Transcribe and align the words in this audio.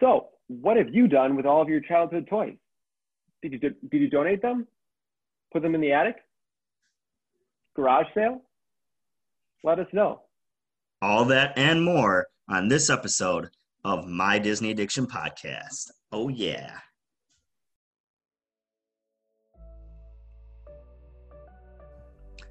So, 0.00 0.28
what 0.46 0.76
have 0.76 0.94
you 0.94 1.08
done 1.08 1.36
with 1.36 1.46
all 1.46 1.60
of 1.60 1.68
your 1.68 1.80
childhood 1.80 2.26
toys? 2.28 2.56
Did 3.42 3.52
you, 3.52 3.58
did 3.58 4.00
you 4.00 4.08
donate 4.08 4.42
them? 4.42 4.66
Put 5.52 5.62
them 5.62 5.74
in 5.74 5.80
the 5.80 5.92
attic? 5.92 6.16
Garage 7.74 8.06
sale? 8.14 8.42
Let 9.64 9.78
us 9.78 9.86
know. 9.92 10.22
All 11.02 11.24
that 11.26 11.56
and 11.56 11.82
more 11.82 12.28
on 12.48 12.68
this 12.68 12.90
episode 12.90 13.50
of 13.84 14.06
My 14.06 14.38
Disney 14.38 14.70
Addiction 14.70 15.06
Podcast. 15.06 15.90
Oh, 16.12 16.28
yeah. 16.28 16.78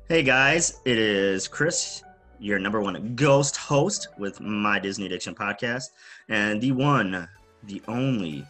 Hey 0.10 0.24
guys, 0.24 0.80
it 0.86 0.98
is 0.98 1.50
Chris, 1.50 2.02
your 2.40 2.60
number 2.60 2.80
one 2.80 3.14
ghost 3.16 3.58
host 3.58 4.08
with 4.18 4.40
My 4.40 4.80
Disney 4.80 5.06
Addiction 5.06 5.36
Podcast, 5.36 5.90
and 6.30 6.62
the 6.62 6.72
one, 6.72 7.28
the 7.64 7.82
only, 7.88 8.46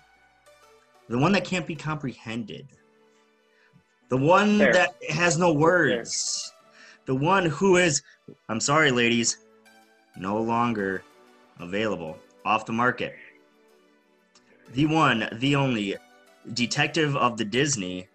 the 1.09 1.17
one 1.17 1.31
that 1.33 1.43
can't 1.45 1.65
be 1.65 1.75
comprehended, 1.75 2.67
the 4.09 4.17
one 4.17 4.57
Fair. 4.59 4.73
that 4.73 4.95
has 5.09 5.37
no 5.37 5.51
words, 5.53 6.53
the 7.05 7.15
one 7.15 7.45
who 7.45 7.77
is, 7.77 8.01
I'm 8.49 8.59
sorry, 8.59 8.91
ladies, 8.91 9.37
no 10.17 10.41
longer 10.41 11.03
available 11.59 12.17
off 12.45 12.65
the 12.65 12.73
market. 12.73 13.15
The 14.73 14.85
one, 14.85 15.27
the 15.33 15.55
only 15.55 15.95
detective 16.53 17.15
of 17.15 17.37
the 17.37 17.45
Disney, 17.45 18.07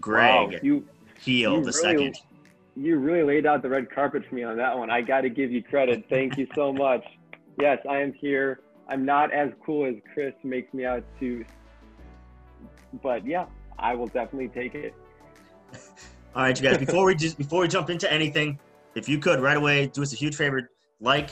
Greg 0.00 0.52
Wow, 0.52 0.58
you 0.62 0.86
Heel 1.20 1.56
you 1.56 1.64
the 1.64 1.78
really- 1.84 2.12
second. 2.12 2.18
you 2.76 2.96
really 2.96 3.22
laid 3.24 3.46
out 3.46 3.62
the 3.62 3.68
red 3.68 3.90
carpet 3.90 4.24
for 4.28 4.34
me 4.34 4.42
on 4.42 4.56
that 4.56 4.76
one. 4.76 4.88
I 4.90 5.00
got 5.02 5.20
to 5.22 5.28
give 5.28 5.50
you 5.50 5.62
credit. 5.62 6.04
Thank 6.08 6.38
you 6.38 6.46
so 6.54 6.72
much. 6.72 7.04
Yes, 7.60 7.78
I 7.88 7.98
am 7.98 8.12
here. 8.14 8.60
I'm 8.90 9.04
not 9.04 9.32
as 9.32 9.50
cool 9.64 9.86
as 9.86 9.94
Chris 10.12 10.34
makes 10.42 10.74
me 10.74 10.84
out 10.84 11.04
to, 11.20 11.44
but 13.02 13.24
yeah, 13.24 13.46
I 13.78 13.94
will 13.94 14.08
definitely 14.08 14.48
take 14.48 14.74
it. 14.74 14.92
All 16.34 16.42
right, 16.42 16.60
you 16.60 16.68
guys. 16.68 16.78
Before 16.78 17.06
we 17.06 17.14
just 17.14 17.38
before 17.38 17.60
we 17.60 17.68
jump 17.68 17.88
into 17.88 18.12
anything, 18.12 18.58
if 18.96 19.08
you 19.08 19.18
could 19.18 19.40
right 19.40 19.56
away 19.56 19.86
do 19.86 20.02
us 20.02 20.12
a 20.12 20.16
huge 20.16 20.34
favor, 20.34 20.70
like, 21.00 21.30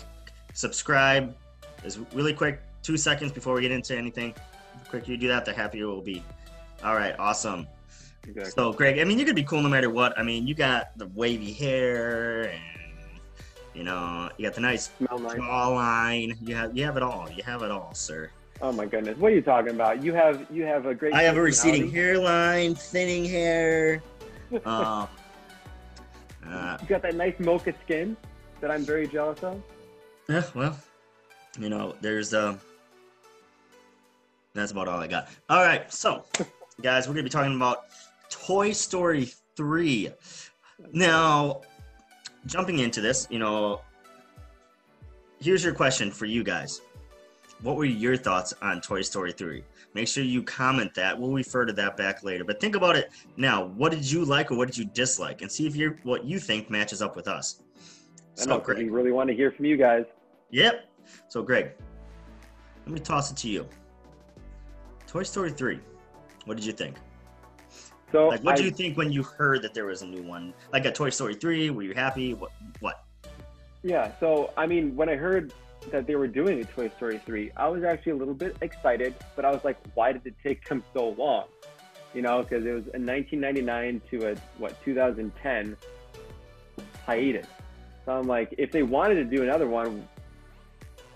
subscribe. 0.54 1.36
It's 1.84 1.98
really 2.14 2.32
quick, 2.32 2.62
two 2.82 2.96
seconds 2.96 3.32
before 3.32 3.54
we 3.54 3.62
get 3.62 3.72
into 3.72 3.96
anything. 3.96 4.34
The 4.84 4.90
quicker 4.90 5.10
you 5.10 5.18
do 5.18 5.28
that, 5.28 5.44
the 5.44 5.52
happier 5.52 5.88
we'll 5.88 6.00
be. 6.00 6.22
All 6.84 6.94
right, 6.94 7.14
awesome. 7.18 7.66
Exactly. 8.22 8.52
So, 8.52 8.72
Greg, 8.72 8.98
I 9.00 9.04
mean, 9.04 9.18
you're 9.18 9.26
gonna 9.26 9.34
be 9.34 9.42
cool 9.42 9.62
no 9.62 9.68
matter 9.68 9.90
what. 9.90 10.16
I 10.16 10.22
mean, 10.22 10.46
you 10.46 10.54
got 10.54 10.96
the 10.96 11.08
wavy 11.08 11.52
hair, 11.52 12.50
and 12.50 12.60
you 13.74 13.84
know, 13.84 14.30
you 14.36 14.44
got 14.44 14.54
the 14.54 14.60
nice 14.60 14.90
Smell 14.98 15.18
nice. 15.18 15.38
jawline. 15.38 16.36
You 16.46 16.54
have 16.54 16.76
you 16.76 16.84
have 16.84 16.96
it 16.96 17.02
all. 17.02 17.28
You 17.30 17.42
have 17.44 17.62
it 17.62 17.70
all, 17.70 17.94
sir. 17.94 18.30
Oh 18.60 18.72
my 18.72 18.86
goodness, 18.86 19.16
what 19.18 19.30
are 19.32 19.34
you 19.34 19.42
talking 19.42 19.70
about? 19.74 20.02
You 20.02 20.12
have 20.14 20.46
you 20.50 20.64
have 20.64 20.86
a 20.86 20.94
great. 20.94 21.14
I 21.14 21.22
have 21.22 21.36
a 21.36 21.42
receding 21.42 21.90
hairline, 21.90 22.74
thinning 22.74 23.24
hair. 23.24 24.02
Um, 24.64 25.06
uh, 26.48 26.78
You 26.80 26.88
got 26.88 27.02
that 27.02 27.14
nice 27.14 27.34
mocha 27.38 27.74
skin 27.84 28.16
that 28.62 28.70
I'm 28.70 28.82
very 28.82 29.06
jealous 29.06 29.38
of. 29.42 29.62
Yeah, 30.26 30.42
well, 30.54 30.78
you 31.60 31.68
know, 31.68 31.94
there's 32.00 32.32
um 32.32 32.58
that's 34.54 34.72
about 34.72 34.88
all 34.88 34.98
I 35.00 35.06
got. 35.06 35.28
All 35.50 35.62
right, 35.62 35.92
so 35.92 36.24
guys, 36.80 37.06
we're 37.06 37.12
gonna 37.12 37.24
be 37.24 37.28
talking 37.28 37.54
about 37.56 37.84
Toy 38.30 38.72
Story 38.72 39.30
3. 39.56 40.10
Now, 40.92 41.60
jumping 42.48 42.80
into 42.80 43.00
this, 43.00 43.28
you 43.30 43.38
know, 43.38 43.82
here's 45.40 45.62
your 45.62 45.74
question 45.74 46.10
for 46.10 46.24
you 46.24 46.42
guys. 46.42 46.80
What 47.62 47.76
were 47.76 47.84
your 47.84 48.16
thoughts 48.16 48.54
on 48.62 48.80
Toy 48.80 49.02
Story 49.02 49.32
3? 49.32 49.62
Make 49.94 50.08
sure 50.08 50.22
you 50.22 50.42
comment 50.42 50.94
that. 50.94 51.18
We'll 51.18 51.32
refer 51.32 51.66
to 51.66 51.72
that 51.74 51.96
back 51.96 52.22
later. 52.22 52.44
But 52.44 52.60
think 52.60 52.76
about 52.76 52.96
it 52.96 53.10
now. 53.36 53.66
What 53.66 53.90
did 53.92 54.10
you 54.10 54.24
like 54.24 54.50
or 54.50 54.56
what 54.56 54.68
did 54.68 54.78
you 54.78 54.84
dislike? 54.84 55.42
And 55.42 55.50
see 55.50 55.66
if 55.66 55.74
you're 55.76 55.98
what 56.04 56.24
you 56.24 56.38
think 56.38 56.70
matches 56.70 57.02
up 57.02 57.16
with 57.16 57.26
us. 57.28 57.60
I 57.76 58.42
So, 58.42 58.50
know 58.50 58.58
Greg. 58.60 58.78
we 58.78 58.88
really 58.88 59.10
want 59.12 59.28
to 59.28 59.34
hear 59.34 59.50
from 59.50 59.64
you 59.64 59.76
guys. 59.76 60.04
Yep. 60.50 60.88
So, 61.28 61.42
Greg, 61.42 61.72
let 62.86 62.92
me 62.94 63.00
toss 63.00 63.30
it 63.32 63.36
to 63.38 63.48
you. 63.48 63.68
Toy 65.06 65.24
Story 65.24 65.50
3. 65.50 65.80
What 66.44 66.56
did 66.56 66.64
you 66.64 66.72
think? 66.72 66.96
So 68.12 68.28
Like, 68.28 68.40
what 68.42 68.56
did 68.56 68.62
I- 68.62 68.66
you 68.66 68.70
think 68.70 68.96
when 68.96 69.12
you 69.12 69.22
heard 69.22 69.62
that 69.62 69.74
there 69.74 69.86
was 69.86 70.02
a 70.02 70.06
new 70.06 70.22
one? 70.22 70.54
Like 70.72 70.86
a 70.86 70.92
Toy 70.92 71.10
Story 71.10 71.34
3? 71.34 71.70
Were 71.70 71.82
you 71.82 71.94
happy? 71.94 72.34
What? 72.34 72.52
What? 72.80 73.04
Yeah, 73.82 74.12
so 74.18 74.52
I 74.56 74.66
mean, 74.66 74.96
when 74.96 75.08
I 75.08 75.16
heard 75.16 75.52
that 75.90 76.06
they 76.06 76.16
were 76.16 76.26
doing 76.26 76.60
a 76.60 76.64
Toy 76.64 76.90
Story 76.96 77.20
3, 77.24 77.52
I 77.56 77.68
was 77.68 77.84
actually 77.84 78.12
a 78.12 78.16
little 78.16 78.34
bit 78.34 78.56
excited, 78.62 79.14
but 79.36 79.44
I 79.44 79.50
was 79.50 79.62
like, 79.64 79.76
why 79.94 80.12
did 80.12 80.26
it 80.26 80.34
take 80.42 80.66
them 80.68 80.82
so 80.92 81.10
long? 81.10 81.44
You 82.14 82.22
know, 82.22 82.42
because 82.42 82.64
it 82.64 82.72
was 82.72 82.84
a 82.94 82.98
1999 82.98 84.00
to 84.10 84.32
a, 84.32 84.34
what, 84.56 84.82
2010 84.84 85.76
hiatus. 87.06 87.46
So 88.04 88.12
I'm 88.12 88.26
like, 88.26 88.54
if 88.56 88.72
they 88.72 88.82
wanted 88.82 89.16
to 89.16 89.24
do 89.24 89.42
another 89.42 89.68
one, 89.68 90.08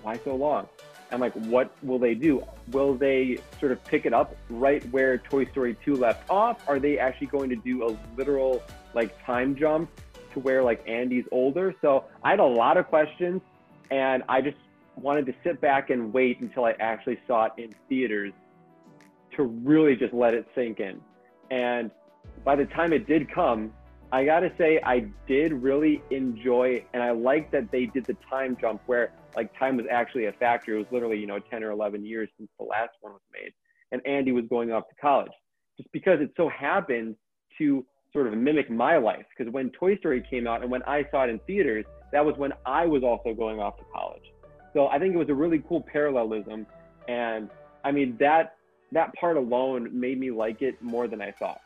why 0.02 0.18
so 0.24 0.34
long? 0.36 0.68
I'm 1.12 1.20
like, 1.20 1.34
what 1.34 1.72
will 1.82 1.98
they 1.98 2.14
do? 2.14 2.42
Will 2.70 2.94
they 2.94 3.38
sort 3.60 3.72
of 3.72 3.84
pick 3.84 4.06
it 4.06 4.14
up 4.14 4.34
right 4.48 4.82
where 4.90 5.18
Toy 5.18 5.44
Story 5.46 5.76
2 5.84 5.96
left 5.96 6.28
off? 6.30 6.66
Are 6.68 6.78
they 6.78 6.98
actually 6.98 7.26
going 7.28 7.50
to 7.50 7.56
do 7.56 7.86
a 7.86 7.96
literal 8.16 8.62
like 8.94 9.22
time 9.24 9.54
jump 9.54 9.90
to 10.32 10.40
where 10.40 10.62
like 10.62 10.82
Andy's 10.88 11.26
older? 11.30 11.74
So 11.82 12.04
I 12.24 12.30
had 12.30 12.40
a 12.40 12.44
lot 12.44 12.76
of 12.76 12.86
questions 12.88 13.42
and 13.90 14.22
I 14.28 14.40
just 14.40 14.56
wanted 14.96 15.26
to 15.26 15.34
sit 15.44 15.60
back 15.60 15.90
and 15.90 16.12
wait 16.12 16.40
until 16.40 16.64
I 16.64 16.72
actually 16.80 17.18
saw 17.26 17.46
it 17.46 17.52
in 17.58 17.74
theaters 17.88 18.32
to 19.36 19.42
really 19.44 19.96
just 19.96 20.14
let 20.14 20.34
it 20.34 20.46
sink 20.54 20.80
in. 20.80 21.00
And 21.50 21.90
by 22.44 22.56
the 22.56 22.66
time 22.66 22.92
it 22.92 23.06
did 23.06 23.30
come, 23.30 23.72
I 24.12 24.24
gotta 24.24 24.52
say 24.58 24.80
I 24.84 25.06
did 25.26 25.52
really 25.52 26.02
enjoy 26.10 26.84
and 26.92 27.02
I 27.02 27.12
like 27.12 27.50
that 27.52 27.70
they 27.70 27.86
did 27.86 28.04
the 28.04 28.16
time 28.28 28.56
jump 28.60 28.82
where 28.86 29.12
like 29.36 29.56
time 29.58 29.76
was 29.76 29.86
actually 29.90 30.26
a 30.26 30.32
factor. 30.32 30.74
It 30.74 30.78
was 30.78 30.86
literally, 30.90 31.18
you 31.18 31.26
know, 31.26 31.38
10 31.38 31.62
or 31.62 31.70
11 31.70 32.04
years 32.04 32.28
since 32.36 32.50
the 32.58 32.64
last 32.64 32.90
one 33.00 33.12
was 33.12 33.22
made. 33.32 33.52
And 33.90 34.00
Andy 34.06 34.32
was 34.32 34.44
going 34.48 34.72
off 34.72 34.88
to 34.88 34.94
college. 35.00 35.32
Just 35.76 35.90
because 35.92 36.20
it 36.20 36.32
so 36.36 36.48
happened 36.48 37.16
to 37.58 37.84
sort 38.12 38.26
of 38.26 38.34
mimic 38.34 38.70
my 38.70 38.98
life. 38.98 39.24
Because 39.36 39.52
when 39.52 39.70
Toy 39.70 39.96
Story 39.96 40.24
came 40.28 40.46
out 40.46 40.62
and 40.62 40.70
when 40.70 40.82
I 40.84 41.04
saw 41.10 41.24
it 41.24 41.30
in 41.30 41.38
theaters, 41.40 41.84
that 42.12 42.24
was 42.24 42.36
when 42.36 42.52
I 42.66 42.86
was 42.86 43.02
also 43.02 43.34
going 43.34 43.60
off 43.60 43.78
to 43.78 43.84
college. 43.92 44.32
So 44.74 44.88
I 44.88 44.98
think 44.98 45.14
it 45.14 45.18
was 45.18 45.28
a 45.28 45.34
really 45.34 45.62
cool 45.68 45.80
parallelism. 45.80 46.66
And 47.08 47.50
I 47.84 47.92
mean, 47.92 48.16
that 48.20 48.56
that 48.92 49.14
part 49.14 49.36
alone 49.36 49.88
made 49.98 50.20
me 50.20 50.30
like 50.30 50.60
it 50.62 50.80
more 50.82 51.08
than 51.08 51.22
I 51.22 51.30
thought. 51.30 51.60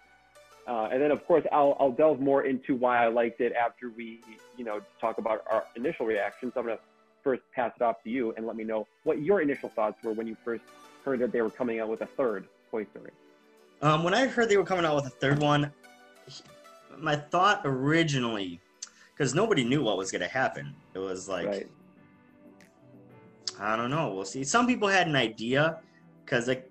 Uh, 0.67 0.89
and 0.93 1.01
then, 1.01 1.11
of 1.11 1.25
course, 1.27 1.45
I'll, 1.53 1.77
I'll 1.79 1.93
delve 1.93 2.21
more 2.21 2.45
into 2.45 2.75
why 2.75 3.05
I 3.05 3.09
liked 3.09 3.41
it 3.41 3.53
after 3.53 3.91
we, 3.91 4.21
you 4.57 4.65
know, 4.65 4.81
talk 5.01 5.19
about 5.19 5.45
our 5.49 5.65
initial 5.77 6.07
reactions. 6.07 6.53
I'm 6.57 6.65
going 6.65 6.77
to 6.77 6.83
first 7.27 7.43
pass 7.53 7.73
it 7.75 7.83
off 7.83 7.97
to 8.05 8.09
you 8.09 8.33
and 8.37 8.47
let 8.47 8.55
me 8.55 8.63
know 8.63 8.87
what 9.03 9.21
your 9.21 9.41
initial 9.41 9.69
thoughts 9.69 10.01
were 10.05 10.13
when 10.13 10.29
you 10.29 10.37
first 10.45 10.63
heard 11.05 11.19
that 11.19 11.33
they 11.33 11.43
were 11.43 11.51
coming 11.51 11.81
out 11.81 11.89
with 11.89 12.01
a 12.03 12.07
third 12.07 12.47
Toy 12.71 12.87
Story. 12.93 13.11
Um, 13.83 14.05
when 14.05 14.15
I 14.15 14.29
heard 14.29 14.49
they 14.49 14.57
were 14.57 14.65
coming 14.65 14.85
out 14.85 14.95
with 14.95 15.07
a 15.07 15.11
third 15.11 15.41
one, 15.41 15.73
my 16.97 17.17
thought 17.17 17.63
originally, 17.65 18.61
because 19.13 19.35
nobody 19.35 19.65
knew 19.65 19.83
what 19.83 19.99
was 19.99 20.13
going 20.13 20.23
to 20.23 20.29
happen, 20.29 20.73
it 20.95 21.01
was 21.01 21.29
like, 21.29 21.49
right. 21.49 21.69
I 23.59 23.75
don't 23.75 23.91
know. 23.91 24.15
We'll 24.15 24.25
see. 24.25 24.45
Some 24.45 24.69
people 24.69 24.87
had 24.87 25.09
an 25.09 25.17
idea 25.17 25.81
because, 26.25 26.47
like, 26.47 26.71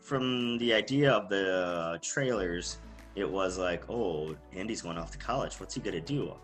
from 0.00 0.56
the 0.58 0.72
idea 0.72 1.10
of 1.10 1.28
the 1.28 1.98
trailers, 2.00 2.78
it 3.16 3.28
was 3.28 3.58
like, 3.58 3.90
oh, 3.90 4.36
Andy's 4.54 4.82
going 4.82 4.98
off 4.98 5.10
to 5.12 5.18
college. 5.18 5.58
What's 5.58 5.74
he 5.74 5.80
gonna 5.80 6.00
do? 6.00 6.34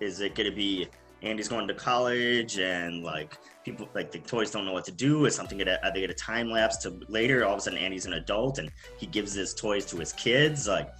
Is 0.00 0.20
it 0.20 0.34
gonna 0.34 0.52
be 0.52 0.88
Andy's 1.22 1.48
going 1.48 1.66
to 1.68 1.74
college 1.74 2.58
and 2.58 3.02
like 3.02 3.36
people 3.64 3.88
like 3.94 4.12
the 4.12 4.20
toys 4.20 4.50
don't 4.50 4.64
know 4.64 4.72
what 4.72 4.84
to 4.84 4.92
do? 4.92 5.26
Is 5.26 5.34
something 5.34 5.60
are 5.60 5.92
they 5.92 6.00
gonna 6.00 6.14
time 6.14 6.50
lapse 6.50 6.76
to 6.78 7.00
later? 7.08 7.44
All 7.44 7.54
of 7.54 7.58
a 7.58 7.62
sudden, 7.62 7.78
Andy's 7.78 8.06
an 8.06 8.14
adult 8.14 8.58
and 8.58 8.70
he 8.98 9.06
gives 9.06 9.34
his 9.34 9.54
toys 9.54 9.84
to 9.86 9.96
his 9.96 10.12
kids. 10.12 10.68
Like, 10.68 10.90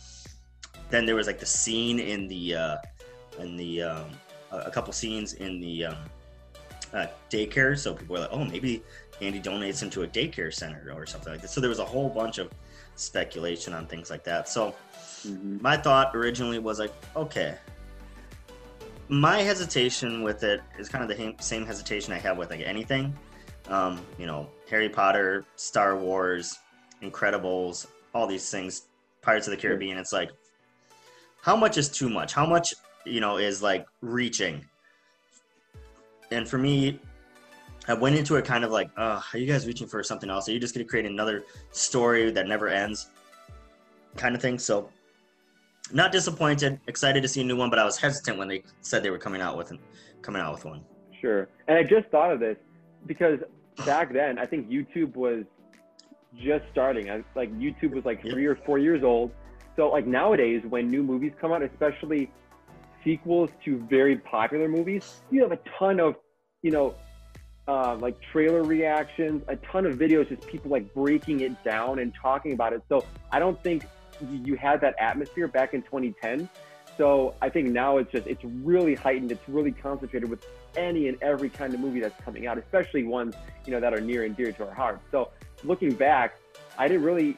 then 0.90 1.06
there 1.06 1.14
was 1.14 1.26
like 1.26 1.38
the 1.38 1.46
scene 1.46 1.98
in 2.00 2.26
the 2.28 2.54
uh, 2.56 2.76
in 3.38 3.56
the 3.56 3.82
um, 3.82 4.10
a 4.50 4.58
a 4.58 4.70
couple 4.70 4.92
scenes 4.92 5.34
in 5.34 5.60
the 5.60 5.86
um, 5.86 5.96
uh, 6.92 7.06
daycare. 7.30 7.78
So 7.78 7.94
people 7.94 8.14
were 8.14 8.20
like, 8.22 8.30
oh, 8.32 8.44
maybe 8.44 8.82
Andy 9.20 9.40
donates 9.40 9.82
him 9.82 9.90
to 9.90 10.02
a 10.02 10.06
daycare 10.08 10.52
center 10.52 10.92
or 10.94 11.06
something 11.06 11.32
like 11.32 11.42
that. 11.42 11.48
So 11.50 11.60
there 11.60 11.70
was 11.70 11.78
a 11.78 11.84
whole 11.84 12.08
bunch 12.08 12.38
of 12.38 12.50
speculation 12.96 13.72
on 13.72 13.86
things 13.86 14.10
like 14.10 14.24
that. 14.24 14.48
So 14.48 14.74
Mhm. 15.26 15.60
my 15.60 15.76
thought 15.76 16.14
originally 16.14 16.58
was 16.58 16.78
like, 16.78 16.92
okay. 17.16 17.56
My 19.10 19.40
hesitation 19.40 20.22
with 20.22 20.42
it 20.42 20.60
is 20.78 20.88
kind 20.88 21.02
of 21.02 21.16
the 21.16 21.34
same 21.40 21.64
hesitation 21.64 22.12
I 22.12 22.18
have 22.18 22.36
with 22.36 22.50
like 22.50 22.60
anything. 22.60 23.16
Um, 23.68 24.00
you 24.18 24.26
know, 24.26 24.48
Harry 24.70 24.88
Potter, 24.88 25.44
Star 25.56 25.96
Wars, 25.96 26.58
Incredibles, 27.02 27.86
all 28.14 28.26
these 28.26 28.50
things, 28.50 28.82
Pirates 29.22 29.46
of 29.46 29.52
the 29.52 29.56
Caribbean. 29.56 29.96
It's 29.96 30.12
like, 30.12 30.30
how 31.40 31.56
much 31.56 31.78
is 31.78 31.88
too 31.88 32.10
much? 32.10 32.34
How 32.34 32.44
much, 32.44 32.74
you 33.06 33.20
know, 33.20 33.38
is 33.38 33.62
like 33.62 33.86
reaching? 34.02 34.64
And 36.30 36.46
for 36.46 36.58
me, 36.58 37.00
I 37.86 37.94
went 37.94 38.16
into 38.16 38.36
it 38.36 38.44
kind 38.44 38.64
of 38.64 38.70
like, 38.70 38.90
uh, 38.98 39.22
are 39.32 39.38
you 39.38 39.46
guys 39.46 39.66
reaching 39.66 39.86
for 39.86 40.02
something 40.02 40.28
else? 40.28 40.48
Are 40.48 40.52
you 40.52 40.60
just 40.60 40.74
going 40.74 40.84
to 40.84 40.90
create 40.90 41.06
another 41.06 41.44
story 41.70 42.30
that 42.30 42.46
never 42.46 42.68
ends? 42.68 43.08
Kind 44.16 44.34
of 44.34 44.42
thing. 44.42 44.58
So, 44.58 44.90
not 45.92 46.12
disappointed. 46.12 46.80
Excited 46.86 47.22
to 47.22 47.28
see 47.28 47.40
a 47.40 47.44
new 47.44 47.56
one, 47.56 47.70
but 47.70 47.78
I 47.78 47.84
was 47.84 47.98
hesitant 47.98 48.38
when 48.38 48.48
they 48.48 48.62
said 48.80 49.02
they 49.02 49.10
were 49.10 49.18
coming 49.18 49.40
out 49.40 49.56
with 49.56 49.72
coming 50.22 50.42
out 50.42 50.54
with 50.54 50.64
one. 50.64 50.84
Sure. 51.20 51.48
And 51.66 51.78
I 51.78 51.82
just 51.82 52.08
thought 52.08 52.32
of 52.32 52.40
this 52.40 52.56
because 53.06 53.40
back 53.84 54.12
then, 54.12 54.38
I 54.38 54.46
think 54.46 54.68
YouTube 54.68 55.16
was 55.16 55.44
just 56.36 56.64
starting. 56.70 57.10
I, 57.10 57.22
like 57.34 57.52
YouTube 57.58 57.94
was 57.94 58.04
like 58.04 58.20
three 58.22 58.46
or 58.46 58.56
four 58.56 58.78
years 58.78 59.02
old. 59.02 59.30
So 59.76 59.88
like 59.88 60.06
nowadays, 60.06 60.62
when 60.68 60.90
new 60.90 61.02
movies 61.02 61.32
come 61.40 61.52
out, 61.52 61.62
especially 61.62 62.30
sequels 63.04 63.50
to 63.64 63.78
very 63.88 64.16
popular 64.16 64.68
movies, 64.68 65.20
you 65.30 65.40
have 65.42 65.52
a 65.52 65.58
ton 65.78 66.00
of, 66.00 66.16
you 66.62 66.70
know, 66.70 66.94
uh, 67.68 67.96
like 67.96 68.16
trailer 68.32 68.62
reactions, 68.62 69.42
a 69.48 69.56
ton 69.56 69.86
of 69.86 69.96
videos, 69.96 70.28
just 70.28 70.46
people 70.48 70.70
like 70.70 70.92
breaking 70.94 71.40
it 71.40 71.62
down 71.64 71.98
and 71.98 72.12
talking 72.20 72.52
about 72.52 72.72
it. 72.72 72.82
So 72.88 73.04
I 73.30 73.38
don't 73.38 73.62
think 73.62 73.86
you 74.30 74.56
had 74.56 74.80
that 74.80 74.94
atmosphere 74.98 75.48
back 75.48 75.74
in 75.74 75.82
2010. 75.82 76.48
So 76.96 77.34
I 77.40 77.48
think 77.48 77.68
now 77.68 77.98
it's 77.98 78.10
just 78.10 78.26
it's 78.26 78.44
really 78.44 78.94
heightened. 78.94 79.30
It's 79.30 79.48
really 79.48 79.72
concentrated 79.72 80.28
with 80.28 80.44
any 80.76 81.08
and 81.08 81.20
every 81.22 81.48
kind 81.48 81.72
of 81.72 81.80
movie 81.80 82.00
that's 82.00 82.20
coming 82.24 82.46
out, 82.46 82.58
especially 82.58 83.04
ones 83.04 83.34
you 83.66 83.72
know 83.72 83.80
that 83.80 83.94
are 83.94 84.00
near 84.00 84.24
and 84.24 84.36
dear 84.36 84.52
to 84.52 84.66
our 84.66 84.74
hearts. 84.74 85.02
So 85.10 85.30
looking 85.62 85.94
back, 85.94 86.36
I 86.76 86.88
didn't 86.88 87.04
really 87.04 87.36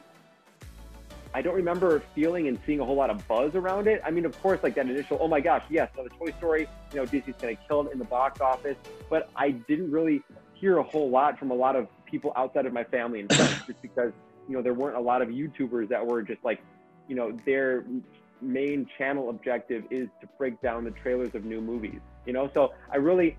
I 1.33 1.43
don't 1.43 1.55
remember 1.55 2.03
feeling 2.15 2.49
and 2.49 2.59
seeing 2.67 2.81
a 2.81 2.85
whole 2.85 2.97
lot 2.97 3.11
of 3.11 3.27
buzz 3.29 3.55
around 3.55 3.87
it. 3.87 4.01
I 4.05 4.11
mean, 4.11 4.25
of 4.25 4.41
course, 4.43 4.61
like 4.63 4.75
that 4.75 4.89
initial, 4.89 5.19
oh 5.21 5.29
my 5.29 5.41
gosh, 5.41 5.63
yes, 5.71 5.91
so 5.95 6.03
the 6.03 6.11
Toy 6.11 6.33
Story, 6.39 6.69
you 6.93 6.99
know, 6.99 7.07
Disney's 7.07 7.37
gonna 7.41 7.55
kill 7.69 7.87
it 7.87 7.93
in 7.93 7.99
the 7.99 8.05
box 8.05 8.41
office. 8.41 8.77
But 9.09 9.31
I 9.37 9.51
didn't 9.53 9.93
really 9.93 10.23
hear 10.55 10.79
a 10.79 10.83
whole 10.83 11.09
lot 11.09 11.39
from 11.39 11.51
a 11.51 11.55
lot 11.55 11.77
of 11.77 11.87
people 12.05 12.33
outside 12.35 12.67
of 12.67 12.73
my 12.73 12.85
family 12.85 13.21
and 13.21 13.33
friends, 13.33 13.63
just 13.67 13.81
because 13.81 14.13
you 14.51 14.57
know 14.57 14.63
there 14.63 14.75
weren't 14.75 14.97
a 14.97 15.01
lot 15.01 15.23
of 15.23 15.29
YouTubers 15.29 15.89
that 15.91 16.05
were 16.05 16.23
just 16.23 16.43
like, 16.45 16.61
you 17.07 17.15
know, 17.15 17.31
their 17.47 17.85
main 18.43 18.85
channel 18.99 19.31
objective 19.31 19.85
is 19.93 20.09
to 20.21 20.29
break 20.39 20.61
down 20.61 20.83
the 20.83 20.91
trailers 20.91 21.37
of 21.37 21.45
new 21.45 21.61
movies. 21.61 22.01
You 22.27 22.33
know, 22.33 22.51
so 22.53 22.73
I 22.93 22.97
really, 22.97 23.37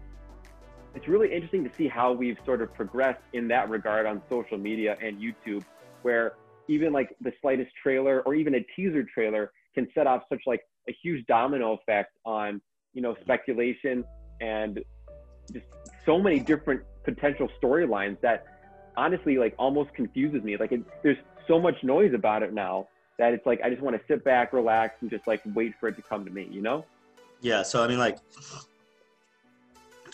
it's 0.95 1.09
really 1.09 1.33
interesting 1.33 1.65
to 1.65 1.71
see 1.75 1.89
how 1.89 2.13
we've 2.13 2.37
sort 2.45 2.61
of 2.61 2.73
progressed 2.73 3.23
in 3.33 3.49
that 3.49 3.69
regard 3.69 4.05
on 4.05 4.21
social 4.29 4.57
media 4.57 4.97
and 5.01 5.19
YouTube, 5.19 5.65
where 6.03 6.35
even 6.69 6.93
like 6.93 7.13
the 7.19 7.33
slightest 7.41 7.71
trailer 7.83 8.21
or 8.21 8.33
even 8.33 8.55
a 8.55 8.61
teaser 8.73 9.03
trailer 9.03 9.51
can 9.75 9.89
set 9.93 10.07
off 10.07 10.23
such 10.29 10.41
like 10.47 10.61
a 10.87 10.95
huge 11.03 11.25
domino 11.27 11.73
effect 11.73 12.13
on 12.25 12.61
you 12.93 13.01
know 13.01 13.17
speculation 13.21 14.05
and 14.39 14.79
just 15.51 15.65
so 16.05 16.19
many 16.19 16.39
different 16.39 16.81
potential 17.03 17.49
storylines 17.61 18.19
that 18.21 18.45
honestly 18.97 19.37
like 19.37 19.55
almost 19.57 19.93
confuses 19.93 20.43
me 20.43 20.57
like 20.57 20.71
it, 20.71 20.81
there's 21.03 21.17
so 21.47 21.59
much 21.59 21.75
noise 21.83 22.13
about 22.13 22.43
it 22.43 22.53
now 22.53 22.87
that 23.17 23.33
it's 23.33 23.45
like 23.45 23.61
i 23.63 23.69
just 23.69 23.81
want 23.81 23.95
to 23.95 24.01
sit 24.07 24.23
back 24.23 24.53
relax 24.53 24.95
and 25.01 25.09
just 25.09 25.25
like 25.27 25.41
wait 25.53 25.73
for 25.79 25.87
it 25.87 25.95
to 25.95 26.01
come 26.01 26.25
to 26.25 26.31
me 26.31 26.47
you 26.51 26.61
know 26.61 26.85
yeah 27.41 27.61
so 27.63 27.83
i 27.83 27.87
mean 27.87 27.99
like 27.99 28.17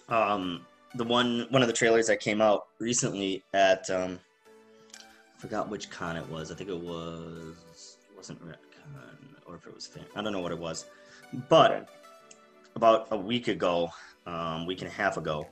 um 0.09 0.65
the 0.95 1.03
one 1.03 1.45
one 1.49 1.61
of 1.61 1.67
the 1.67 1.73
trailers 1.73 2.07
that 2.07 2.19
came 2.19 2.41
out 2.41 2.67
recently 2.79 3.43
at 3.53 3.89
um 3.89 4.19
I 5.37 5.39
forgot 5.39 5.69
which 5.69 5.91
con 5.91 6.17
it 6.17 6.27
was. 6.29 6.51
I 6.51 6.55
think 6.55 6.69
it 6.69 6.79
was 6.79 7.97
it 8.09 8.17
wasn't 8.17 8.43
Retcon 8.43 9.17
or 9.45 9.55
if 9.55 9.67
it 9.67 9.73
was 9.73 9.85
fan. 9.85 10.03
I 10.15 10.23
don't 10.23 10.33
know 10.33 10.39
what 10.39 10.51
it 10.51 10.57
was, 10.57 10.85
but 11.47 11.89
about 12.75 13.07
a 13.11 13.17
week 13.17 13.47
ago, 13.47 13.91
um, 14.25 14.65
week 14.65 14.81
and 14.81 14.89
a 14.89 14.93
half 14.93 15.17
ago, 15.17 15.47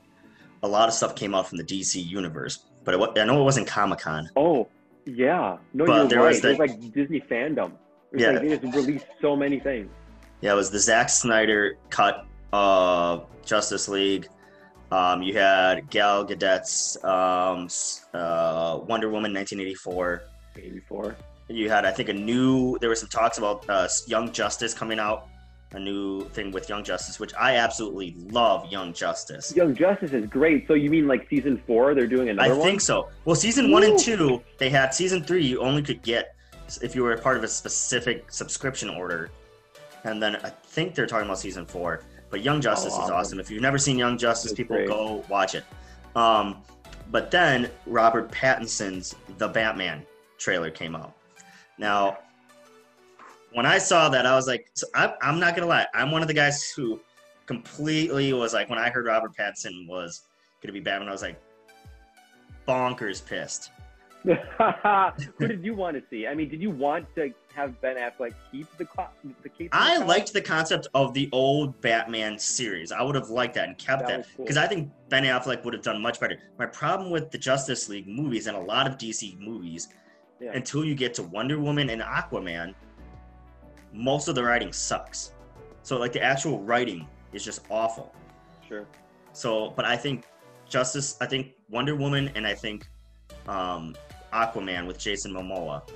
a 0.64 0.68
lot 0.68 0.88
of 0.88 0.94
stuff 0.94 1.14
came 1.14 1.36
out 1.36 1.48
from 1.48 1.58
the 1.58 1.64
DC 1.64 2.04
universe. 2.04 2.65
But 2.86 2.94
it, 2.94 3.18
I 3.20 3.24
know 3.24 3.40
it 3.40 3.44
wasn't 3.44 3.66
Comic 3.66 3.98
Con. 3.98 4.30
Oh 4.36 4.68
yeah, 5.04 5.58
no, 5.74 5.84
but 5.84 6.10
you're 6.10 6.22
right. 6.22 6.42
Was 6.42 6.58
like 6.58 6.80
Disney 6.92 7.20
fandom. 7.20 7.72
yeah, 8.14 8.30
like 8.30 8.42
they 8.42 8.56
just 8.56 8.74
released 8.74 9.06
so 9.20 9.36
many 9.36 9.60
things. 9.60 9.90
Yeah, 10.40 10.52
it 10.52 10.56
was 10.56 10.70
the 10.70 10.78
Zack 10.78 11.10
Snyder 11.10 11.76
cut 11.90 12.26
of 12.52 13.26
Justice 13.44 13.88
League. 13.88 14.28
Um, 14.92 15.20
you 15.20 15.34
had 15.36 15.90
Gal 15.90 16.24
Gadot's 16.24 17.02
um, 17.04 17.68
uh, 18.14 18.78
Wonder 18.86 19.08
Woman 19.08 19.34
1984. 19.34 20.22
84. 20.56 21.16
You 21.48 21.68
had, 21.68 21.84
I 21.84 21.90
think, 21.90 22.08
a 22.08 22.12
new. 22.12 22.78
There 22.78 22.88
were 22.88 22.94
some 22.94 23.08
talks 23.08 23.38
about 23.38 23.68
uh, 23.68 23.88
Young 24.06 24.32
Justice 24.32 24.74
coming 24.74 25.00
out, 25.00 25.28
a 25.76 25.78
new 25.78 26.22
thing 26.30 26.50
with 26.50 26.68
Young 26.68 26.82
Justice, 26.82 27.20
which 27.20 27.34
I 27.38 27.56
absolutely 27.56 28.16
love. 28.30 28.70
Young 28.72 28.92
Justice. 28.94 29.54
Young 29.54 29.74
Justice 29.74 30.12
is 30.12 30.26
great. 30.26 30.66
So 30.66 30.74
you 30.74 30.88
mean 30.90 31.06
like 31.06 31.28
season 31.28 31.62
four? 31.66 31.94
They're 31.94 32.06
doing 32.06 32.30
another 32.30 32.48
I 32.48 32.56
one? 32.56 32.66
I 32.66 32.70
think 32.70 32.80
so. 32.80 33.10
Well, 33.26 33.36
season 33.36 33.66
Ooh. 33.66 33.72
one 33.72 33.84
and 33.84 33.98
two, 33.98 34.42
they 34.58 34.70
had. 34.70 34.94
Season 34.94 35.22
three, 35.22 35.44
you 35.44 35.60
only 35.60 35.82
could 35.82 36.02
get 36.02 36.34
if 36.82 36.94
you 36.94 37.02
were 37.02 37.12
a 37.12 37.20
part 37.20 37.36
of 37.36 37.44
a 37.44 37.48
specific 37.48 38.32
subscription 38.32 38.88
order, 38.88 39.30
and 40.04 40.20
then 40.20 40.36
I 40.36 40.48
think 40.48 40.94
they're 40.94 41.06
talking 41.06 41.26
about 41.26 41.38
season 41.38 41.66
four. 41.66 42.02
But 42.30 42.42
Young 42.42 42.60
Justice 42.60 42.94
oh, 42.96 43.04
is 43.04 43.10
awesome. 43.10 43.38
If 43.38 43.50
you've 43.50 43.62
never 43.62 43.78
seen 43.78 43.98
Young 43.98 44.16
Justice, 44.18 44.52
people 44.52 44.76
great. 44.76 44.88
go 44.88 45.24
watch 45.28 45.54
it. 45.54 45.64
Um, 46.16 46.62
but 47.10 47.30
then 47.30 47.70
Robert 47.86 48.32
Pattinson's 48.32 49.14
The 49.36 49.46
Batman 49.46 50.04
trailer 50.38 50.70
came 50.70 50.96
out. 50.96 51.12
Now, 51.78 52.18
when 53.56 53.64
I 53.64 53.78
saw 53.78 54.10
that, 54.10 54.26
I 54.26 54.34
was 54.34 54.46
like, 54.46 54.70
so 54.74 54.86
I, 54.94 55.14
I'm 55.22 55.40
not 55.40 55.56
gonna 55.56 55.66
lie, 55.66 55.86
I'm 55.94 56.10
one 56.10 56.20
of 56.20 56.28
the 56.28 56.34
guys 56.34 56.70
who 56.72 57.00
completely 57.46 58.34
was 58.34 58.52
like, 58.52 58.68
when 58.68 58.78
I 58.78 58.90
heard 58.90 59.06
Robert 59.06 59.34
Pattinson 59.34 59.88
was 59.88 60.24
gonna 60.60 60.74
be 60.74 60.80
Batman, 60.80 61.08
I 61.08 61.12
was 61.12 61.22
like, 61.22 61.40
bonkers 62.68 63.24
pissed. 63.24 63.70
Who 65.38 65.48
did 65.48 65.64
you 65.64 65.74
want 65.74 65.96
to 65.96 66.02
see? 66.10 66.26
I 66.26 66.34
mean, 66.34 66.50
did 66.50 66.60
you 66.60 66.70
want 66.70 67.06
to 67.14 67.32
have 67.54 67.80
Ben 67.80 67.96
Affleck 67.96 68.34
keep 68.52 68.66
the 68.76 68.86
the 69.42 69.48
cape? 69.48 69.70
I 69.72 69.98
liked 69.98 70.34
the 70.34 70.42
concept 70.42 70.88
of 70.92 71.14
the 71.14 71.30
old 71.32 71.80
Batman 71.80 72.38
series. 72.38 72.92
I 72.92 73.00
would 73.00 73.14
have 73.14 73.30
liked 73.30 73.54
that 73.54 73.68
and 73.68 73.78
kept 73.78 74.06
that 74.08 74.26
because 74.36 74.56
cool. 74.56 74.64
I 74.64 74.66
think 74.66 74.90
Ben 75.08 75.22
Affleck 75.22 75.64
would 75.64 75.72
have 75.72 75.82
done 75.82 76.02
much 76.02 76.20
better. 76.20 76.38
My 76.58 76.66
problem 76.66 77.10
with 77.10 77.30
the 77.30 77.38
Justice 77.38 77.88
League 77.88 78.08
movies 78.08 78.48
and 78.48 78.56
a 78.56 78.60
lot 78.60 78.86
of 78.86 78.98
DC 78.98 79.38
movies, 79.38 79.88
yeah. 80.40 80.50
until 80.52 80.84
you 80.84 80.94
get 80.94 81.14
to 81.14 81.22
Wonder 81.22 81.58
Woman 81.58 81.88
and 81.88 82.02
Aquaman, 82.02 82.74
most 83.96 84.28
of 84.28 84.34
the 84.34 84.44
writing 84.44 84.72
sucks. 84.72 85.32
So 85.82 85.96
like 85.98 86.12
the 86.12 86.22
actual 86.22 86.60
writing 86.60 87.06
is 87.32 87.44
just 87.44 87.62
awful. 87.70 88.14
Sure. 88.68 88.86
So, 89.32 89.72
but 89.76 89.84
I 89.84 89.96
think 89.96 90.24
Justice, 90.68 91.16
I 91.20 91.26
think 91.26 91.52
Wonder 91.70 91.94
Woman, 91.96 92.30
and 92.34 92.46
I 92.46 92.54
think 92.54 92.88
um, 93.48 93.94
Aquaman 94.32 94.86
with 94.86 94.98
Jason 94.98 95.32
Momoa. 95.32 95.88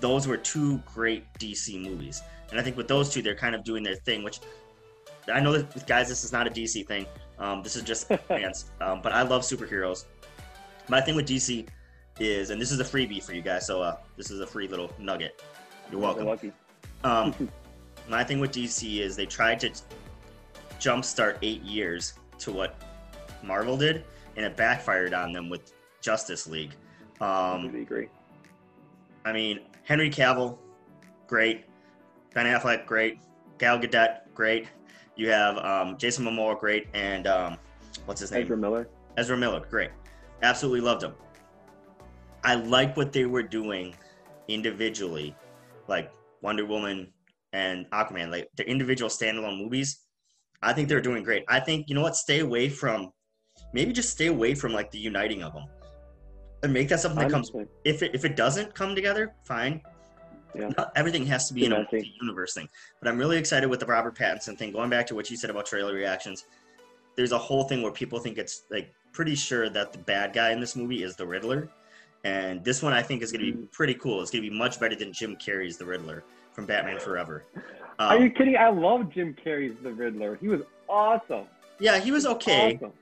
Those 0.00 0.26
were 0.26 0.36
two 0.36 0.78
great 0.94 1.24
DC 1.38 1.80
movies. 1.82 2.22
And 2.50 2.60
I 2.60 2.62
think 2.62 2.76
with 2.76 2.88
those 2.88 3.10
two, 3.10 3.22
they're 3.22 3.34
kind 3.34 3.54
of 3.54 3.64
doing 3.64 3.82
their 3.82 3.96
thing, 3.96 4.22
which 4.22 4.40
I 5.32 5.40
know 5.40 5.56
that, 5.56 5.86
guys, 5.86 6.08
this 6.08 6.24
is 6.24 6.32
not 6.32 6.46
a 6.46 6.50
DC 6.50 6.86
thing. 6.86 7.06
Um, 7.38 7.62
this 7.62 7.76
is 7.76 7.82
just 7.82 8.08
fans. 8.28 8.70
Um, 8.80 9.00
but 9.02 9.12
I 9.12 9.22
love 9.22 9.42
superheroes. 9.42 10.04
My 10.88 11.00
thing 11.00 11.16
with 11.16 11.26
DC 11.26 11.66
is, 12.20 12.50
and 12.50 12.60
this 12.60 12.70
is 12.70 12.80
a 12.80 12.84
freebie 12.84 13.22
for 13.22 13.32
you 13.32 13.42
guys, 13.42 13.66
so 13.66 13.82
uh, 13.82 13.96
this 14.16 14.30
is 14.30 14.40
a 14.40 14.46
free 14.46 14.68
little 14.68 14.92
nugget. 14.98 15.42
You're 15.90 16.00
welcome. 16.00 16.52
Um, 17.04 17.34
my 18.08 18.24
thing 18.24 18.40
with 18.40 18.52
DC 18.52 18.98
is 18.98 19.14
they 19.14 19.26
tried 19.26 19.60
to 19.60 19.70
jumpstart 20.80 21.38
eight 21.42 21.62
years 21.62 22.14
to 22.38 22.50
what 22.50 22.76
Marvel 23.42 23.76
did, 23.76 24.04
and 24.36 24.44
it 24.44 24.56
backfired 24.56 25.14
on 25.14 25.32
them 25.32 25.48
with 25.48 25.72
Justice 26.00 26.46
League. 26.46 26.72
Um, 27.20 27.70
I 27.74 27.78
agree. 27.80 28.08
I 29.24 29.32
mean, 29.32 29.60
Henry 29.84 30.10
Cavill, 30.10 30.58
great. 31.26 31.64
Ben 32.34 32.46
Affleck, 32.46 32.86
great. 32.86 33.20
Gal 33.58 33.78
Gadot, 33.78 34.20
great. 34.34 34.66
You 35.16 35.30
have 35.30 35.58
um, 35.58 35.96
Jason 35.96 36.24
Momoa, 36.24 36.58
great, 36.58 36.88
and 36.94 37.26
um, 37.26 37.58
what's 38.06 38.20
his 38.20 38.32
name? 38.32 38.42
Ezra 38.42 38.56
Miller. 38.56 38.88
Ezra 39.16 39.36
Miller, 39.36 39.60
great. 39.70 39.90
Absolutely 40.42 40.80
loved 40.80 41.02
him. 41.02 41.14
I 42.42 42.56
like 42.56 42.96
what 42.96 43.12
they 43.12 43.24
were 43.24 43.42
doing 43.42 43.94
individually, 44.48 45.34
like 45.88 46.12
Wonder 46.44 46.66
Woman 46.66 47.08
and 47.54 47.90
Aquaman, 47.90 48.30
like 48.30 48.50
the 48.56 48.68
individual 48.68 49.08
standalone 49.08 49.58
movies. 49.58 50.00
I 50.62 50.72
think 50.72 50.88
they're 50.88 51.00
doing 51.00 51.22
great. 51.24 51.44
I 51.48 51.58
think 51.58 51.88
you 51.88 51.94
know 51.94 52.02
what? 52.02 52.16
Stay 52.16 52.40
away 52.40 52.68
from, 52.68 53.10
maybe 53.72 53.92
just 53.92 54.10
stay 54.10 54.26
away 54.26 54.54
from 54.54 54.72
like 54.72 54.90
the 54.90 54.98
uniting 54.98 55.42
of 55.42 55.54
them 55.54 55.64
and 56.62 56.72
make 56.72 56.88
that 56.90 57.00
something 57.00 57.20
that 57.20 57.30
comes. 57.30 57.50
If 57.84 58.02
it 58.02 58.14
if 58.14 58.24
it 58.24 58.36
doesn't 58.36 58.74
come 58.74 58.94
together, 58.94 59.34
fine. 59.44 59.80
Yeah. 60.54 60.70
Not 60.76 60.92
everything 60.94 61.26
has 61.26 61.48
to 61.48 61.54
be 61.54 61.64
in 61.64 61.72
a 61.72 61.86
universe 62.20 62.54
thing. 62.54 62.68
But 63.00 63.08
I'm 63.08 63.18
really 63.18 63.38
excited 63.38 63.68
with 63.68 63.80
the 63.80 63.86
Robert 63.86 64.16
Pattinson 64.16 64.56
thing. 64.56 64.70
Going 64.72 64.90
back 64.90 65.06
to 65.08 65.14
what 65.14 65.28
you 65.30 65.36
said 65.36 65.50
about 65.50 65.66
trailer 65.66 65.94
reactions, 65.94 66.44
there's 67.16 67.32
a 67.32 67.38
whole 67.38 67.64
thing 67.64 67.82
where 67.82 67.90
people 67.90 68.20
think 68.20 68.38
it's 68.38 68.62
like 68.70 68.94
pretty 69.12 69.34
sure 69.34 69.68
that 69.70 69.92
the 69.92 69.98
bad 69.98 70.32
guy 70.32 70.52
in 70.52 70.60
this 70.60 70.76
movie 70.76 71.02
is 71.02 71.16
the 71.16 71.26
Riddler. 71.26 71.68
And 72.22 72.64
this 72.64 72.82
one 72.82 72.92
I 72.92 73.02
think 73.02 73.22
is 73.22 73.32
going 73.32 73.44
to 73.44 73.52
be 73.52 73.58
mm. 73.58 73.72
pretty 73.72 73.94
cool. 73.94 74.22
It's 74.22 74.30
going 74.30 74.44
to 74.44 74.50
be 74.50 74.56
much 74.56 74.78
better 74.80 74.96
than 74.96 75.12
Jim 75.12 75.36
Carrey's 75.36 75.76
The 75.76 75.84
Riddler 75.84 76.24
from 76.54 76.66
Batman 76.66 76.98
Forever. 76.98 77.44
Um, 77.56 77.62
Are 77.98 78.18
you 78.18 78.30
kidding? 78.30 78.56
I 78.56 78.70
love 78.70 79.10
Jim 79.10 79.36
Carrey's 79.44 79.76
The 79.82 79.92
Riddler. 79.92 80.36
He 80.40 80.48
was 80.48 80.62
awesome. 80.88 81.46
Yeah, 81.80 81.98
he 81.98 82.10
was 82.12 82.24
okay. 82.26 82.76
Awesome. 82.76 82.92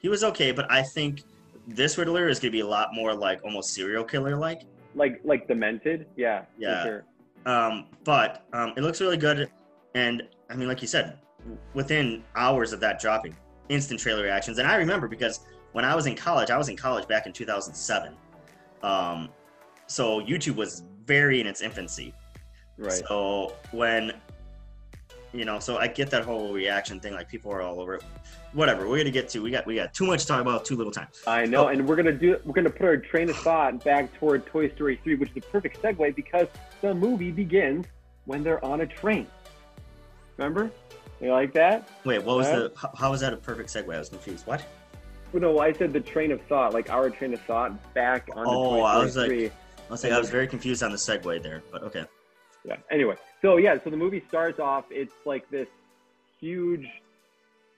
he 0.00 0.08
was 0.08 0.22
okay, 0.22 0.52
but 0.52 0.70
I 0.70 0.82
think 0.82 1.22
this 1.66 1.98
Riddler 1.98 2.28
is 2.28 2.38
gonna 2.38 2.52
be 2.52 2.60
a 2.60 2.66
lot 2.66 2.90
more 2.94 3.14
like 3.14 3.42
almost 3.44 3.72
serial 3.74 4.04
killer 4.04 4.36
like. 4.36 4.62
Like 4.94 5.20
like 5.24 5.48
demented. 5.48 6.06
Yeah. 6.16 6.42
for 6.42 6.46
Yeah. 6.58 6.82
sure. 6.84 7.04
Um, 7.46 7.86
but 8.04 8.44
um, 8.52 8.74
it 8.76 8.82
looks 8.82 9.00
really 9.00 9.16
good, 9.16 9.50
and 9.94 10.22
I 10.50 10.56
mean, 10.56 10.68
like 10.68 10.82
you 10.82 10.88
said, 10.88 11.18
within 11.72 12.22
hours 12.36 12.72
of 12.72 12.80
that 12.80 13.00
dropping, 13.00 13.34
instant 13.70 14.00
trailer 14.00 14.22
reactions. 14.22 14.58
And 14.58 14.68
I 14.68 14.76
remember 14.76 15.08
because 15.08 15.40
when 15.72 15.84
I 15.84 15.94
was 15.94 16.06
in 16.06 16.14
college, 16.16 16.50
I 16.50 16.58
was 16.58 16.68
in 16.68 16.76
college 16.76 17.06
back 17.06 17.26
in 17.26 17.32
2007. 17.32 18.14
Um, 18.82 19.28
so 19.86 20.20
YouTube 20.20 20.56
was 20.56 20.84
very 21.06 21.40
in 21.40 21.46
its 21.46 21.62
infancy. 21.62 22.12
Right. 22.78 22.92
So 23.08 23.54
when 23.72 24.12
you 25.34 25.44
know, 25.44 25.58
so 25.58 25.76
I 25.76 25.88
get 25.88 26.10
that 26.10 26.24
whole 26.24 26.54
reaction 26.54 27.00
thing. 27.00 27.12
Like 27.12 27.28
people 27.28 27.52
are 27.52 27.60
all 27.60 27.80
over 27.80 27.94
it. 27.96 28.04
Whatever. 28.54 28.88
We're 28.88 28.96
gonna 28.96 29.10
get 29.10 29.28
to. 29.30 29.40
We 29.42 29.50
got 29.50 29.66
we 29.66 29.74
got 29.74 29.92
too 29.92 30.06
much 30.06 30.22
to 30.22 30.26
talk 30.28 30.40
about. 30.40 30.64
Too 30.64 30.74
little 30.76 30.92
time. 30.92 31.08
I 31.26 31.44
know, 31.44 31.68
and 31.68 31.86
we're 31.86 31.96
gonna 31.96 32.12
do. 32.12 32.38
We're 32.44 32.54
gonna 32.54 32.70
put 32.70 32.86
our 32.86 32.96
train 32.96 33.28
of 33.28 33.36
thought 33.36 33.84
back 33.84 34.12
toward 34.14 34.46
Toy 34.46 34.70
Story 34.70 34.98
3, 35.04 35.16
which 35.16 35.30
is 35.32 35.36
a 35.36 35.40
perfect 35.50 35.82
segue 35.82 36.14
because 36.16 36.46
the 36.80 36.94
movie 36.94 37.30
begins 37.30 37.84
when 38.24 38.42
they're 38.42 38.64
on 38.64 38.80
a 38.80 38.86
train. 38.86 39.26
Remember? 40.38 40.70
You 41.20 41.32
like 41.32 41.52
that? 41.54 41.88
Wait, 42.04 42.22
what 42.22 42.36
was 42.38 42.46
Huh? 42.46 42.56
the? 42.60 42.72
How, 42.76 42.90
how 42.96 43.10
was 43.10 43.20
that 43.20 43.32
a 43.32 43.36
perfect 43.36 43.68
segue? 43.68 43.94
I 43.94 43.98
was 43.98 44.08
confused. 44.08 44.46
What? 44.46 44.64
Well, 45.32 45.42
No, 45.42 45.58
I 45.58 45.72
said 45.72 45.92
the 45.92 46.00
train 46.00 46.30
of 46.32 46.40
thought, 46.42 46.72
like 46.72 46.88
our 46.90 47.10
train 47.10 47.34
of 47.34 47.40
thought 47.42 47.92
back 47.92 48.28
on 48.34 48.46
Oh, 48.46 48.76
Toy 48.76 48.80
I 48.80 48.98
was 49.02 49.16
like- 49.16 49.26
3. 49.28 49.46
I 49.48 49.90
was 49.90 50.04
like, 50.04 50.12
I 50.12 50.18
was 50.18 50.30
very 50.30 50.46
confused 50.46 50.82
on 50.82 50.90
the 50.90 50.96
segue 50.98 51.42
there, 51.42 51.62
but 51.72 51.82
okay. 51.82 52.04
Yeah. 52.68 52.76
Anyway, 52.90 53.16
so 53.42 53.56
yeah, 53.56 53.78
so 53.82 53.90
the 53.90 53.96
movie 53.96 54.22
starts 54.28 54.60
off. 54.60 54.84
It's 54.90 55.14
like 55.24 55.48
this 55.50 55.68
huge 56.40 56.86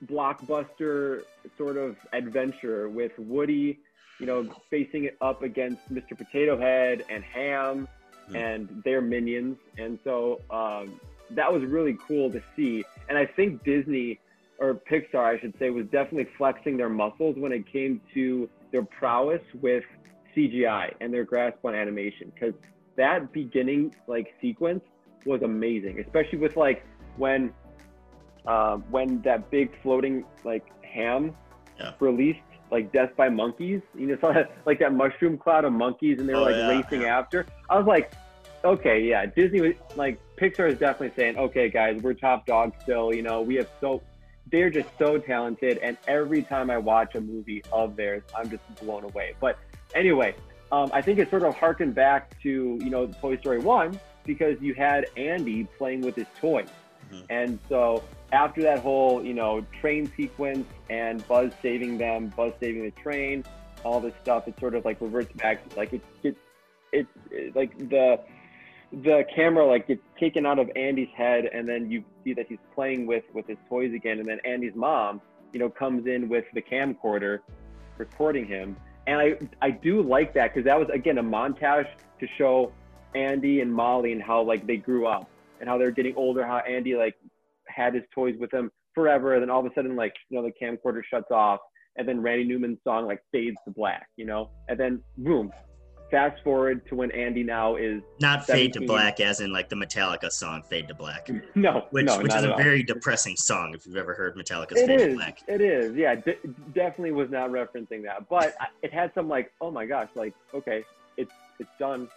blockbuster 0.06 1.22
sort 1.56 1.76
of 1.76 1.96
adventure 2.12 2.88
with 2.88 3.12
Woody, 3.18 3.78
you 4.18 4.26
know, 4.26 4.48
facing 4.70 5.04
it 5.04 5.16
up 5.20 5.42
against 5.42 5.92
Mr. 5.92 6.16
Potato 6.16 6.58
Head 6.58 7.04
and 7.08 7.22
Hamm 7.24 7.88
Hmm. 8.30 8.36
and 8.36 8.82
their 8.84 9.00
minions. 9.00 9.56
And 9.78 9.98
so 10.04 10.40
um, 10.50 11.00
that 11.30 11.52
was 11.52 11.62
really 11.64 11.96
cool 12.06 12.30
to 12.30 12.42
see. 12.56 12.84
And 13.08 13.18
I 13.18 13.26
think 13.26 13.64
Disney 13.64 14.20
or 14.58 14.74
Pixar, 14.74 15.36
I 15.36 15.38
should 15.40 15.54
say, 15.58 15.70
was 15.70 15.86
definitely 15.86 16.28
flexing 16.36 16.76
their 16.76 16.88
muscles 16.88 17.36
when 17.38 17.52
it 17.52 17.70
came 17.70 18.00
to 18.14 18.48
their 18.72 18.84
prowess 18.84 19.42
with 19.60 19.84
CGI 20.36 20.92
and 21.00 21.12
their 21.12 21.24
grasp 21.24 21.64
on 21.64 21.74
animation 21.74 22.30
because 22.34 22.54
that 23.00 23.32
beginning 23.32 23.94
like 24.06 24.28
sequence 24.40 24.82
was 25.26 25.40
amazing, 25.42 25.98
especially 26.06 26.38
with 26.38 26.56
like 26.56 26.84
when 27.16 27.52
um, 28.46 28.84
when 28.90 29.20
that 29.22 29.50
big 29.50 29.68
floating 29.82 30.24
like 30.44 30.66
ham 30.82 31.34
Yeah. 31.78 31.92
released 32.00 32.40
like 32.70 32.92
Death 32.92 33.10
by 33.16 33.28
Monkeys. 33.28 33.82
You 33.94 34.06
know, 34.08 34.16
saw 34.20 34.32
that, 34.32 34.50
like 34.66 34.78
that 34.80 34.92
mushroom 34.92 35.36
cloud 35.38 35.64
of 35.64 35.72
monkeys, 35.72 36.18
and 36.18 36.28
they 36.28 36.34
were 36.34 36.42
Oh, 36.42 36.44
like 36.52 36.56
yeah, 36.56 36.68
racing 36.68 37.02
yeah. 37.02 37.18
after. 37.18 37.46
I 37.70 37.78
was 37.78 37.86
like, 37.86 38.12
okay, 38.64 39.00
yeah, 39.02 39.26
Disney 39.26 39.60
was 39.60 39.72
like 39.96 40.20
Pixar 40.40 40.72
is 40.72 40.78
definitely 40.78 41.12
saying, 41.16 41.36
okay, 41.38 41.68
guys, 41.70 41.98
we're 42.02 42.14
top 42.14 42.46
dog 42.46 42.72
still. 42.82 43.12
You 43.14 43.22
know, 43.22 43.40
we 43.42 43.54
have 43.56 43.68
so 43.80 44.02
they're 44.52 44.70
just 44.70 44.88
so 44.98 45.18
talented, 45.18 45.78
and 45.82 45.96
every 46.08 46.42
time 46.42 46.70
I 46.70 46.78
watch 46.78 47.14
a 47.14 47.20
movie 47.20 47.62
of 47.72 47.96
theirs, 47.96 48.22
I'm 48.34 48.50
just 48.50 48.62
blown 48.80 49.04
away. 49.04 49.28
But 49.40 49.56
anyway, 49.94 50.34
um, 50.72 50.90
I 50.92 51.02
think 51.02 51.18
it 51.18 51.30
sort 51.30 51.42
of 51.42 51.54
harkened 51.56 51.94
back 51.94 52.40
to 52.42 52.78
you 52.80 52.90
know 52.90 53.06
Toy 53.06 53.36
Story 53.38 53.58
one 53.58 53.98
because 54.24 54.56
you 54.60 54.74
had 54.74 55.06
Andy 55.16 55.64
playing 55.78 56.02
with 56.02 56.14
his 56.16 56.26
toys, 56.40 56.68
Mhm. 57.12 57.24
and 57.30 57.58
so 57.68 58.02
after 58.32 58.62
that 58.62 58.78
whole 58.80 59.24
you 59.24 59.34
know 59.34 59.64
train 59.80 60.10
sequence 60.16 60.66
and 60.88 61.26
Buzz 61.26 61.52
saving 61.62 61.98
them, 61.98 62.32
Buzz 62.36 62.52
saving 62.60 62.84
the 62.84 62.92
train, 62.92 63.44
all 63.84 64.00
this 64.00 64.14
stuff, 64.22 64.46
it 64.46 64.58
sort 64.60 64.74
of 64.74 64.84
like 64.84 65.00
reverts 65.00 65.32
back. 65.32 65.60
Like 65.76 65.92
it 65.92 66.02
gets 66.22 66.38
it's 66.92 67.08
it, 67.30 67.56
like 67.56 67.76
the 67.88 68.20
the 68.92 69.24
camera 69.34 69.64
like 69.66 69.86
gets 69.86 70.02
taken 70.18 70.44
out 70.44 70.58
of 70.58 70.70
Andy's 70.76 71.08
head, 71.16 71.46
and 71.52 71.68
then 71.68 71.90
you 71.90 72.04
see 72.24 72.34
that 72.34 72.46
he's 72.48 72.58
playing 72.74 73.06
with 73.06 73.24
with 73.32 73.46
his 73.46 73.58
toys 73.68 73.92
again, 73.94 74.18
and 74.18 74.28
then 74.28 74.40
Andy's 74.44 74.74
mom, 74.74 75.20
you 75.52 75.58
know, 75.60 75.68
comes 75.70 76.06
in 76.06 76.28
with 76.28 76.44
the 76.54 76.62
camcorder, 76.62 77.40
recording 77.98 78.46
him, 78.46 78.76
and 79.06 79.18
I 79.18 79.34
I 79.60 79.70
do 79.70 80.02
like 80.02 80.34
that 80.34 80.52
because 80.52 80.64
that 80.64 80.78
was 80.78 80.88
again 80.92 81.18
a 81.18 81.22
montage 81.22 81.88
to 82.20 82.26
show 82.38 82.72
Andy 83.14 83.60
and 83.60 83.72
Molly 83.72 84.12
and 84.12 84.22
how 84.22 84.42
like 84.42 84.66
they 84.66 84.76
grew 84.76 85.06
up 85.06 85.28
and 85.60 85.68
how 85.68 85.78
they're 85.78 85.90
getting 85.90 86.14
older, 86.16 86.44
how 86.44 86.58
Andy 86.58 86.94
like 86.96 87.14
had 87.66 87.94
his 87.94 88.04
toys 88.14 88.36
with 88.38 88.52
him 88.52 88.70
forever, 88.94 89.34
and 89.34 89.42
then 89.42 89.50
all 89.50 89.60
of 89.60 89.66
a 89.66 89.74
sudden 89.74 89.96
like 89.96 90.14
you 90.28 90.40
know 90.40 90.44
the 90.46 90.52
camcorder 90.66 91.02
shuts 91.08 91.30
off, 91.30 91.60
and 91.96 92.08
then 92.08 92.20
Randy 92.20 92.44
Newman's 92.44 92.78
song 92.84 93.06
like 93.06 93.22
fades 93.32 93.56
to 93.64 93.70
black, 93.70 94.08
you 94.16 94.24
know, 94.24 94.50
and 94.68 94.78
then 94.78 95.02
boom. 95.18 95.52
Fast 96.10 96.42
forward 96.42 96.84
to 96.88 96.96
when 96.96 97.12
Andy 97.12 97.44
now 97.44 97.76
is 97.76 98.02
Not 98.20 98.44
fade 98.44 98.72
to 98.72 98.80
black, 98.80 99.20
as 99.20 99.40
in 99.40 99.52
like 99.52 99.68
the 99.68 99.76
Metallica 99.76 100.30
song 100.30 100.62
"Fade 100.62 100.88
to 100.88 100.94
Black," 100.94 101.30
no, 101.54 101.86
which 101.90 102.06
no, 102.06 102.18
which 102.18 102.34
is 102.34 102.42
a 102.42 102.54
very 102.56 102.82
depressing 102.82 103.36
song 103.36 103.74
if 103.74 103.86
you've 103.86 103.96
ever 103.96 104.14
heard 104.14 104.34
Metallica's 104.34 104.80
It 104.80 104.86
"Fade 104.86 105.10
to. 105.10 105.14
Black." 105.14 105.38
It 105.46 105.60
is. 105.60 105.94
Yeah, 105.94 106.16
d- 106.16 106.34
definitely 106.74 107.12
was 107.12 107.30
not 107.30 107.50
referencing 107.50 108.02
that, 108.04 108.28
but 108.28 108.56
it 108.82 108.92
had 108.92 109.12
some 109.14 109.28
like, 109.28 109.52
oh 109.60 109.70
my 109.70 109.86
gosh, 109.86 110.08
like 110.16 110.34
okay, 110.52 110.84
it's 111.16 111.30
it's 111.60 111.70
done. 111.78 112.08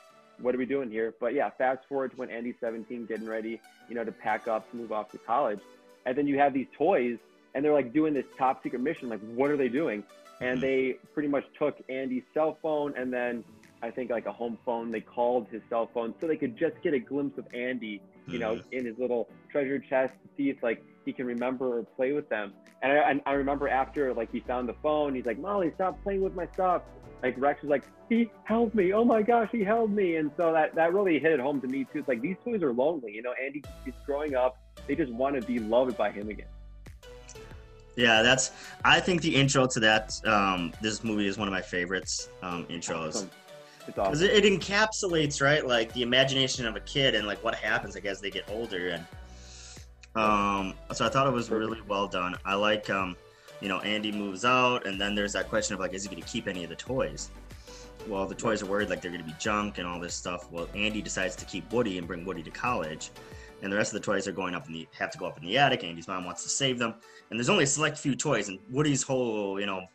What 0.41 0.55
are 0.55 0.57
we 0.57 0.65
doing 0.65 0.89
here? 0.89 1.13
But 1.19 1.35
yeah, 1.35 1.51
fast 1.51 1.81
forward 1.87 2.11
to 2.11 2.17
when 2.17 2.31
Andy's 2.31 2.55
17, 2.59 3.05
getting 3.05 3.27
ready, 3.27 3.61
you 3.89 3.93
know, 3.95 4.03
to 4.03 4.11
pack 4.11 4.47
up 4.47 4.69
to 4.71 4.75
move 4.77 4.91
off 4.91 5.11
to 5.11 5.19
college, 5.19 5.59
and 6.07 6.17
then 6.17 6.25
you 6.25 6.39
have 6.39 6.51
these 6.55 6.67
toys, 6.75 7.19
and 7.53 7.63
they're 7.63 7.73
like 7.73 7.93
doing 7.93 8.15
this 8.15 8.25
top 8.39 8.63
secret 8.63 8.81
mission. 8.81 9.07
Like, 9.09 9.21
what 9.35 9.51
are 9.51 9.57
they 9.57 9.69
doing? 9.69 10.03
And 10.41 10.57
Mhm. 10.57 10.61
they 10.61 10.93
pretty 11.13 11.29
much 11.29 11.45
took 11.59 11.77
Andy's 11.89 12.23
cell 12.33 12.57
phone, 12.63 12.95
and 12.97 13.13
then 13.13 13.43
I 13.83 13.91
think 13.91 14.09
like 14.09 14.25
a 14.25 14.31
home 14.31 14.57
phone. 14.65 14.91
They 14.91 15.01
called 15.01 15.47
his 15.51 15.61
cell 15.69 15.89
phone 15.93 16.15
so 16.19 16.27
they 16.27 16.37
could 16.37 16.57
just 16.57 16.81
get 16.81 16.93
a 16.93 16.99
glimpse 16.99 17.37
of 17.37 17.45
Andy 17.53 18.01
you 18.27 18.39
know, 18.39 18.55
Mhm. 18.55 18.63
in 18.71 18.85
his 18.85 18.97
little 18.97 19.27
treasure 19.51 19.79
chest 19.79 20.13
to 20.23 20.29
see 20.37 20.49
if 20.49 20.61
like 20.63 20.81
he 21.05 21.11
can 21.11 21.25
remember 21.25 21.79
or 21.79 21.83
play 21.83 22.13
with 22.13 22.29
them. 22.29 22.53
And 22.81 22.91
I, 22.91 22.95
and 23.09 23.21
I 23.25 23.33
remember 23.33 23.67
after 23.67 24.13
like 24.13 24.31
he 24.31 24.39
found 24.41 24.69
the 24.69 24.75
phone, 24.81 25.15
he's 25.15 25.25
like, 25.25 25.39
Molly, 25.39 25.71
stop 25.75 26.01
playing 26.03 26.21
with 26.21 26.33
my 26.33 26.47
stuff. 26.53 26.83
Like 27.21 27.35
Rex 27.37 27.61
was 27.61 27.69
like, 27.69 27.83
he 28.09 28.31
held 28.45 28.73
me. 28.75 28.93
Oh 28.93 29.03
my 29.05 29.21
gosh, 29.21 29.49
he 29.51 29.63
held 29.63 29.91
me. 29.91 30.17
And 30.17 30.31
so 30.37 30.53
that 30.53 30.75
that 30.75 30.93
really 30.93 31.19
hit 31.19 31.31
it 31.31 31.39
home 31.39 31.59
to 31.61 31.67
me 31.67 31.85
too. 31.91 31.99
It's 31.99 32.07
like 32.07 32.21
these 32.21 32.37
toys 32.43 32.61
are 32.63 32.73
lonely. 32.73 33.11
You 33.11 33.21
know, 33.23 33.33
Andy 33.43 33.63
is 33.85 33.93
growing 34.05 34.35
up. 34.35 34.57
They 34.87 34.95
just 34.95 35.11
want 35.11 35.39
to 35.39 35.45
be 35.45 35.59
loved 35.59 35.97
by 35.97 36.11
him 36.11 36.29
again. 36.29 36.47
Yeah, 37.95 38.23
that's. 38.23 38.51
I 38.83 38.99
think 38.99 39.21
the 39.21 39.35
intro 39.35 39.67
to 39.67 39.79
that 39.81 40.19
um, 40.25 40.73
this 40.81 41.03
movie 41.03 41.27
is 41.27 41.37
one 41.37 41.47
of 41.47 41.51
my 41.53 41.61
favorites 41.61 42.29
um, 42.41 42.65
intros 42.65 43.09
Awesome. 43.09 43.29
It's 43.87 43.97
awesome. 43.97 44.23
it, 44.25 44.45
it 44.45 44.59
encapsulates 44.59 45.41
right 45.41 45.65
like 45.65 45.91
the 45.93 46.03
imagination 46.03 46.65
of 46.65 46.75
a 46.75 46.79
kid 46.81 47.15
and 47.15 47.27
like 47.27 47.43
what 47.43 47.55
happens 47.55 47.95
like 47.95 48.05
as 48.05 48.21
they 48.21 48.29
get 48.31 48.49
older 48.49 48.89
and 48.89 49.05
um 50.15 50.73
so 50.93 51.05
i 51.05 51.09
thought 51.09 51.25
it 51.27 51.33
was 51.33 51.49
really 51.49 51.81
well 51.87 52.07
done. 52.07 52.35
I 52.45 52.53
like 52.55 52.89
um 52.89 53.15
you 53.61 53.67
know 53.67 53.79
andy 53.79 54.11
moves 54.11 54.45
out 54.45 54.85
and 54.85 54.99
then 54.99 55.15
there's 55.15 55.33
that 55.33 55.49
question 55.49 55.73
of 55.73 55.79
like 55.79 55.93
is 55.93 56.03
he 56.03 56.09
going 56.09 56.21
to 56.21 56.27
keep 56.27 56.47
any 56.47 56.63
of 56.63 56.69
the 56.69 56.75
toys? 56.75 57.29
Well 58.07 58.25
the 58.25 58.35
toys 58.35 58.61
are 58.61 58.65
worried 58.65 58.89
like 58.89 59.01
they're 59.01 59.11
going 59.11 59.23
to 59.23 59.27
be 59.29 59.35
junk 59.39 59.77
and 59.79 59.87
all 59.87 59.99
this 59.99 60.13
stuff. 60.13 60.51
Well 60.51 60.67
andy 60.75 61.01
decides 61.01 61.35
to 61.37 61.45
keep 61.45 61.71
woody 61.73 61.97
and 61.97 62.07
bring 62.07 62.25
woody 62.25 62.43
to 62.43 62.51
college 62.51 63.11
and 63.61 63.71
the 63.71 63.77
rest 63.77 63.93
of 63.93 64.01
the 64.01 64.05
toys 64.05 64.27
are 64.27 64.33
going 64.33 64.55
up 64.55 64.67
in 64.67 64.73
the 64.73 64.87
have 64.97 65.09
to 65.11 65.17
go 65.17 65.25
up 65.25 65.37
in 65.37 65.45
the 65.45 65.57
attic. 65.57 65.83
Andy's 65.83 66.07
mom 66.07 66.25
wants 66.25 66.43
to 66.43 66.49
save 66.49 66.79
them 66.79 66.95
and 67.29 67.39
there's 67.39 67.49
only 67.49 67.63
a 67.63 67.67
select 67.67 67.97
few 67.97 68.15
toys 68.15 68.49
and 68.49 68.59
woody's 68.69 69.03
whole 69.03 69.59
you 69.59 69.65
know 69.65 69.85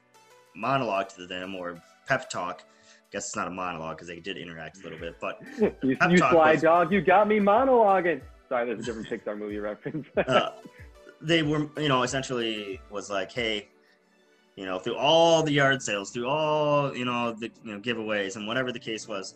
monologue 0.56 1.08
to 1.10 1.26
them 1.26 1.54
or 1.54 1.80
pep 2.06 2.28
talk 2.28 2.64
guess 3.10 3.26
it's 3.26 3.36
not 3.36 3.48
a 3.48 3.50
monologue 3.50 3.96
because 3.96 4.08
they 4.08 4.20
did 4.20 4.36
interact 4.36 4.78
a 4.78 4.82
little 4.82 4.98
bit 4.98 5.16
but 5.20 5.40
you 5.82 5.96
you 6.10 6.18
sly 6.18 6.52
was- 6.52 6.62
dog, 6.62 6.92
you 6.92 7.00
got 7.00 7.28
me 7.28 7.38
monologuing. 7.38 8.20
Sorry, 8.48 8.66
there's 8.66 8.80
a 8.80 8.82
different 8.82 9.08
Pixar 9.08 9.38
movie 9.38 9.58
reference. 9.58 10.06
uh, 10.16 10.50
they 11.20 11.42
were, 11.42 11.68
you 11.76 11.88
know, 11.88 12.02
essentially 12.02 12.80
was 12.90 13.10
like, 13.10 13.30
hey, 13.30 13.68
you 14.56 14.64
know, 14.64 14.78
through 14.78 14.96
all 14.96 15.42
the 15.42 15.52
yard 15.52 15.82
sales, 15.82 16.10
through 16.10 16.26
all, 16.26 16.96
you 16.96 17.04
know, 17.04 17.32
the 17.32 17.50
you 17.62 17.72
know 17.72 17.80
giveaways 17.80 18.36
and 18.36 18.46
whatever 18.46 18.72
the 18.72 18.78
case 18.78 19.06
was, 19.06 19.34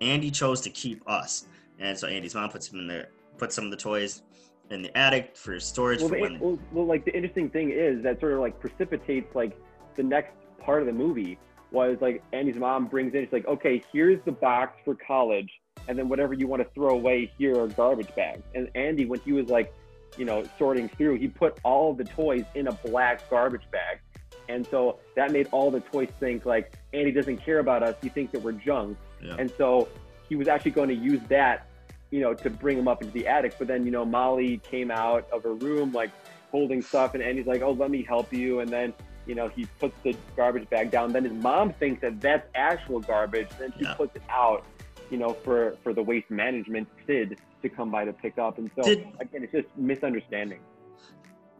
Andy 0.00 0.30
chose 0.30 0.60
to 0.62 0.70
keep 0.70 1.02
us, 1.08 1.46
and 1.78 1.98
so 1.98 2.06
Andy's 2.06 2.34
mom 2.34 2.50
puts 2.50 2.68
him 2.68 2.78
in 2.78 2.86
there, 2.86 3.08
put 3.36 3.52
some 3.52 3.64
of 3.64 3.70
the 3.70 3.76
toys 3.76 4.22
in 4.70 4.82
the 4.82 4.96
attic 4.96 5.36
for 5.36 5.58
storage 5.58 6.00
well, 6.00 6.08
for 6.10 6.28
the, 6.28 6.38
well, 6.40 6.58
well, 6.72 6.86
like 6.86 7.04
the 7.04 7.14
interesting 7.14 7.50
thing 7.50 7.70
is 7.72 8.02
that 8.04 8.20
sort 8.20 8.32
of 8.32 8.38
like 8.38 8.58
precipitates 8.60 9.34
like 9.34 9.58
the 9.96 10.02
next 10.02 10.32
part 10.60 10.80
of 10.80 10.86
the 10.86 10.92
movie 10.92 11.38
was 11.72 11.98
like 12.00 12.22
Andy's 12.32 12.56
mom 12.56 12.86
brings 12.86 13.14
in, 13.14 13.24
she's 13.24 13.32
like, 13.32 13.46
okay, 13.46 13.82
here's 13.92 14.20
the 14.24 14.32
box 14.32 14.78
for 14.84 14.94
college, 14.94 15.50
and 15.88 15.98
then 15.98 16.08
whatever 16.08 16.34
you 16.34 16.46
want 16.46 16.62
to 16.62 16.68
throw 16.74 16.90
away 16.90 17.30
here 17.38 17.58
are 17.60 17.68
garbage 17.68 18.14
bags. 18.14 18.42
And 18.54 18.70
Andy, 18.74 19.06
when 19.06 19.20
he 19.20 19.32
was 19.32 19.48
like, 19.48 19.72
you 20.18 20.24
know, 20.24 20.42
sorting 20.58 20.88
through, 20.88 21.16
he 21.16 21.28
put 21.28 21.58
all 21.64 21.94
the 21.94 22.04
toys 22.04 22.44
in 22.54 22.66
a 22.66 22.72
black 22.72 23.28
garbage 23.30 23.70
bag. 23.70 24.00
And 24.48 24.66
so 24.66 24.98
that 25.14 25.30
made 25.30 25.48
all 25.52 25.70
the 25.70 25.80
toys 25.80 26.08
think 26.18 26.44
like 26.44 26.74
Andy 26.92 27.12
doesn't 27.12 27.36
care 27.38 27.60
about 27.60 27.84
us. 27.84 27.94
He 28.02 28.08
thinks 28.08 28.32
that 28.32 28.42
we're 28.42 28.52
junk. 28.52 28.98
Yeah. 29.22 29.36
And 29.38 29.52
so 29.56 29.88
he 30.28 30.34
was 30.34 30.48
actually 30.48 30.72
going 30.72 30.88
to 30.88 30.94
use 30.94 31.20
that, 31.28 31.68
you 32.10 32.20
know, 32.20 32.34
to 32.34 32.50
bring 32.50 32.76
him 32.76 32.88
up 32.88 33.02
into 33.02 33.14
the 33.14 33.28
attic. 33.28 33.54
But 33.58 33.68
then, 33.68 33.84
you 33.84 33.92
know, 33.92 34.04
Molly 34.04 34.58
came 34.58 34.90
out 34.90 35.28
of 35.30 35.44
her 35.44 35.54
room 35.54 35.92
like 35.92 36.10
holding 36.50 36.82
stuff, 36.82 37.14
and 37.14 37.22
Andy's 37.22 37.46
like, 37.46 37.62
"Oh, 37.62 37.70
let 37.70 37.90
me 37.90 38.02
help 38.02 38.32
you." 38.32 38.58
And 38.60 38.68
then 38.68 38.92
you 39.26 39.34
know, 39.34 39.48
he 39.48 39.66
puts 39.78 39.94
the 40.02 40.16
garbage 40.36 40.68
bag 40.70 40.90
down. 40.90 41.12
Then 41.12 41.24
his 41.24 41.32
mom 41.32 41.72
thinks 41.74 42.00
that 42.02 42.20
that's 42.20 42.48
actual 42.54 43.00
garbage. 43.00 43.48
Then 43.58 43.72
she 43.78 43.84
Yeah. 43.84 43.94
puts 43.94 44.16
it 44.16 44.22
out, 44.30 44.64
you 45.10 45.18
know, 45.18 45.34
for 45.44 45.76
for 45.82 45.92
the 45.92 46.02
waste 46.02 46.30
management 46.30 46.88
Sid 47.06 47.38
to 47.62 47.68
come 47.68 47.90
by 47.90 48.04
to 48.04 48.12
pick 48.12 48.38
up. 48.38 48.58
And 48.58 48.70
so 48.74 48.82
Did- 48.82 49.06
again, 49.20 49.42
it's 49.44 49.52
just 49.52 49.68
misunderstanding. 49.76 50.60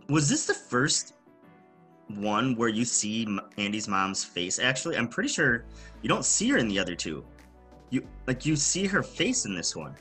Was 0.09 0.29
this 0.29 0.47
the 0.47 0.55
first 0.55 1.15
one 2.09 2.57
where 2.57 2.69
you 2.69 2.85
see 2.85 3.27
Andy's 3.59 3.87
mom's 3.87 4.25
face? 4.25 4.59
Actually, 4.59 4.97
I'm 4.97 5.09
pretty 5.09 5.29
sure 5.29 5.65
you 6.03 6.09
don't 6.09 6.25
see 6.25 6.49
her 6.51 6.59
in 6.59 6.67
the 6.69 6.79
other 6.79 6.95
two. 6.97 7.25
You 7.91 8.07
like 8.27 8.47
you 8.47 8.57
see 8.57 8.87
her 8.87 9.03
face 9.03 9.45
in 9.45 9.55
this 9.55 9.77
one. 9.77 9.95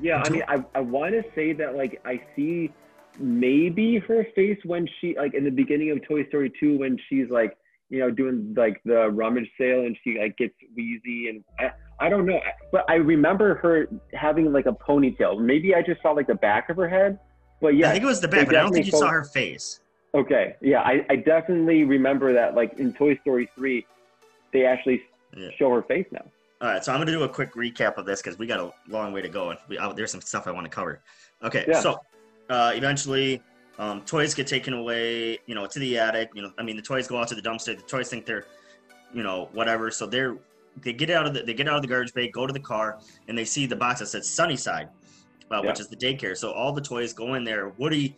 Yeah, 0.00 0.22
I 0.24 0.28
mean, 0.30 0.42
I, 0.46 0.64
I 0.74 0.80
want 0.80 1.12
to 1.14 1.24
say 1.34 1.52
that 1.54 1.76
like 1.76 2.00
I 2.04 2.22
see 2.36 2.72
maybe 3.20 3.98
her 3.98 4.26
face 4.34 4.58
when 4.64 4.88
she 5.00 5.16
like 5.16 5.34
in 5.34 5.44
the 5.44 5.50
beginning 5.50 5.90
of 5.90 6.02
Toy 6.06 6.26
Story 6.28 6.52
2 6.58 6.78
when 6.78 6.98
she's 7.08 7.28
like 7.30 7.56
you 7.90 7.98
know 7.98 8.10
doing 8.10 8.54
like 8.56 8.80
the 8.84 9.10
rummage 9.10 9.48
sale 9.58 9.80
and 9.80 9.96
she 10.02 10.18
like 10.18 10.36
gets 10.38 10.54
wheezy 10.74 11.28
and 11.28 11.44
I, 11.58 11.70
I 12.06 12.08
don't 12.08 12.24
know 12.26 12.40
but 12.72 12.84
I 12.88 12.94
remember 12.94 13.56
her 13.56 13.88
having 14.14 14.52
like 14.52 14.66
a 14.66 14.72
ponytail. 14.72 15.40
Maybe 15.40 15.74
I 15.74 15.82
just 15.82 16.00
saw 16.02 16.12
like 16.12 16.26
the 16.26 16.34
back 16.34 16.70
of 16.70 16.76
her 16.78 16.88
head, 16.88 17.18
but 17.60 17.76
yeah. 17.76 17.88
I 17.88 17.92
think 17.92 18.04
it 18.04 18.06
was 18.06 18.20
the 18.20 18.28
back, 18.28 18.46
but 18.46 18.56
I 18.56 18.62
don't 18.62 18.72
think 18.72 18.86
you 18.86 18.92
saw 18.92 19.08
her 19.08 19.24
face. 19.24 19.80
Okay, 20.14 20.56
yeah, 20.60 20.80
I, 20.80 21.04
I 21.08 21.16
definitely 21.16 21.84
remember 21.84 22.32
that 22.32 22.54
like 22.54 22.78
in 22.78 22.92
Toy 22.94 23.16
Story 23.18 23.48
3, 23.54 23.86
they 24.52 24.64
actually 24.64 25.02
Yeah. 25.36 25.48
show 25.58 25.72
her 25.72 25.82
face 25.82 26.06
now. 26.10 26.24
All 26.62 26.68
right, 26.68 26.84
so 26.84 26.92
I'm 26.92 27.00
gonna 27.00 27.12
do 27.12 27.22
a 27.22 27.28
quick 27.28 27.54
recap 27.54 27.96
of 27.96 28.06
this 28.06 28.20
because 28.22 28.38
we 28.38 28.46
got 28.46 28.60
a 28.60 28.72
long 28.88 29.12
way 29.12 29.22
to 29.22 29.28
go, 29.28 29.50
and 29.50 29.58
we, 29.68 29.78
uh, 29.78 29.92
there's 29.92 30.10
some 30.10 30.20
stuff 30.20 30.46
I 30.46 30.50
want 30.52 30.64
to 30.64 30.70
cover. 30.70 31.00
Okay, 31.42 31.64
Yeah. 31.68 31.80
so 31.80 32.00
uh, 32.50 32.72
eventually, 32.74 33.40
um, 33.78 34.02
toys 34.02 34.34
get 34.34 34.46
taken 34.46 34.74
away, 34.74 35.38
you 35.46 35.54
know, 35.54 35.66
to 35.66 35.78
the 35.78 35.98
attic. 35.98 36.30
You 36.34 36.42
know, 36.42 36.52
I 36.58 36.62
mean, 36.62 36.76
the 36.76 36.82
toys 36.82 37.06
go 37.06 37.16
out 37.16 37.28
to 37.28 37.34
the 37.34 37.40
dumpster. 37.40 37.76
The 37.76 37.82
toys 37.82 38.10
think 38.10 38.26
they're, 38.26 38.44
you 39.14 39.22
know, 39.22 39.48
whatever. 39.52 39.90
So 39.90 40.06
they're 40.06 40.36
they 40.82 40.92
get 40.92 41.10
out 41.10 41.26
of 41.26 41.32
the 41.32 41.42
they 41.42 41.54
get 41.54 41.68
out 41.68 41.76
of 41.76 41.82
the 41.82 41.88
garbage 41.88 42.12
bay, 42.12 42.28
go 42.28 42.46
to 42.46 42.52
the 42.52 42.60
car, 42.60 42.98
and 43.28 43.38
they 43.38 43.44
see 43.44 43.66
the 43.66 43.76
box 43.76 44.00
that 44.00 44.06
says 44.06 44.28
Sunnyside, 44.28 44.88
uh, 45.50 45.62
which 45.62 45.80
is 45.80 45.88
the 45.88 45.96
daycare. 45.96 46.36
So 46.36 46.52
all 46.52 46.72
the 46.72 46.80
toys 46.82 47.12
go 47.12 47.34
in 47.34 47.44
there. 47.44 47.70
Woody. 47.78 48.16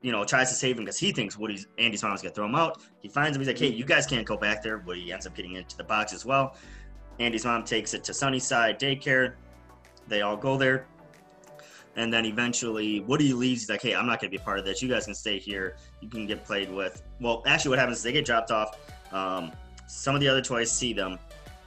You 0.00 0.12
know, 0.12 0.22
tries 0.22 0.48
to 0.50 0.54
save 0.54 0.78
him 0.78 0.84
because 0.84 0.96
he 0.96 1.10
thinks 1.10 1.36
Woody's 1.36 1.66
Andy's 1.76 2.04
mom's 2.04 2.22
gonna 2.22 2.32
throw 2.32 2.46
him 2.46 2.54
out. 2.54 2.80
He 3.00 3.08
finds 3.08 3.36
him. 3.36 3.40
He's 3.40 3.48
like, 3.48 3.58
"Hey, 3.58 3.66
you 3.66 3.84
guys 3.84 4.06
can't 4.06 4.24
go 4.24 4.36
back 4.36 4.62
there." 4.62 4.78
Woody 4.78 5.10
ends 5.10 5.26
up 5.26 5.34
getting 5.34 5.54
into 5.54 5.76
the 5.76 5.82
box 5.82 6.12
as 6.12 6.24
well. 6.24 6.54
Andy's 7.18 7.44
mom 7.44 7.64
takes 7.64 7.94
it 7.94 8.04
to 8.04 8.14
Sunnyside 8.14 8.78
daycare. 8.78 9.34
They 10.06 10.22
all 10.22 10.36
go 10.36 10.56
there. 10.56 10.86
And 11.98 12.12
then 12.12 12.24
eventually 12.24 13.00
Woody 13.00 13.32
leaves. 13.32 13.62
He's 13.62 13.68
like, 13.68 13.82
hey, 13.82 13.94
I'm 13.94 14.06
not 14.06 14.20
going 14.20 14.30
to 14.30 14.38
be 14.38 14.42
part 14.42 14.60
of 14.60 14.64
this. 14.64 14.80
You 14.80 14.88
guys 14.88 15.04
can 15.06 15.14
stay 15.14 15.38
here. 15.38 15.76
You 16.00 16.08
can 16.08 16.28
get 16.28 16.44
played 16.44 16.70
with. 16.70 17.02
Well, 17.20 17.42
actually, 17.44 17.70
what 17.70 17.80
happens 17.80 17.98
is 17.98 18.02
they 18.04 18.12
get 18.12 18.24
dropped 18.24 18.52
off. 18.52 18.78
Um, 19.12 19.50
some 19.88 20.14
of 20.14 20.20
the 20.20 20.28
other 20.28 20.40
toys 20.40 20.70
see 20.70 20.92
them. 20.92 21.18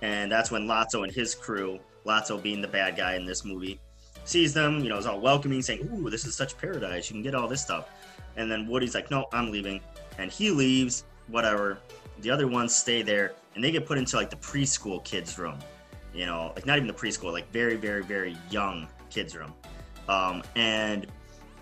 And 0.02 0.32
that's 0.32 0.50
when 0.50 0.68
Lotso 0.68 1.04
and 1.04 1.12
his 1.12 1.36
crew, 1.36 1.80
Lotso 2.06 2.42
being 2.42 2.62
the 2.62 2.68
bad 2.68 2.96
guy 2.96 3.16
in 3.16 3.26
this 3.26 3.44
movie, 3.44 3.78
sees 4.24 4.54
them, 4.54 4.80
you 4.80 4.88
know, 4.88 4.98
is 4.98 5.06
all 5.06 5.20
welcoming, 5.20 5.62
saying, 5.62 5.90
ooh, 5.94 6.10
this 6.10 6.26
is 6.26 6.34
such 6.34 6.58
paradise. 6.58 7.10
You 7.10 7.16
can 7.16 7.24
get 7.24 7.36
all 7.36 7.50
this 7.50 7.62
stuff. 7.62 7.90
And 8.38 8.50
then 8.50 8.68
Woody's 8.68 8.96
like, 8.96 9.12
no, 9.12 9.26
I'm 9.34 9.52
leaving. 9.52 9.82
And 10.18 10.32
he 10.32 10.50
leaves, 10.50 11.04
whatever. 11.28 11.80
The 12.22 12.32
other 12.32 12.48
ones 12.48 12.74
stay 12.74 13.02
there 13.02 13.34
and 13.56 13.64
they 13.64 13.72
get 13.72 13.86
put 13.86 13.98
into 13.98 14.16
like 14.16 14.30
the 14.30 14.38
preschool 14.38 15.04
kids 15.04 15.38
room 15.38 15.58
you 16.14 16.26
know 16.26 16.52
like 16.56 16.66
not 16.66 16.78
even 16.78 16.88
the 16.88 16.94
preschool 16.94 17.32
like 17.32 17.52
very 17.52 17.76
very 17.76 18.04
very 18.04 18.36
young 18.50 18.88
kids 19.10 19.36
room 19.36 19.54
um, 20.10 20.44
and 20.56 21.08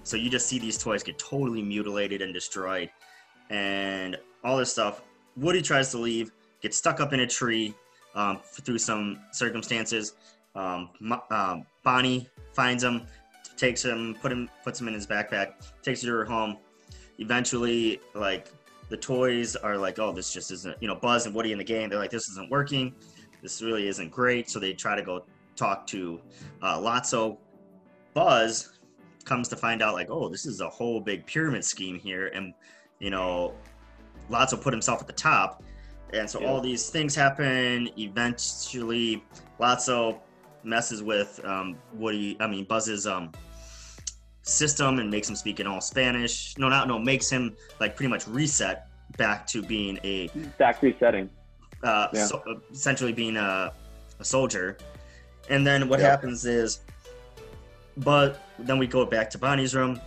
so 0.04 0.18
you 0.18 0.30
just 0.30 0.48
see 0.48 0.60
these 0.60 0.78
toys 0.78 1.04
get 1.04 1.18
totally 1.20 1.62
mutilated 1.62 2.22
and 2.22 2.34
destroyed 2.34 2.90
and 3.50 4.18
all 4.44 4.58
this 4.58 4.72
stuff 4.72 5.02
woody 5.38 5.62
tries 5.62 5.92
to 5.92 5.98
leave 5.98 6.32
gets 6.62 6.78
stuck 6.78 7.00
up 7.00 7.14
in 7.14 7.22
a 7.22 7.28
tree 7.28 7.74
um, 8.16 8.40
through 8.44 8.78
some 8.78 9.20
circumstances 9.32 10.14
um, 10.56 10.90
um, 11.32 11.66
bonnie 11.84 12.28
finds 12.54 12.84
him 12.84 13.06
takes 13.58 13.84
him 13.84 14.16
put 14.22 14.32
him 14.32 14.50
puts 14.64 14.80
him 14.80 14.88
in 14.88 14.94
his 14.94 15.06
backpack 15.06 15.54
takes 15.82 16.04
her 16.04 16.26
home 16.26 16.58
eventually 17.20 18.00
like 18.16 18.52
the 18.90 18.98
toys 18.98 19.56
are 19.56 19.78
like, 19.78 20.00
oh, 20.00 20.12
this 20.12 20.34
just 20.34 20.52
isn't, 20.52 20.76
you 20.82 20.88
know, 20.88 20.96
Buzz 20.96 21.26
and 21.26 21.34
Woody 21.34 21.52
in 21.52 21.58
the 21.58 21.64
game, 21.64 21.90
they're 21.90 22.00
like, 22.00 22.10
this 22.10 22.28
isn't 22.30 22.50
working. 22.50 22.94
This 23.42 23.62
really 23.62 23.88
isn't 23.88 24.12
great. 24.12 24.50
So 24.50 24.60
they 24.60 24.74
try 24.74 24.96
to 24.96 25.04
go 25.04 25.24
talk 25.56 25.88
to 25.88 26.20
uh, 26.62 26.78
Lotso. 26.78 27.38
Buzz 28.14 28.78
comes 29.26 29.48
to 29.50 29.56
find 29.56 29.82
out, 29.82 29.94
like, 29.94 30.10
oh, 30.10 30.30
this 30.30 30.46
is 30.46 30.62
a 30.62 30.70
whole 30.70 31.00
big 31.00 31.26
pyramid 31.26 31.64
scheme 31.64 32.00
here. 32.00 32.28
And, 32.28 32.54
you 33.00 33.10
know, 33.10 33.56
Lotso 34.30 34.60
put 34.60 34.74
himself 34.74 35.02
at 35.02 35.08
the 35.08 35.14
top. 35.14 35.64
And 36.14 36.28
so 36.30 36.42
Yeah. 36.42 36.48
all 36.48 36.62
these 36.62 36.90
things 36.90 37.14
happen. 37.16 37.90
Eventually, 37.98 39.24
Lotso 39.60 40.20
messes 40.64 41.04
with 41.04 41.40
um, 41.46 41.78
Woody, 41.94 42.36
I 42.40 42.48
mean, 42.48 42.66
Buzz's 42.66 43.06
um, 43.06 43.32
system 44.42 45.00
and 45.00 45.10
makes 45.12 45.30
him 45.30 45.36
speak 45.36 45.60
in 45.60 45.68
all 45.68 45.82
Spanish. 45.82 46.58
No, 46.58 46.70
not 46.70 46.88
no, 46.88 46.98
makes 46.98 47.30
him 47.30 47.56
like 47.80 47.96
pretty 47.96 48.10
much 48.10 48.28
reset 48.28 48.88
back 49.18 49.46
to 49.48 49.62
being 49.62 50.00
a 50.04 50.30
back 50.58 50.82
resetting. 50.82 51.30
uh, 51.84 52.08
Yeah. 52.14 52.26
so, 52.26 52.44
essentially 52.72 53.14
being 53.14 53.38
a, 53.38 53.72
a 54.20 54.24
soldier. 54.26 54.78
And 55.50 55.66
then 55.66 55.88
what 55.88 56.00
Yeah. 56.00 56.10
happens 56.10 56.46
is, 56.46 56.82
but 58.00 58.42
then 58.58 58.78
we 58.78 58.88
go 58.88 59.06
back 59.06 59.30
to 59.32 59.38
Bonnie's 59.38 59.76
room. 59.76 60.00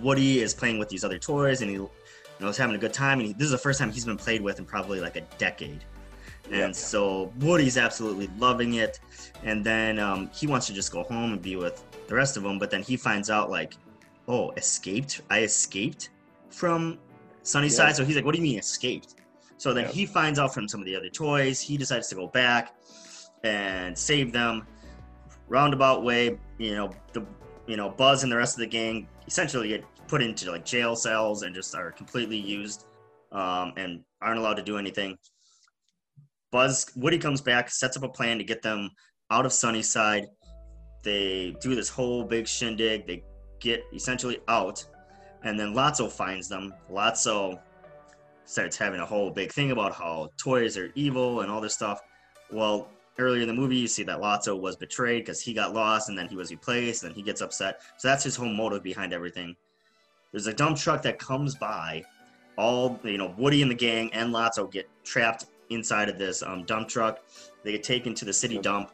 Woody 0.00 0.40
is 0.40 0.52
playing 0.54 0.78
with 0.78 0.88
these 0.88 1.04
other 1.04 1.18
toys, 1.18 1.62
and 1.62 1.70
he 1.70 1.76
you 1.76 1.90
know, 2.40 2.48
is 2.48 2.56
having 2.56 2.76
a 2.76 2.78
good 2.78 2.92
time. 2.92 3.18
And 3.18 3.28
he, 3.28 3.32
this 3.32 3.46
is 3.46 3.50
the 3.50 3.58
first 3.58 3.78
time 3.78 3.90
he's 3.90 4.04
been 4.04 4.16
played 4.16 4.42
with 4.42 4.58
in 4.58 4.64
probably 4.64 5.00
like 5.00 5.16
a 5.16 5.22
decade. 5.38 5.84
And 6.50 6.54
Yeah. 6.54 6.72
so 6.72 7.32
Woody's 7.40 7.76
absolutely 7.76 8.28
loving 8.38 8.74
it. 8.74 9.00
And 9.42 9.64
then 9.64 9.98
um, 9.98 10.30
he 10.34 10.46
wants 10.46 10.66
to 10.66 10.72
just 10.72 10.92
go 10.92 11.02
home 11.04 11.32
and 11.32 11.42
be 11.42 11.56
with 11.56 11.82
the 12.08 12.14
rest 12.14 12.36
of 12.36 12.42
them. 12.42 12.58
But 12.58 12.70
then 12.70 12.82
he 12.82 12.96
finds 12.96 13.30
out 13.30 13.50
like, 13.50 13.74
oh, 14.28 14.50
escaped? 14.52 15.22
I 15.30 15.40
escaped 15.40 16.10
from 16.50 16.98
Sunnyside. 17.42 17.88
Yeah. 17.88 17.92
So 17.92 18.04
he's 18.04 18.16
like, 18.16 18.24
what 18.24 18.34
do 18.34 18.38
you 18.38 18.44
mean 18.44 18.58
escaped? 18.58 19.14
So 19.56 19.72
then 19.72 19.84
Yeah. 19.84 19.92
he 19.92 20.06
finds 20.06 20.38
out 20.38 20.52
from 20.52 20.68
some 20.68 20.80
of 20.80 20.86
the 20.86 20.94
other 20.94 21.08
toys. 21.08 21.60
He 21.60 21.76
decides 21.76 22.08
to 22.08 22.14
go 22.14 22.26
back 22.28 22.74
and 23.42 23.96
save 23.96 24.32
them. 24.32 24.66
Roundabout 25.48 26.02
way, 26.02 26.38
you 26.58 26.74
know, 26.74 26.90
the 27.12 27.24
you 27.66 27.76
know 27.76 27.90
Buzz 27.90 28.22
and 28.22 28.32
the 28.32 28.36
rest 28.36 28.56
of 28.56 28.60
the 28.60 28.66
gang 28.66 29.08
essentially 29.26 29.68
get 29.68 29.84
put 30.08 30.22
into 30.22 30.50
like 30.50 30.64
jail 30.64 30.96
cells 30.96 31.42
and 31.42 31.54
just 31.54 31.74
are 31.74 31.90
completely 31.92 32.36
used 32.36 32.86
um, 33.32 33.72
and 33.76 34.02
aren't 34.22 34.38
allowed 34.38 34.54
to 34.54 34.62
do 34.62 34.78
anything. 34.78 35.16
Buzz 36.52 36.86
Woody 36.96 37.18
comes 37.18 37.40
back, 37.40 37.70
sets 37.70 37.96
up 37.96 38.02
a 38.02 38.08
plan 38.08 38.38
to 38.38 38.44
get 38.44 38.62
them 38.62 38.90
out 39.30 39.46
of 39.46 39.52
Sunnyside. 39.52 40.26
They 41.02 41.56
do 41.60 41.74
this 41.74 41.88
whole 41.88 42.24
big 42.24 42.46
shindig. 42.46 43.06
They 43.06 43.22
get 43.60 43.84
essentially 43.92 44.38
out, 44.48 44.84
and 45.44 45.58
then 45.58 45.74
Lotso 45.74 46.10
finds 46.10 46.48
them. 46.48 46.72
Lotso 46.90 47.60
starts 48.44 48.76
having 48.76 49.00
a 49.00 49.06
whole 49.06 49.30
big 49.30 49.52
thing 49.52 49.72
about 49.72 49.92
how 49.92 50.30
toys 50.38 50.76
are 50.76 50.90
evil 50.94 51.40
and 51.40 51.50
all 51.50 51.60
this 51.60 51.74
stuff. 51.74 52.00
Well, 52.50 52.88
earlier 53.18 53.42
in 53.42 53.48
the 53.48 53.54
movie, 53.54 53.76
you 53.76 53.88
see 53.88 54.02
that 54.04 54.18
Lotso 54.18 54.58
was 54.58 54.76
betrayed 54.76 55.24
because 55.24 55.40
he 55.40 55.52
got 55.52 55.74
lost 55.74 56.08
and 56.08 56.18
then 56.18 56.28
he 56.28 56.36
was 56.36 56.50
replaced, 56.50 57.04
and 57.04 57.14
he 57.14 57.22
gets 57.22 57.40
upset. 57.40 57.80
So 57.98 58.08
that's 58.08 58.24
his 58.24 58.36
whole 58.36 58.48
motive 58.52 58.82
behind 58.82 59.12
everything. 59.12 59.56
There's 60.32 60.46
a 60.46 60.52
dump 60.52 60.76
truck 60.76 61.02
that 61.02 61.18
comes 61.18 61.54
by. 61.54 62.04
All 62.56 62.98
you 63.04 63.18
know, 63.18 63.34
Woody 63.36 63.62
and 63.62 63.70
the 63.70 63.74
gang 63.74 64.10
and 64.14 64.32
Lotso 64.32 64.70
get 64.70 64.88
trapped 65.04 65.46
inside 65.70 66.08
of 66.08 66.18
this 66.18 66.42
um, 66.42 66.64
dump 66.64 66.88
truck. 66.88 67.20
They 67.64 67.72
get 67.72 67.82
taken 67.82 68.14
to 68.14 68.24
the 68.24 68.32
city 68.32 68.58
dump. 68.58 68.92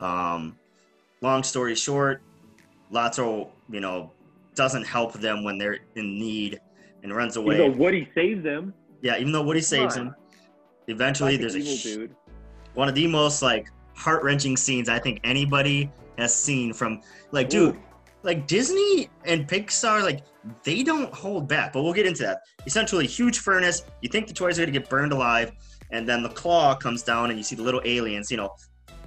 Um, 0.00 0.58
long 1.20 1.42
story 1.42 1.74
short, 1.74 2.22
Lotso, 2.92 3.50
you 3.70 3.80
know, 3.80 4.10
doesn't 4.54 4.84
help 4.84 5.14
them 5.14 5.44
when 5.44 5.58
they're 5.58 5.78
in 5.94 6.18
need 6.18 6.60
and 7.02 7.14
runs 7.14 7.36
away. 7.36 7.56
Even 7.56 7.72
though 7.72 7.78
Woody 7.78 8.08
saves 8.14 8.42
them. 8.42 8.74
Yeah, 9.02 9.16
even 9.18 9.32
though 9.32 9.42
Woody 9.42 9.60
saves 9.60 9.96
on. 9.96 10.08
him, 10.08 10.14
eventually 10.88 11.38
Classic 11.38 11.62
there's 11.64 11.86
a 11.86 11.96
dude. 11.96 12.16
One 12.74 12.88
of 12.88 12.94
the 12.94 13.06
most 13.06 13.42
like 13.42 13.68
heart 13.94 14.22
wrenching 14.22 14.56
scenes 14.56 14.88
I 14.88 14.98
think 14.98 15.20
anybody 15.24 15.90
has 16.18 16.34
seen 16.34 16.72
from 16.72 17.00
like, 17.30 17.48
dude, 17.48 17.74
Ooh. 17.74 17.82
like 18.22 18.46
Disney 18.46 19.08
and 19.24 19.46
Pixar, 19.46 20.02
like 20.02 20.22
they 20.62 20.82
don't 20.82 21.12
hold 21.12 21.48
back. 21.48 21.72
But 21.72 21.82
we'll 21.82 21.92
get 21.92 22.06
into 22.06 22.22
that. 22.22 22.42
Essentially, 22.66 23.06
huge 23.06 23.38
furnace. 23.38 23.84
You 24.00 24.08
think 24.08 24.26
the 24.26 24.34
toys 24.34 24.58
are 24.58 24.62
gonna 24.62 24.72
get 24.72 24.88
burned 24.88 25.12
alive, 25.12 25.52
and 25.90 26.08
then 26.08 26.22
the 26.22 26.30
claw 26.30 26.74
comes 26.74 27.02
down, 27.02 27.30
and 27.30 27.38
you 27.38 27.44
see 27.44 27.56
the 27.56 27.62
little 27.62 27.82
aliens. 27.84 28.30
You 28.30 28.38
know, 28.38 28.54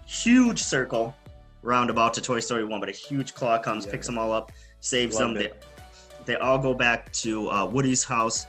huge 0.05 0.61
circle 0.61 1.15
roundabout 1.61 2.13
to 2.13 2.21
Toy 2.21 2.39
Story 2.39 2.63
One, 2.63 2.79
but 2.79 2.89
a 2.89 2.93
huge 2.93 3.33
claw 3.33 3.57
comes, 3.57 3.85
Yeah. 3.85 3.91
picks 3.91 4.05
them 4.05 4.17
all 4.17 4.31
up, 4.31 4.51
saves 4.79 5.15
Loved 5.19 5.35
them. 5.35 5.43
They, 5.43 5.51
they 6.25 6.35
all 6.35 6.57
go 6.57 6.73
back 6.73 7.11
to 7.13 7.49
uh, 7.49 7.65
Woody's 7.65 8.03
house. 8.03 8.47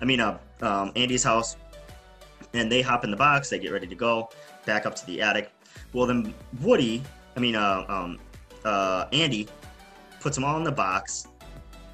I 0.00 0.04
mean, 0.04 0.20
uh, 0.20 0.38
um, 0.62 0.92
Andy's 0.96 1.24
house, 1.24 1.56
and 2.54 2.70
they 2.70 2.82
hop 2.82 3.04
in 3.04 3.10
the 3.10 3.16
box. 3.16 3.50
They 3.50 3.58
get 3.58 3.72
ready 3.72 3.86
to 3.86 3.94
go 3.94 4.30
back 4.66 4.86
up 4.86 4.94
to 4.96 5.06
the 5.06 5.20
attic. 5.20 5.52
Well, 5.92 6.06
then 6.06 6.34
Woody, 6.60 7.02
I 7.36 7.40
mean, 7.40 7.56
uh, 7.56 7.84
um, 7.88 8.18
uh, 8.64 9.06
Andy, 9.12 9.48
puts 10.20 10.36
them 10.36 10.44
all 10.44 10.56
in 10.56 10.64
the 10.64 10.72
box, 10.72 11.26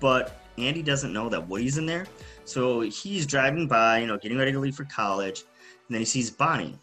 but 0.01 0.41
Andy 0.59 0.83
doesn't 0.83 1.13
know 1.13 1.29
that 1.29 1.47
Woody's 1.49 1.79
in 1.79 1.87
there. 1.87 2.07
So 2.45 2.81
he's 2.81 3.27
driving 3.27 3.67
by, 3.67 3.99
you 3.99 4.07
know, 4.07 4.19
getting 4.19 4.39
ready 4.39 4.53
to 4.53 4.59
leave 4.59 4.75
for 4.75 4.85
college, 4.85 5.41
and 5.41 5.95
then 5.95 6.01
he 6.01 6.05
sees 6.05 6.31
Bonnie. 6.31 6.79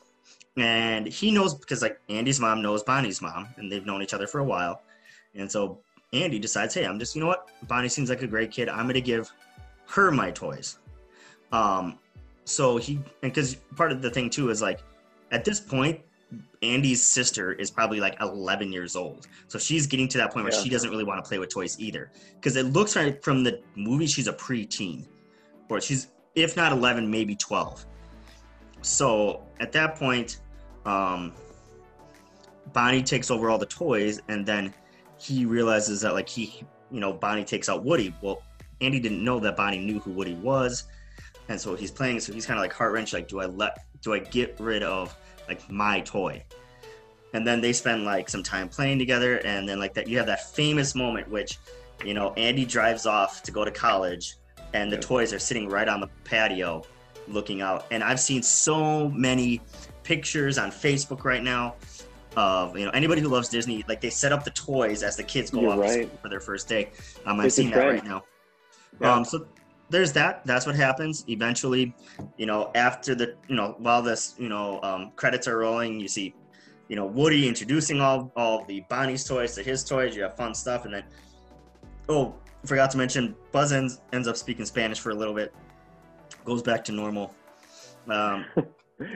And 0.58 1.08
he 1.08 1.32
knows 1.32 1.54
because 1.54 1.82
like 1.82 2.00
Andy's 2.10 2.40
mom 2.40 2.62
knows 2.62 2.84
Bonnie's 2.84 3.22
mom, 3.22 3.48
and 3.58 3.72
they've 3.72 3.86
known 3.86 4.02
each 4.02 4.14
other 4.14 4.28
for 4.28 4.40
a 4.40 4.44
while. 4.44 4.82
And 5.36 5.52
so 5.52 5.80
Andy 6.12 6.38
decides, 6.38 6.74
hey, 6.74 6.86
I'm 6.86 7.00
just, 7.00 7.16
you 7.16 7.22
know 7.22 7.28
what? 7.28 7.50
Bonnie 7.68 7.90
seems 7.90 8.10
like 8.10 8.22
a 8.22 8.28
great 8.28 8.52
kid. 8.52 8.70
I'm 8.70 8.86
gonna 8.86 9.02
give 9.02 9.32
her 9.88 10.12
my 10.12 10.32
toys. 10.32 10.78
Um, 11.52 11.98
so 12.46 12.78
he 12.78 12.96
and 12.96 13.34
because 13.34 13.56
part 13.76 13.92
of 13.92 14.02
the 14.02 14.12
thing 14.12 14.30
too 14.30 14.50
is 14.50 14.62
like 14.62 14.82
at 15.34 15.44
this 15.44 15.60
point 15.60 16.00
Andy's 16.62 17.04
sister 17.04 17.52
is 17.54 17.70
probably 17.70 18.00
like 18.00 18.16
11 18.22 18.72
years 18.72 18.96
old. 18.96 19.28
So 19.48 19.60
she's 19.60 19.86
getting 19.86 20.08
to 20.10 20.18
that 20.20 20.32
point 20.34 20.46
where 20.46 20.54
Yeah. 20.54 20.62
she 20.62 20.70
doesn't 20.70 20.90
really 20.90 21.04
want 21.04 21.24
to 21.24 21.28
play 21.28 21.38
with 21.38 21.50
toys 21.50 21.78
either. 21.80 22.12
Because 22.36 22.56
it 22.56 22.68
looks 22.68 22.96
like 22.96 23.22
from 23.22 23.44
the 23.44 23.62
movie 23.76 24.08
she's 24.08 24.28
a 24.28 24.34
preteen. 24.34 25.06
Or 25.70 25.82
she's, 25.82 26.08
if 26.36 26.56
not 26.56 26.72
11, 26.72 27.10
maybe 27.10 27.36
12. 27.36 27.86
So 28.82 29.44
at 29.60 29.72
that 29.74 29.96
point, 29.96 30.40
um, 30.86 31.34
Bonnie 32.72 33.04
takes 33.04 33.30
over 33.30 33.50
all 33.50 33.58
the 33.58 33.66
toys 33.66 34.22
and 34.30 34.46
then 34.46 34.74
he 35.18 35.46
realizes 35.46 36.02
that 36.02 36.14
like 36.14 36.30
he, 36.30 36.64
you 36.92 37.00
know, 37.00 37.14
Bonnie 37.14 37.46
takes 37.46 37.70
out 37.70 37.84
Woody. 37.84 38.16
Well, 38.22 38.42
Andy 38.82 39.00
didn't 39.00 39.24
know 39.24 39.40
that 39.42 39.56
Bonnie 39.56 39.80
knew 39.80 40.00
who 40.00 40.12
Woody 40.12 40.36
was. 40.36 40.86
And 41.50 41.60
so 41.60 41.76
he's 41.76 41.92
playing, 41.92 42.22
so 42.22 42.32
he's 42.34 42.46
kind 42.46 42.58
of 42.58 42.62
like 42.64 42.74
heart 42.74 42.94
wrench, 42.94 43.12
like, 43.14 43.28
do 43.28 43.42
I 43.42 43.46
let, 43.46 43.86
do 44.02 44.14
I 44.14 44.20
get 44.20 44.58
rid 44.60 44.82
of 44.82 45.16
like 45.48 45.70
my 45.70 46.02
toy? 46.02 46.44
And 47.34 47.48
then 47.48 47.62
they 47.62 47.74
spend 47.74 48.06
like 48.06 48.30
some 48.30 48.44
time 48.44 48.70
playing 48.70 49.00
together, 49.00 49.38
and 49.40 49.68
then 49.68 49.80
like 49.80 49.94
that, 49.96 50.08
you 50.08 50.18
have 50.18 50.28
that 50.28 50.54
famous 50.54 50.94
moment, 50.94 51.30
which, 51.30 51.58
you 52.06 52.14
know, 52.14 52.32
Andy 52.34 52.66
drives 52.66 53.06
off 53.06 53.42
to 53.44 53.52
go 53.52 53.66
to 53.66 53.72
college, 53.72 54.36
and 54.74 54.92
the 54.92 54.98
toys 54.98 55.34
are 55.34 55.40
sitting 55.40 55.68
right 55.68 55.88
on 55.88 56.00
the 56.00 56.10
patio, 56.24 56.84
looking 57.28 57.62
out. 57.62 57.86
And 57.92 58.04
I've 58.04 58.20
seen 58.20 58.44
so 58.44 59.10
many 59.10 59.62
pictures 60.04 60.58
on 60.58 60.70
Facebook 60.70 61.24
right 61.24 61.44
now 61.44 61.76
of 62.36 62.78
you 62.78 62.86
know 62.86 62.92
anybody 62.92 63.22
who 63.22 63.28
loves 63.28 63.50
Disney, 63.50 63.84
like 63.88 64.02
they 64.02 64.10
set 64.10 64.32
up 64.32 64.44
the 64.44 64.52
toys 64.52 65.04
as 65.04 65.16
the 65.16 65.24
kids 65.24 65.52
go 65.52 65.62
You're 65.62 65.72
off 65.72 65.80
right. 65.80 66.10
for 66.22 66.30
their 66.30 66.40
first 66.40 66.68
day. 66.68 66.92
Um, 67.26 67.40
I've 67.40 67.48
It's 67.48 67.56
seen 67.56 67.72
that 67.72 67.78
right 67.78 68.04
now. 68.04 68.24
Yeah. 69.02 69.16
Um, 69.16 69.26
so 69.26 69.48
there's 69.94 70.12
that. 70.14 70.44
That's 70.46 70.66
what 70.66 70.76
happens. 70.76 71.24
Eventually, 71.30 71.96
you 72.38 72.46
know, 72.48 72.72
after 72.74 73.14
the, 73.14 73.36
you 73.48 73.56
know, 73.56 73.76
while 73.78 74.02
this, 74.02 74.34
you 74.40 74.50
know, 74.50 74.82
um, 74.82 75.12
credits 75.16 75.48
are 75.48 75.58
rolling, 75.60 76.00
you 76.00 76.08
see, 76.08 76.34
you 76.90 76.96
know, 76.96 77.06
Woody 77.06 77.48
introducing 77.48 78.02
all 78.02 78.32
all 78.36 78.66
the 78.66 78.84
Bonnie's 78.90 79.24
toys 79.24 79.54
to 79.56 79.62
his 79.64 79.84
toys. 79.84 80.16
You 80.16 80.24
have 80.24 80.36
fun 80.36 80.54
stuff, 80.56 80.86
and 80.86 80.94
then, 80.96 81.04
oh, 82.10 82.34
forgot 82.66 82.90
to 82.92 82.98
mention, 82.98 83.36
Buzz 83.52 83.72
ends 83.72 84.02
ends 84.12 84.28
up 84.28 84.36
speaking 84.36 84.66
Spanish 84.66 85.00
for 85.00 85.12
a 85.12 85.16
little 85.16 85.34
bit, 85.36 85.54
goes 86.44 86.64
back 86.64 86.84
to 86.86 86.92
normal. 86.92 87.34
Um, 88.10 88.46
yeah, 88.58 88.64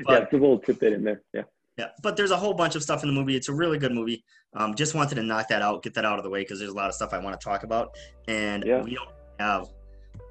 But- 0.05 0.23
it's 0.23 0.33
a 0.33 0.37
little 0.37 0.59
tidbit 0.59 0.93
in 0.93 1.03
there. 1.03 1.21
Yeah. 1.33 1.41
yeah, 1.77 1.87
but 2.03 2.15
there's 2.15 2.31
a 2.31 2.37
whole 2.37 2.53
bunch 2.53 2.75
of 2.75 2.83
stuff 2.83 3.03
in 3.03 3.09
the 3.09 3.13
movie. 3.19 3.35
It's 3.35 3.49
a 3.49 3.53
really 3.53 3.79
good 3.79 3.91
movie. 3.93 4.23
Um, 4.55 4.75
just 4.75 4.93
wanted 4.95 5.15
to 5.15 5.23
knock 5.23 5.47
that 5.49 5.61
out, 5.63 5.81
get 5.83 5.93
that 5.95 6.05
out 6.05 6.19
of 6.19 6.23
the 6.23 6.29
way 6.29 6.41
because 6.41 6.59
there's 6.59 6.71
a 6.71 6.75
lot 6.75 6.87
of 6.87 6.93
stuff 6.93 7.13
I 7.13 7.17
want 7.17 7.39
to 7.39 7.43
talk 7.43 7.63
about, 7.63 7.95
and 8.27 8.63
Yeah. 8.63 8.81
we 8.83 8.93
don't 8.95 9.09
have 9.39 9.67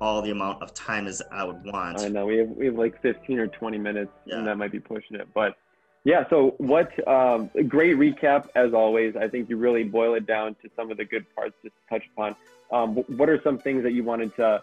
all 0.01 0.23
the 0.23 0.31
amount 0.31 0.63
of 0.63 0.73
time 0.75 1.07
as 1.07 1.23
I 1.31 1.45
would 1.45 1.65
want. 1.65 2.01
I 2.01 2.09
know 2.09 2.27
we 2.27 2.37
have 2.39 2.49
we 2.49 2.67
have 2.67 2.75
like 2.77 3.01
15 3.03 3.39
or 3.39 3.47
20 3.47 3.79
minutes, 3.79 4.13
Yeah. 4.27 4.39
and 4.39 4.47
that 4.47 4.57
might 4.59 4.73
be 4.73 4.81
pushing 4.81 5.17
it. 5.17 5.29
But 5.35 5.57
yeah, 6.05 6.29
so 6.31 6.55
what? 6.59 6.91
Um, 7.09 7.51
great 7.69 7.97
recap 7.97 8.49
as 8.55 8.73
always. 8.75 9.17
I 9.17 9.29
think 9.29 9.49
you 9.51 9.57
really 9.57 9.85
boil 9.85 10.15
it 10.15 10.27
down 10.27 10.55
to 10.63 10.71
some 10.77 10.91
of 10.91 10.97
the 10.97 11.05
good 11.05 11.27
parts 11.35 11.55
to 11.65 11.71
touch 11.91 12.05
upon. 12.13 12.37
Um, 12.73 12.97
what 13.17 13.29
are 13.29 13.41
some 13.43 13.59
things 13.59 13.83
that 13.83 13.93
you 13.93 14.05
wanted 14.05 14.35
to 14.37 14.63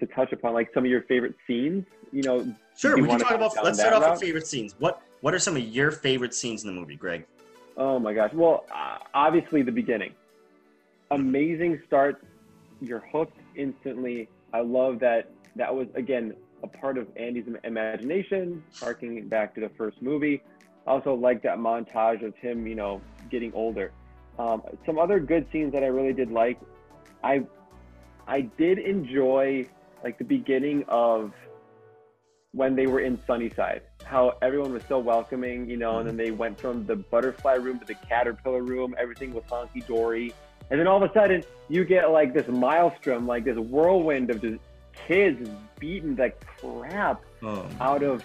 to 0.00 0.06
touch 0.06 0.32
upon, 0.32 0.54
like 0.54 0.70
some 0.74 0.84
of 0.84 0.90
your 0.90 1.02
favorite 1.02 1.34
scenes? 1.46 1.84
You 2.10 2.22
know, 2.22 2.54
Sure, 2.76 2.96
you 2.96 3.02
we 3.04 3.08
can 3.08 3.18
talk 3.20 3.32
about. 3.32 3.52
Let's 3.62 3.78
start 3.78 3.94
off 3.94 4.02
route? 4.02 4.10
with 4.12 4.20
favorite 4.22 4.46
scenes. 4.46 4.74
What 4.78 5.00
What 5.20 5.34
are 5.34 5.38
some 5.38 5.56
of 5.56 5.62
your 5.62 5.90
favorite 5.92 6.34
scenes 6.34 6.64
in 6.64 6.74
the 6.74 6.80
movie, 6.80 6.96
Greg? 6.96 7.26
Oh 7.76 7.98
my 7.98 8.12
gosh. 8.12 8.32
Well, 8.34 8.64
uh, 8.74 8.98
obviously 9.14 9.62
the 9.62 9.72
beginning. 9.72 10.12
Amazing 11.10 11.80
start. 11.86 12.22
You're 12.80 13.04
hooked 13.12 13.36
instantly. 13.54 14.28
I 14.52 14.60
love 14.60 14.98
that 15.00 15.30
that 15.56 15.74
was 15.74 15.88
again 15.94 16.34
a 16.62 16.68
part 16.68 16.96
of 16.98 17.08
Andy's 17.16 17.46
imagination, 17.64 18.62
harking 18.78 19.28
back 19.28 19.54
to 19.56 19.60
the 19.60 19.70
first 19.70 20.00
movie. 20.00 20.42
I 20.86 20.90
also 20.90 21.14
like 21.14 21.42
that 21.42 21.58
montage 21.58 22.24
of 22.24 22.36
him, 22.36 22.66
you 22.66 22.74
know, 22.74 23.00
getting 23.30 23.52
older. 23.54 23.92
Um, 24.38 24.62
some 24.86 24.98
other 24.98 25.20
good 25.20 25.46
scenes 25.52 25.72
that 25.72 25.82
I 25.82 25.86
really 25.86 26.12
did 26.12 26.30
like. 26.30 26.58
I 27.22 27.44
I 28.26 28.42
did 28.42 28.78
enjoy 28.78 29.66
like 30.02 30.18
the 30.18 30.24
beginning 30.24 30.84
of 30.88 31.32
when 32.52 32.76
they 32.76 32.86
were 32.86 33.00
in 33.00 33.18
Sunnyside, 33.26 33.82
how 34.04 34.36
everyone 34.42 34.72
was 34.74 34.82
so 34.86 34.98
welcoming, 34.98 35.68
you 35.68 35.78
know, 35.78 35.98
and 35.98 36.08
then 36.08 36.16
they 36.18 36.30
went 36.30 36.60
from 36.60 36.84
the 36.84 36.96
butterfly 36.96 37.54
room 37.54 37.78
to 37.78 37.86
the 37.86 37.94
caterpillar 37.94 38.62
room, 38.62 38.94
everything 38.98 39.32
was 39.32 39.42
honky 39.44 39.84
dory. 39.86 40.34
And 40.70 40.80
then 40.80 40.86
all 40.86 41.02
of 41.02 41.08
a 41.10 41.12
sudden, 41.12 41.44
you 41.68 41.84
get 41.84 42.10
like 42.10 42.32
this 42.34 42.48
maelstrom, 42.48 43.26
like 43.26 43.44
this 43.44 43.56
whirlwind 43.58 44.30
of 44.30 44.40
just 44.40 44.58
kids 45.06 45.48
beating 45.78 46.14
the 46.14 46.32
crap 46.60 47.22
Oh, 47.42 47.66
out 47.80 48.02
of 48.02 48.22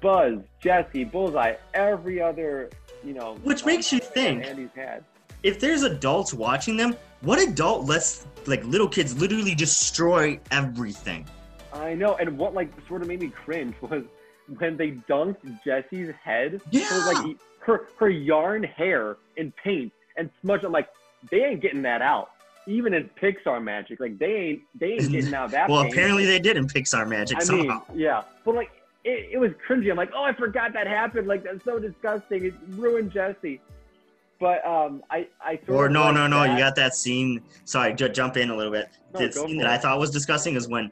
Buzz, 0.00 0.38
Jesse, 0.60 1.04
Bullseye, 1.04 1.54
every 1.74 2.20
other, 2.20 2.70
you 3.04 3.12
know. 3.12 3.34
Which 3.42 3.64
makes 3.64 3.92
you 3.92 3.98
think- 4.00 4.44
Andy's 4.44 4.70
had. 4.74 5.04
if 5.42 5.60
there's 5.60 5.82
adults 5.82 6.32
watching 6.34 6.76
them, 6.76 6.96
what 7.20 7.40
adult 7.40 7.86
lets 7.86 8.26
like 8.46 8.64
little 8.64 8.88
kids 8.88 9.16
literally 9.20 9.54
destroy 9.54 10.40
everything? 10.50 11.26
I 11.72 11.94
know, 11.94 12.16
and 12.16 12.36
what 12.38 12.54
like 12.54 12.70
sort 12.88 13.02
of 13.02 13.08
made 13.08 13.20
me 13.20 13.28
cringe 13.28 13.74
was 13.82 14.02
when 14.58 14.76
they 14.76 14.92
dunked 14.92 15.36
Jesse's 15.64 16.14
head. 16.24 16.60
Yeah. 16.70 16.84
Her, 16.86 17.12
like 17.12 17.36
her 17.60 17.88
her 17.98 18.08
yarn 18.08 18.62
hair 18.62 19.16
in 19.36 19.52
paint 19.62 19.92
and 20.16 20.30
smudged. 20.40 20.64
I'm 20.64 20.72
like, 20.72 20.88
they 21.30 21.44
ain't 21.44 21.60
getting 21.60 21.82
that 21.82 22.02
out. 22.02 22.30
Even 22.68 22.94
in 22.94 23.08
Pixar 23.20 23.62
magic, 23.62 24.00
like 24.00 24.18
they 24.18 24.34
ain't 24.34 24.62
they 24.74 24.92
ain't 24.94 25.10
getting 25.10 25.34
out 25.34 25.50
that. 25.52 25.68
Well, 25.70 25.86
apparently 25.86 26.26
they 26.26 26.40
did 26.40 26.56
in 26.56 26.66
Pixar 26.66 27.08
Magic 27.08 27.36
I 27.36 27.40
mean, 27.40 27.68
somehow. 27.68 27.82
yeah, 27.94 28.22
but 28.44 28.56
like 28.56 28.70
it, 29.04 29.28
it 29.32 29.38
was 29.38 29.52
cringy. 29.68 29.88
I'm 29.90 29.96
like, 29.96 30.10
oh, 30.14 30.24
I 30.24 30.32
forgot 30.32 30.72
that 30.72 30.88
happened. 30.88 31.28
Like 31.28 31.44
that's 31.44 31.64
so 31.64 31.78
disgusting. 31.78 32.44
It 32.44 32.54
ruined 32.70 33.12
Jesse. 33.12 33.60
But 34.40 34.66
um, 34.66 35.02
I 35.10 35.28
I 35.40 35.60
Or 35.68 35.88
no, 35.88 36.10
no, 36.10 36.26
no, 36.26 36.42
that. 36.42 36.52
you 36.52 36.58
got 36.58 36.74
that 36.76 36.94
scene. 36.94 37.42
Sorry, 37.64 37.94
ju- 37.94 38.08
jump 38.08 38.36
in 38.36 38.50
a 38.50 38.56
little 38.56 38.72
bit. 38.72 38.88
No, 39.14 39.20
the 39.20 39.32
scene 39.32 39.58
that 39.58 39.68
I 39.68 39.78
thought 39.78 39.98
was 39.98 40.10
disgusting 40.10 40.56
is 40.56 40.68
when 40.68 40.90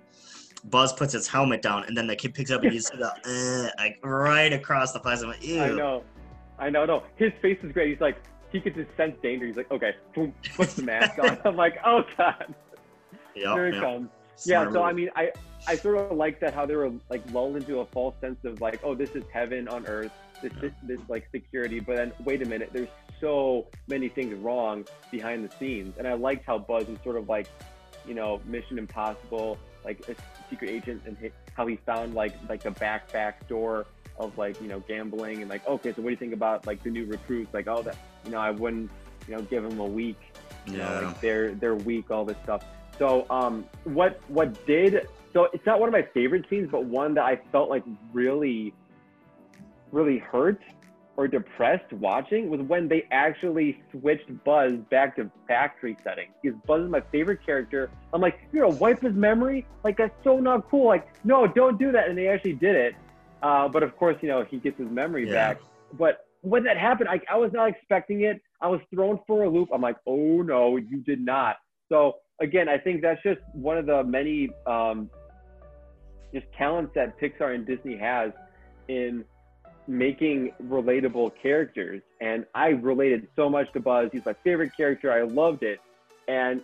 Buzz 0.64 0.92
puts 0.92 1.12
his 1.12 1.28
helmet 1.28 1.60
down 1.60 1.84
and 1.84 1.96
then 1.96 2.06
the 2.06 2.16
kid 2.16 2.34
picks 2.34 2.50
up 2.50 2.62
and 2.62 2.72
he's 2.72 2.90
uh, 2.92 3.68
like 3.78 3.98
right 4.02 4.52
across 4.52 4.92
the 4.92 5.00
like, 5.26 5.44
Ew. 5.44 5.60
I 5.60 5.68
know. 5.70 6.04
I 6.58 6.70
know. 6.70 6.86
No, 6.86 7.02
his 7.16 7.32
face 7.42 7.58
is 7.62 7.72
great. 7.72 7.90
He's 7.90 8.00
like, 8.00 8.16
he 8.54 8.60
could 8.60 8.76
just 8.76 8.96
sense 8.96 9.16
danger. 9.20 9.46
He's 9.46 9.56
like, 9.56 9.70
okay, 9.72 9.96
boom, 10.14 10.32
puts 10.56 10.74
the 10.74 10.84
mask 10.84 11.18
on. 11.18 11.36
I'm 11.44 11.56
like, 11.56 11.76
oh 11.84 12.04
god, 12.16 12.54
Yep, 13.34 13.54
here 13.54 13.66
it 13.66 13.74
yep. 13.74 13.82
comes. 13.82 14.08
Smart 14.36 14.68
yeah. 14.68 14.72
So 14.72 14.82
I 14.84 14.92
mean, 14.92 15.10
I 15.16 15.32
I 15.66 15.74
sort 15.74 15.98
of 15.98 16.16
like 16.16 16.38
that 16.38 16.54
how 16.54 16.64
they 16.64 16.76
were 16.76 16.92
like 17.10 17.22
lulled 17.32 17.56
into 17.56 17.80
a 17.80 17.86
false 17.86 18.14
sense 18.20 18.38
of 18.44 18.60
like, 18.60 18.80
oh, 18.84 18.94
this 18.94 19.10
is 19.10 19.24
heaven 19.32 19.66
on 19.66 19.86
earth. 19.88 20.12
This 20.40 20.52
this, 20.60 20.72
this 20.84 21.00
like 21.08 21.28
security. 21.32 21.80
But 21.80 21.96
then 21.96 22.12
wait 22.24 22.42
a 22.42 22.44
minute, 22.46 22.70
there's 22.72 22.88
so 23.20 23.66
many 23.88 24.08
things 24.08 24.32
wrong 24.38 24.86
behind 25.10 25.48
the 25.48 25.52
scenes, 25.56 25.98
and 25.98 26.06
I 26.06 26.14
liked 26.14 26.46
how 26.46 26.58
Buzz 26.58 26.86
was 26.86 26.98
sort 27.02 27.16
of 27.16 27.28
like, 27.28 27.48
you 28.06 28.14
know, 28.14 28.40
Mission 28.44 28.78
Impossible, 28.78 29.58
like 29.84 30.08
a 30.08 30.14
secret 30.48 30.70
agent, 30.70 31.02
and 31.06 31.16
how 31.54 31.66
he 31.66 31.74
found 31.84 32.14
like 32.14 32.34
like 32.48 32.62
the 32.62 32.70
back 32.70 33.10
back 33.12 33.48
door 33.48 33.86
of 34.16 34.38
like 34.38 34.60
you 34.60 34.68
know 34.68 34.78
gambling 34.86 35.40
and 35.40 35.50
like 35.50 35.66
okay 35.66 35.92
so 35.92 36.00
what 36.00 36.10
do 36.10 36.12
you 36.12 36.16
think 36.16 36.32
about 36.32 36.64
like 36.68 36.80
the 36.84 36.90
new 36.90 37.04
recruits 37.04 37.52
like 37.52 37.66
oh 37.66 37.82
that 37.82 37.96
you 38.24 38.30
know 38.30 38.38
i 38.38 38.50
wouldn't 38.50 38.90
you 39.28 39.36
know 39.36 39.42
give 39.42 39.62
them 39.62 39.80
a 39.80 39.84
week 39.84 40.18
you 40.66 40.78
know, 40.78 41.00
yeah. 41.00 41.06
like 41.08 41.20
they're 41.20 41.54
they're 41.54 41.74
weak, 41.74 42.10
all 42.10 42.24
this 42.24 42.36
stuff. 42.42 42.64
So 42.98 43.26
um, 43.30 43.64
what 43.84 44.20
what 44.28 44.66
did 44.66 45.06
so 45.32 45.48
it's 45.52 45.66
not 45.66 45.80
one 45.80 45.88
of 45.88 45.92
my 45.92 46.06
favorite 46.14 46.46
scenes, 46.48 46.68
but 46.70 46.84
one 46.84 47.14
that 47.14 47.24
I 47.24 47.40
felt 47.50 47.68
like 47.68 47.82
really, 48.12 48.72
really 49.92 50.18
hurt 50.18 50.60
or 51.16 51.28
depressed 51.28 51.92
watching 51.92 52.50
was 52.50 52.60
when 52.62 52.88
they 52.88 53.06
actually 53.12 53.80
switched 53.90 54.28
Buzz 54.44 54.72
back 54.90 55.14
to 55.16 55.30
factory 55.46 55.96
setting. 56.02 56.28
Because 56.42 56.58
Buzz 56.66 56.82
is 56.82 56.90
my 56.90 57.02
favorite 57.12 57.44
character. 57.44 57.90
I'm 58.12 58.20
like, 58.20 58.40
you're 58.52 58.64
gonna 58.64 58.78
wipe 58.78 59.00
his 59.00 59.14
memory? 59.14 59.66
Like 59.82 59.96
that's 59.96 60.14
so 60.22 60.38
not 60.38 60.68
cool. 60.70 60.86
Like, 60.86 61.08
no, 61.24 61.46
don't 61.46 61.78
do 61.78 61.92
that. 61.92 62.08
And 62.08 62.16
they 62.16 62.28
actually 62.28 62.54
did 62.54 62.76
it. 62.76 62.94
Uh, 63.42 63.68
but 63.68 63.82
of 63.82 63.96
course, 63.96 64.16
you 64.22 64.28
know, 64.28 64.44
he 64.44 64.58
gets 64.58 64.78
his 64.78 64.88
memory 64.88 65.26
Yeah. 65.26 65.54
back. 65.54 65.60
But 65.98 66.26
when 66.44 66.62
that 66.64 66.76
happened, 66.76 67.08
I, 67.08 67.20
I 67.30 67.38
was 67.38 67.52
not 67.52 67.68
expecting 67.68 68.20
it. 68.22 68.40
I 68.60 68.68
was 68.68 68.80
thrown 68.94 69.18
for 69.26 69.44
a 69.44 69.48
loop. 69.48 69.70
I'm 69.72 69.80
like, 69.80 69.96
oh 70.06 70.42
no, 70.42 70.76
you 70.76 70.98
did 70.98 71.20
not. 71.20 71.56
So 71.88 72.16
again, 72.40 72.68
I 72.68 72.78
think 72.78 73.00
that's 73.02 73.22
just 73.22 73.40
one 73.52 73.78
of 73.78 73.86
the 73.86 74.04
many 74.04 74.50
um, 74.66 75.10
just 76.32 76.46
talents 76.56 76.92
that 76.94 77.18
Pixar 77.18 77.54
and 77.54 77.66
Disney 77.66 77.96
has 77.96 78.32
in 78.88 79.24
making 79.88 80.52
relatable 80.62 81.32
characters. 81.42 82.02
And 82.20 82.44
I 82.54 82.68
related 82.68 83.26
so 83.36 83.48
much 83.48 83.72
to 83.72 83.80
Buzz. 83.80 84.10
He's 84.12 84.24
my 84.24 84.34
favorite 84.44 84.76
character. 84.76 85.10
I 85.12 85.22
loved 85.22 85.62
it. 85.62 85.80
And 86.28 86.60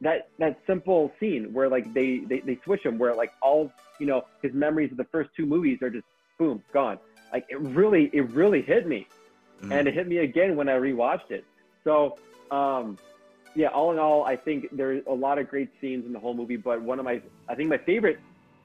that 0.00 0.28
that 0.38 0.58
simple 0.66 1.12
scene 1.20 1.52
where 1.52 1.68
like 1.68 1.92
they 1.92 2.20
they, 2.20 2.40
they 2.40 2.58
switch 2.64 2.84
him 2.84 2.98
where 2.98 3.14
like 3.14 3.32
all 3.42 3.70
you 4.00 4.06
know 4.06 4.24
his 4.42 4.52
memories 4.52 4.90
of 4.90 4.96
the 4.96 5.04
first 5.04 5.30
two 5.36 5.46
movies 5.46 5.80
are 5.82 5.90
just 5.90 6.06
boom 6.38 6.62
gone 6.72 6.98
like 7.32 7.44
it 7.48 7.60
really 7.60 8.10
it 8.12 8.28
really 8.30 8.62
hit 8.62 8.86
me 8.86 9.06
Mhm. 9.62 9.72
and 9.72 9.88
it 9.88 9.94
hit 9.94 10.08
me 10.08 10.18
again 10.18 10.56
when 10.56 10.68
i 10.68 10.72
rewatched 10.72 11.30
it 11.30 11.44
so 11.84 12.18
um 12.50 12.98
yeah 13.54 13.68
all 13.68 13.92
in 13.92 13.98
all 13.98 14.24
i 14.24 14.34
think 14.36 14.66
there's 14.72 15.02
a 15.06 15.12
lot 15.12 15.38
of 15.38 15.48
great 15.48 15.70
scenes 15.80 16.04
in 16.06 16.12
the 16.12 16.18
whole 16.18 16.34
movie 16.34 16.56
but 16.56 16.80
one 16.82 16.98
of 16.98 17.04
my 17.04 17.20
i 17.48 17.54
think 17.54 17.68
my 17.68 17.78
favorite 17.78 18.18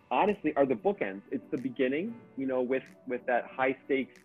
honestly 0.09 0.55
are 0.55 0.65
the 0.65 0.73
bookends 0.75 1.21
it's 1.31 1.43
the 1.51 1.57
beginning 1.57 2.13
you 2.37 2.47
know 2.47 2.61
with 2.61 2.83
with 3.07 3.23
that 3.25 3.45
high 3.45 3.75
stakes 3.85 4.15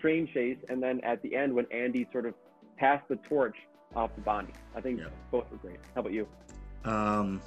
train 0.00 0.26
chase 0.32 0.58
and 0.68 0.82
then 0.82 1.00
at 1.02 1.20
the 1.22 1.34
end 1.34 1.54
when 1.54 1.66
andy 1.70 2.06
sort 2.12 2.26
of 2.26 2.34
passed 2.76 3.06
the 3.08 3.16
torch 3.16 3.56
off 3.96 4.14
to 4.14 4.20
bonnie 4.20 4.52
i 4.74 4.80
think 4.80 4.98
Yeah. 5.00 5.06
both 5.30 5.50
were 5.50 5.56
great 5.58 5.78
how 5.94 6.00
about 6.02 6.12
you 6.12 6.26
Um, 6.84 7.40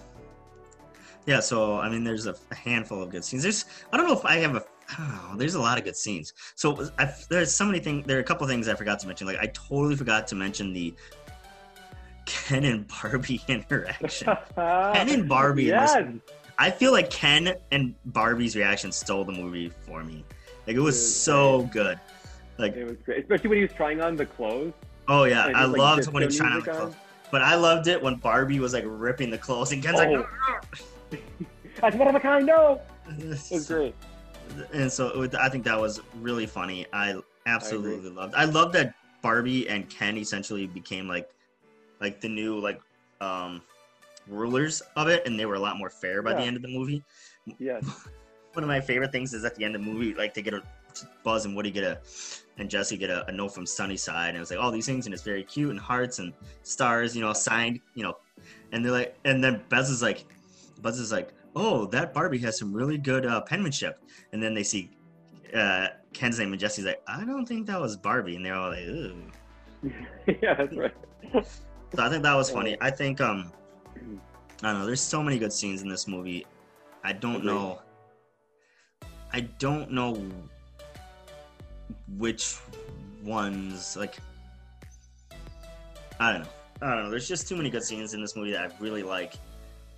yeah, 1.25 1.39
so 1.39 1.77
I 1.79 1.89
mean, 1.89 2.03
there's 2.03 2.27
a 2.27 2.36
handful 2.53 3.01
of 3.01 3.10
good 3.10 3.23
scenes. 3.25 3.41
There's, 3.43 3.65
I 3.91 3.97
don't 3.97 4.06
know 4.08 4.13
if 4.13 4.25
I 4.25 4.36
have 4.38 4.56
a, 4.56 4.63
oh, 5.00 5.36
there's 5.38 5.56
a 5.56 5.60
lot 5.60 5.78
of 5.78 5.84
good 5.84 5.96
scenes. 5.96 6.34
So 6.56 6.89
I, 6.98 7.13
there's 7.30 7.54
so 7.54 7.65
many 7.65 7.80
things. 7.80 8.06
There 8.06 8.17
are 8.17 8.22
a 8.22 8.24
couple 8.24 8.48
things 8.48 8.67
I 8.67 8.76
forgot 8.76 9.00
to 9.00 9.08
mention. 9.08 9.28
Like 9.28 9.39
I 9.39 9.48
totally 9.48 9.96
forgot 9.96 10.28
to 10.28 10.36
mention 10.36 10.74
the 10.74 10.93
Ken 12.26 12.63
and 12.63 12.88
Barbie 12.88 13.41
interaction. 13.48 14.36
Ken 14.56 15.10
and 15.10 15.28
Barbie. 15.28 15.63
this 15.69 15.96
yes 15.96 16.06
I 16.60 16.69
feel 16.69 16.91
like 16.91 17.10
Ken 17.10 17.56
and 17.72 17.96
Barbie's 18.06 18.56
reaction 18.56 18.91
stole 18.91 19.26
the 19.26 19.32
movie 19.32 19.69
for 19.69 20.04
me. 20.04 20.24
Like 20.67 20.76
it 20.76 20.80
was 20.80 20.96
It 20.96 21.00
was 21.00 21.15
so 21.15 21.63
good. 21.74 22.00
Like, 22.60 22.76
it 22.76 22.86
was 22.86 22.98
great 23.04 23.24
especially 23.24 23.50
when 23.50 23.58
he 23.58 23.63
was 23.63 23.74
trying 23.74 24.00
on 24.00 24.15
the 24.15 24.28
clothes 24.28 24.74
oh 25.08 25.24
yeah, 25.24 25.46
I 25.46 25.52
just, 25.52 25.69
like, 25.69 25.78
loved 25.78 26.08
when 26.13 26.22
he 26.22 26.28
was 26.28 26.38
trying 26.38 26.54
on 26.54 26.60
the 26.60 26.72
clothes. 26.72 26.96
But 27.32 27.41
I 27.41 27.56
loved 27.56 27.88
it 27.88 28.02
when 28.02 28.15
Barbie 28.17 28.60
was 28.60 28.74
like 28.74 28.84
ripping 28.86 29.32
the 29.32 29.39
clothes 29.39 29.72
and 29.72 29.82
Ken's 29.82 29.98
like, 29.98 30.10
Oh. 30.10 31.17
that's 31.82 31.96
one 31.96 32.08
of 32.08 32.15
a 32.15 32.19
kind 32.19 32.46
"No." 32.46 32.80
it 33.10 33.52
was 33.52 33.67
great 33.67 33.96
and 34.73 34.91
so 34.91 35.27
I 35.39 35.49
think 35.49 35.63
that 35.65 35.79
was 35.79 36.01
really 36.19 36.45
funny. 36.45 36.85
I 36.93 37.15
absolutely 37.45 38.09
loved. 38.09 38.35
I 38.35 38.45
love 38.45 38.71
that 38.73 38.95
Barbie 39.21 39.67
and 39.69 39.89
Ken 39.89 40.17
essentially 40.17 40.67
became 40.67 41.07
like, 41.07 41.29
like 41.99 42.21
the 42.21 42.29
new 42.29 42.59
like, 42.59 42.81
um, 43.21 43.61
rulers 44.27 44.81
of 44.95 45.07
it, 45.07 45.25
and 45.25 45.39
they 45.39 45.45
were 45.45 45.55
a 45.55 45.59
lot 45.59 45.77
more 45.77 45.89
fair 45.89 46.21
by 46.21 46.33
the 46.33 46.41
end 46.41 46.55
of 46.55 46.61
the 46.61 46.69
movie. 46.69 47.03
yes 47.59 47.83
One 48.53 48.63
of 48.63 48.67
my 48.67 48.81
favorite 48.81 49.11
things 49.11 49.33
is 49.33 49.43
at 49.45 49.55
the 49.55 49.65
end 49.65 49.75
of 49.75 49.83
the 49.83 49.91
movie, 49.91 50.13
like 50.13 50.35
they 50.35 50.43
get 50.43 50.53
a 50.53 50.61
Buzz 51.23 51.45
and 51.45 51.55
Woody 51.55 51.71
get 51.71 51.83
a, 51.83 51.99
and 52.57 52.69
Jesse 52.69 52.97
get 52.97 53.09
a, 53.09 53.25
a 53.27 53.31
note 53.31 53.49
from 53.49 53.65
Sunnyside, 53.65 54.29
and 54.29 54.37
it 54.37 54.39
was 54.39 54.51
like 54.51 54.59
all 54.59 54.71
these 54.71 54.85
things, 54.85 55.07
and 55.07 55.13
it's 55.13 55.23
very 55.23 55.43
cute 55.43 55.71
and 55.71 55.79
hearts 55.79 56.19
and 56.19 56.33
stars, 56.61 57.15
you 57.15 57.21
know, 57.21 57.33
signed, 57.33 57.79
you 57.95 58.03
know, 58.03 58.15
and 58.71 58.85
they're 58.85 58.91
like, 58.91 59.17
and 59.25 59.43
then 59.43 59.63
Buzz 59.69 59.89
is 59.89 60.01
like, 60.01 60.25
Buzz 60.81 60.99
is 60.99 61.11
like, 61.11 61.33
oh, 61.55 61.85
that 61.87 62.13
Barbie 62.13 62.39
has 62.39 62.57
some 62.57 62.73
really 62.73 62.97
good 62.97 63.25
uh, 63.25 63.41
penmanship, 63.41 63.99
and 64.31 64.41
then 64.41 64.53
they 64.53 64.63
see 64.63 64.89
uh, 65.53 65.87
Ken's 66.13 66.39
name, 66.39 66.51
and 66.51 66.59
Jesse's 66.59 66.85
like, 66.85 67.01
I 67.07 67.23
don't 67.23 67.45
think 67.45 67.67
that 67.67 67.79
was 67.79 67.95
Barbie, 67.95 68.35
and 68.35 68.45
they're 68.45 68.55
all 68.55 68.69
like, 68.69 68.85
Ooh. 68.85 69.21
yeah 70.41 70.53
that's 70.55 70.75
right 70.77 70.93
So 71.33 71.99
I 72.03 72.09
think 72.09 72.23
that 72.23 72.33
was 72.35 72.49
funny. 72.57 72.77
I 72.79 72.89
think 72.89 73.19
um 73.21 73.51
I 74.63 74.71
don't 74.71 74.79
know, 74.79 74.85
there's 74.85 75.01
so 75.01 75.21
many 75.21 75.37
good 75.37 75.51
scenes 75.51 75.81
in 75.81 75.89
this 75.89 76.07
movie. 76.07 76.45
I 77.03 77.11
don't 77.13 77.35
Agreed. 77.37 77.47
know 77.47 77.81
I 79.33 79.41
don't 79.59 79.91
know 79.91 80.25
which 82.17 82.57
ones 83.23 83.97
like 83.97 84.15
I 86.19 86.31
don't 86.31 86.41
know. 86.43 86.47
I 86.81 86.95
don't 86.95 87.03
know. 87.05 87.09
There's 87.09 87.27
just 87.27 87.47
too 87.47 87.55
many 87.55 87.69
good 87.69 87.83
scenes 87.83 88.13
in 88.13 88.21
this 88.21 88.35
movie 88.35 88.51
that 88.51 88.71
I 88.71 88.75
really 88.79 89.03
like. 89.03 89.33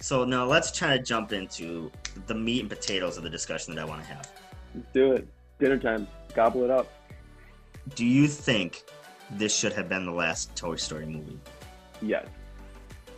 So 0.06 0.24
now 0.24 0.46
let's 0.46 0.72
try 0.72 0.96
to 0.96 1.02
jump 1.02 1.34
into 1.34 1.92
the 2.28 2.36
meat 2.36 2.60
and 2.60 2.70
potatoes 2.70 3.18
of 3.18 3.24
the 3.24 3.30
discussion 3.32 3.74
that 3.74 3.82
I 3.82 3.86
want 3.86 4.04
to 4.04 4.08
have. 4.10 4.32
Let's 4.76 4.88
do 4.94 5.14
it 5.14 5.28
dinner 5.58 5.80
time 5.80 6.08
gobble 6.36 6.64
it 6.64 6.70
up 6.70 6.88
Do 7.96 8.06
you 8.06 8.28
think 8.28 8.84
this 9.32 9.58
should 9.58 9.74
have 9.74 9.90
been 9.90 10.06
the 10.06 10.12
last 10.12 10.56
Toy 10.56 10.76
Story 10.76 11.08
movie? 11.08 11.40
Yes. 12.04 12.28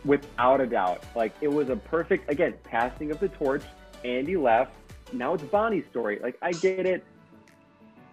Without 0.06 0.62
a 0.62 0.66
doubt. 0.66 1.04
Like 1.14 1.34
it 1.42 1.48
was 1.48 1.68
a 1.68 1.76
perfect 1.76 2.30
again, 2.30 2.54
passing 2.64 3.10
of 3.10 3.20
the 3.20 3.28
torch. 3.28 3.64
Andy 4.02 4.38
left. 4.38 4.72
Now 5.12 5.34
it's 5.34 5.42
Bonnie's 5.42 5.84
story. 5.90 6.20
Like 6.22 6.38
I 6.40 6.52
get 6.52 6.86
it. 6.86 7.04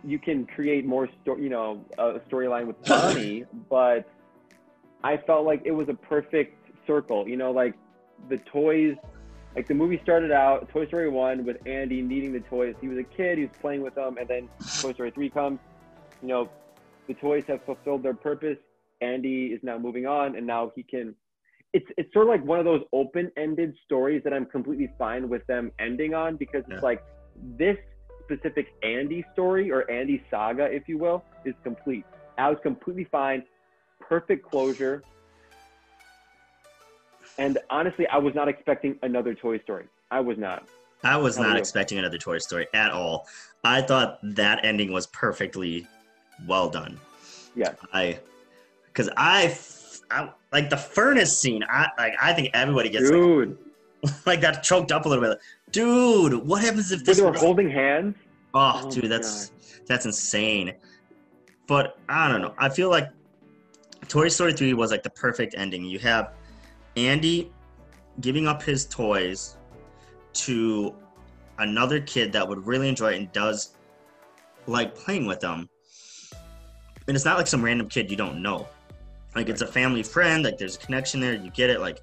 You 0.04 0.20
can 0.20 0.46
create 0.46 0.86
more 0.86 1.08
story, 1.22 1.44
you 1.44 1.50
know, 1.50 1.86
a 1.98 2.20
storyline 2.30 2.68
with 2.68 2.84
Bonnie, 2.86 3.46
but 3.70 4.06
I 5.02 5.16
felt 5.16 5.46
like 5.46 5.62
it 5.64 5.72
was 5.72 5.88
a 5.88 5.94
perfect 5.94 6.58
circle. 6.86 7.26
You 7.26 7.38
know, 7.38 7.52
like 7.52 7.74
the 8.30 8.38
toys 8.52 8.96
like 9.56 9.68
the 9.68 9.74
movie 9.74 10.00
started 10.04 10.32
out 10.32 10.68
Toy 10.70 10.86
Story 10.88 11.10
1 11.10 11.46
with 11.46 11.58
Andy 11.66 12.02
needing 12.02 12.34
the 12.34 12.42
toys. 12.42 12.76
He 12.82 12.90
was 12.90 12.98
a 12.98 13.04
kid, 13.04 13.38
he 13.38 13.46
was 13.46 13.54
playing 13.62 13.82
with 13.82 13.96
them, 13.96 14.18
and 14.20 14.28
then 14.28 14.50
Toy 14.82 14.92
Story 14.94 15.12
3 15.12 15.30
comes. 15.30 15.60
You 16.22 16.28
know, 16.28 16.50
the 17.08 17.14
toys 17.14 17.44
have 17.48 17.64
fulfilled 17.66 18.04
their 18.04 18.14
purpose. 18.14 18.58
Andy 19.02 19.48
is 19.48 19.60
now 19.64 19.78
moving 19.78 20.06
on, 20.06 20.36
and 20.36 20.46
now 20.46 20.72
he 20.76 20.84
can. 20.84 21.16
It's 21.74 21.86
it's 21.98 22.12
sort 22.14 22.26
of 22.26 22.30
like 22.30 22.46
one 22.46 22.60
of 22.60 22.66
those 22.66 22.82
open-ended 22.94 23.76
stories 23.86 24.22
that 24.24 24.34
I'm 24.34 24.46
completely 24.46 24.90
fine 24.98 25.30
with 25.30 25.46
them 25.48 25.72
ending 25.80 26.14
on 26.14 26.36
because 26.38 26.64
Yeah. 26.68 26.76
it's 26.76 26.84
like 26.84 27.04
this 27.58 27.78
specific 28.24 28.68
Andy 28.84 29.24
story 29.34 29.72
or 29.72 29.90
Andy 29.90 30.24
saga, 30.30 30.66
if 30.66 30.88
you 30.88 30.98
will, 30.98 31.24
is 31.46 31.54
complete. 31.64 32.06
I 32.38 32.50
was 32.50 32.58
completely 32.64 33.06
fine, 33.06 33.44
perfect 34.00 34.46
closure. 34.46 35.04
And 37.38 37.58
honestly, 37.70 38.08
I 38.08 38.18
was 38.18 38.34
not 38.34 38.48
expecting 38.48 38.98
another 39.04 39.34
Toy 39.34 39.60
Story. 39.60 39.88
I 40.12 40.20
was 40.20 40.38
not. 40.38 40.68
I 41.04 41.18
was 41.18 41.38
How 41.38 41.44
not 41.44 41.58
expecting 41.58 41.98
another 42.00 42.18
Toy 42.18 42.38
Story 42.38 42.68
at 42.74 42.92
all. 42.92 43.28
I 43.64 43.82
thought 43.82 44.20
that 44.24 44.64
ending 44.64 44.92
was 44.92 45.08
perfectly 45.08 45.88
well 46.48 46.70
done. 46.70 47.00
Yeah. 47.56 47.74
I, 47.94 48.20
because 48.86 49.10
I, 49.18 49.56
I, 50.10 50.32
like 50.52 50.70
the 50.70 50.78
furnace 50.78 51.38
scene. 51.38 51.64
I 51.70 51.88
like. 51.98 52.14
I 52.22 52.34
think 52.34 52.52
everybody 52.54 52.90
gets 52.90 53.06
like, 53.06 53.14
Dude, 53.14 53.58
like 54.26 54.42
got 54.42 54.64
choked 54.64 54.92
up 54.92 55.06
a 55.06 55.10
little 55.10 55.24
bit. 55.24 55.40
Dude, 55.72 56.34
what 56.48 56.64
happens 56.64 56.92
if 56.92 57.04
this? 57.04 57.18
they 57.18 57.24
were 57.24 57.32
was- 57.32 57.42
holding 57.42 57.70
hands. 57.70 58.16
oh, 58.54 58.82
Oh 58.84 58.92
dude, 58.92 59.12
that's 59.12 59.52
that's 59.88 60.06
insane. 60.06 60.74
But 61.68 61.98
I 62.08 62.32
don't 62.32 62.42
know. 62.42 62.54
I 62.58 62.70
feel 62.70 62.90
like 62.90 63.10
Toy 64.08 64.28
Story 64.28 64.54
3 64.54 64.74
was 64.76 64.92
like 64.92 65.04
the 65.04 65.10
perfect 65.10 65.56
ending. 65.58 65.84
You 65.84 66.00
have 66.00 66.34
Andy 66.96 67.52
giving 68.22 68.48
up 68.48 68.64
his 68.64 68.86
toys 68.86 69.58
to 70.34 70.96
another 71.60 72.00
kid 72.02 72.32
that 72.34 72.48
would 72.48 72.66
really 72.66 72.90
enjoy 72.90 73.14
it 73.14 73.18
and 73.18 73.32
does 73.32 73.76
like 74.68 74.96
playing 74.96 75.26
with 75.26 75.40
them. 75.40 75.70
And 77.08 77.16
it's 77.16 77.26
not 77.26 77.38
like 77.38 77.48
some 77.48 77.64
random 77.64 77.88
kid 77.88 78.10
you 78.10 78.18
don't 78.18 78.42
know. 78.42 78.68
Like 79.36 79.50
it's 79.50 79.62
a 79.62 79.68
family 79.68 80.04
friend, 80.04 80.44
like 80.44 80.58
there's 80.58 80.76
a 80.76 80.80
connection 80.80 81.20
there, 81.20 81.34
you 81.34 81.52
get 81.52 81.70
it. 81.70 81.82
Like 81.82 82.00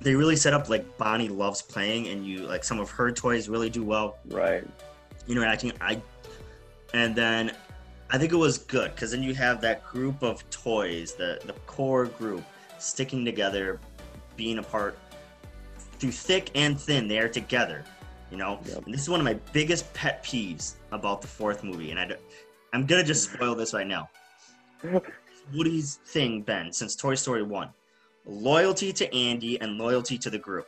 they 0.00 0.14
really 0.14 0.36
set 0.36 0.52
up 0.52 0.68
like 0.68 0.98
Bonnie 0.98 1.28
loves 1.28 1.62
playing 1.62 2.08
and 2.08 2.26
you 2.26 2.40
like 2.40 2.62
some 2.62 2.78
of 2.78 2.90
her 2.90 3.10
toys 3.10 3.48
really 3.48 3.70
do 3.70 3.82
well 3.82 4.18
Right. 4.26 4.64
interacting. 5.28 5.72
I 5.80 6.00
and 6.92 7.16
then 7.16 7.52
I 8.10 8.18
think 8.18 8.32
it 8.32 8.36
was 8.36 8.58
good 8.58 8.94
because 8.94 9.10
then 9.12 9.22
you 9.22 9.34
have 9.34 9.60
that 9.62 9.84
group 9.84 10.22
of 10.22 10.48
toys, 10.50 11.14
the 11.14 11.40
the 11.46 11.54
core 11.66 12.06
group, 12.06 12.44
sticking 12.84 13.24
together, 13.24 13.80
being 14.36 14.58
apart 14.58 14.98
through 15.98 16.12
thick 16.12 16.50
and 16.54 16.78
thin. 16.78 17.08
They 17.08 17.18
are 17.18 17.28
together, 17.28 17.84
you 18.30 18.36
know. 18.36 18.60
Yep. 18.66 18.84
And 18.84 18.94
this 18.94 19.02
is 19.02 19.08
one 19.08 19.20
of 19.20 19.24
my 19.24 19.34
biggest 19.52 19.92
pet 19.94 20.22
peeves 20.24 20.74
about 20.92 21.22
the 21.22 21.28
fourth 21.28 21.64
movie, 21.64 21.90
and 21.90 22.00
I, 22.00 22.16
I'm 22.72 22.86
gonna 22.86 23.04
just 23.04 23.32
spoil 23.32 23.54
this 23.54 23.72
right 23.72 23.86
now. 23.86 24.08
Woody's 25.54 25.96
thing 26.06 26.42
been 26.42 26.72
since 26.72 26.96
Toy 26.96 27.14
Story 27.14 27.42
one, 27.42 27.70
loyalty 28.26 28.92
to 28.92 29.14
Andy 29.14 29.60
and 29.60 29.78
loyalty 29.78 30.18
to 30.18 30.30
the 30.30 30.38
group. 30.38 30.66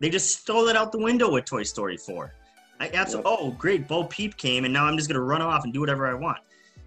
They 0.00 0.10
just 0.10 0.40
stole 0.40 0.68
it 0.68 0.76
out 0.76 0.92
the 0.92 0.98
window 0.98 1.30
with 1.30 1.44
Toy 1.44 1.62
Story 1.62 1.96
four. 1.96 2.34
I 2.80 2.90
absolutely. 2.92 3.32
Oh, 3.38 3.50
great! 3.52 3.86
Bo 3.86 4.04
Peep 4.04 4.36
came, 4.36 4.64
and 4.64 4.72
now 4.72 4.84
I'm 4.84 4.96
just 4.96 5.08
gonna 5.08 5.20
run 5.20 5.42
off 5.42 5.64
and 5.64 5.72
do 5.72 5.80
whatever 5.80 6.06
I 6.06 6.14
want. 6.14 6.38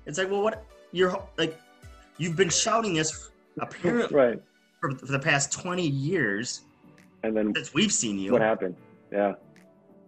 It's 0.06 0.18
like, 0.18 0.30
well, 0.30 0.42
what? 0.42 0.66
You're 0.92 1.22
like, 1.38 1.60
you've 2.18 2.36
been 2.36 2.50
shouting 2.50 2.94
this 2.94 3.30
apparently 3.60 4.16
right. 4.16 4.42
for, 4.80 4.92
for 4.98 5.06
the 5.08 5.20
past 5.20 5.52
20 5.52 5.88
years 5.88 6.62
And 7.24 7.36
then 7.36 7.54
since 7.56 7.74
we've 7.74 7.92
seen 7.92 8.20
you, 8.20 8.32
what 8.32 8.42
happened? 8.42 8.76
Yeah. 9.12 9.34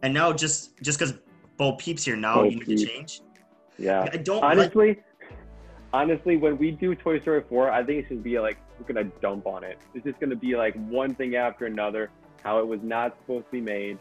and 0.03 0.13
now 0.13 0.31
just 0.33 0.81
just 0.81 0.99
because 0.99 1.13
Bo 1.57 1.73
Peep's 1.73 2.03
here 2.05 2.15
now, 2.15 2.35
Bo 2.35 2.43
you 2.45 2.59
need 2.59 2.77
to 2.77 2.85
change. 2.85 3.21
Yeah. 3.77 4.07
I 4.11 4.17
don't 4.17 4.41
like. 4.41 4.57
honestly, 4.57 4.99
honestly, 5.93 6.37
when 6.37 6.57
we 6.57 6.71
do 6.71 6.95
Toy 6.95 7.19
Story 7.21 7.43
4, 7.47 7.71
I 7.71 7.83
think 7.83 8.03
it 8.03 8.07
should 8.07 8.23
be 8.23 8.39
like 8.39 8.57
we're 8.79 8.93
gonna 8.93 9.09
dump 9.21 9.47
on 9.47 9.63
it. 9.63 9.77
It's 9.93 10.05
just 10.05 10.19
gonna 10.19 10.35
be 10.35 10.55
like 10.55 10.75
one 10.87 11.15
thing 11.15 11.35
after 11.35 11.65
another, 11.65 12.11
how 12.43 12.59
it 12.59 12.67
was 12.67 12.79
not 12.83 13.17
supposed 13.21 13.45
to 13.45 13.51
be 13.51 13.61
made, 13.61 13.97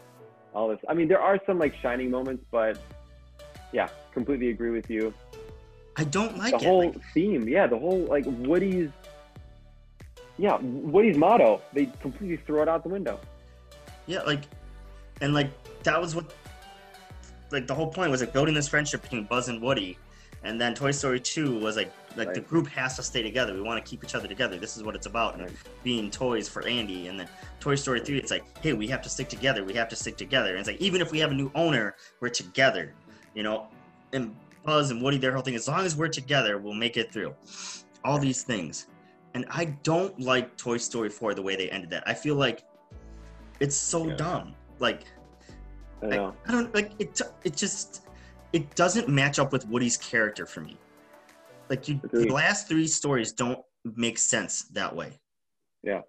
all 0.53 0.67
this. 0.69 0.79
I 0.87 0.93
mean, 0.93 1.07
there 1.07 1.21
are 1.21 1.39
some 1.45 1.59
like 1.59 1.73
shining 1.81 2.09
moments, 2.11 2.43
but 2.51 2.77
yeah, 3.71 3.89
completely 4.13 4.49
agree 4.49 4.71
with 4.71 4.89
you. 4.89 5.13
I 5.97 6.03
don't 6.05 6.37
like 6.37 6.51
the 6.51 6.59
it. 6.59 6.63
whole 6.65 6.85
Like, 6.91 7.01
theme, 7.13 7.47
yeah, 7.47 7.67
the 7.67 7.77
whole 7.77 8.05
like 8.05 8.25
Woody's 8.25 8.89
yeah, 10.39 10.57
Woody's 10.61 11.17
motto, 11.17 11.61
they 11.73 11.87
completely 12.01 12.37
throw 12.37 12.61
it 12.61 12.69
out 12.69 12.83
the 12.83 12.89
window. 12.89 13.19
Yeah, 14.07 14.21
like, 14.21 14.43
and 15.21 15.33
like 15.33 15.51
that 15.83 15.99
was 15.99 16.15
what, 16.15 16.33
like 17.51 17.67
the 17.67 17.75
whole 17.75 17.87
point 17.87 18.09
was 18.09 18.21
like 18.21 18.31
building 18.31 18.53
this 18.55 18.67
friendship 18.67 19.01
between 19.01 19.25
Buzz 19.25 19.49
and 19.49 19.61
Woody, 19.61 19.97
and 20.43 20.59
then 20.59 20.73
Toy 20.73 20.91
Story 20.91 21.19
Two 21.19 21.59
was 21.59 21.75
like 21.75 21.91
like 22.15 22.33
the 22.33 22.39
group 22.39 22.67
has 22.69 22.95
to 22.95 23.03
stay 23.03 23.21
together. 23.21 23.53
We 23.53 23.61
want 23.61 23.83
to 23.83 23.89
keep 23.89 24.03
each 24.03 24.15
other 24.15 24.27
together. 24.27 24.57
This 24.57 24.77
is 24.77 24.83
what 24.83 24.95
it's 24.95 25.07
about, 25.07 25.33
and 25.35 25.43
Right. 25.43 25.53
being 25.83 26.09
toys 26.09 26.47
for 26.47 26.65
Andy. 26.65 27.07
And 27.07 27.19
then 27.19 27.27
Toy 27.59 27.75
Story 27.75 27.99
Three, 27.99 28.17
it's 28.17 28.31
like, 28.31 28.45
hey, 28.61 28.71
we 28.73 28.87
have 28.87 29.01
to 29.01 29.09
stick 29.09 29.27
together. 29.27 29.65
We 29.65 29.73
have 29.73 29.89
to 29.89 29.95
stick 29.95 30.15
together. 30.15 30.51
And 30.51 30.59
it's 30.59 30.69
like 30.69 30.81
even 30.81 31.01
if 31.01 31.11
we 31.11 31.19
have 31.19 31.31
a 31.31 31.35
new 31.35 31.51
owner, 31.53 31.95
we're 32.21 32.29
together. 32.29 32.93
You 33.35 33.43
know, 33.43 33.67
and 34.13 34.33
Buzz 34.63 34.89
and 34.89 35.01
Woody, 35.01 35.17
their 35.17 35.33
whole 35.33 35.41
thing, 35.41 35.55
as 35.55 35.67
long 35.67 35.85
as 35.85 35.97
we're 35.97 36.07
together, 36.07 36.57
we'll 36.57 36.73
make 36.73 36.95
it 36.95 37.11
through. 37.11 37.35
All 38.05 38.17
these 38.17 38.43
things. 38.43 38.87
And 39.33 39.45
I 39.49 39.65
don't 39.83 40.19
like 40.19 40.57
Toy 40.57 40.77
Story 40.77 41.09
4 41.09 41.33
the 41.35 41.41
way 41.41 41.55
they 41.55 41.69
ended 41.69 41.89
that. 41.91 42.03
I 42.07 42.13
feel 42.13 42.35
like 42.35 42.63
it's 43.59 43.75
so 43.75 44.07
Yeah. 44.07 44.15
dumb. 44.15 44.55
Like 44.79 45.03
I 46.01 46.07
I. 46.07 46.33
I 46.47 46.51
don't 46.51 46.73
like 46.73 46.91
it. 46.99 47.21
It 47.43 47.55
just 47.55 48.07
it 48.53 48.75
doesn't 48.75 49.07
match 49.07 49.37
up 49.37 49.51
with 49.51 49.67
Woody's 49.67 49.97
character 49.97 50.45
for 50.45 50.61
me. 50.61 50.77
Like 51.69 51.87
you, 51.87 51.99
the 52.11 52.33
last 52.33 52.67
three 52.67 52.87
stories 52.87 53.31
don't 53.31 53.59
make 53.83 54.17
sense 54.17 54.63
that 54.69 54.95
way. 54.95 55.19
Yeah. 55.83 56.01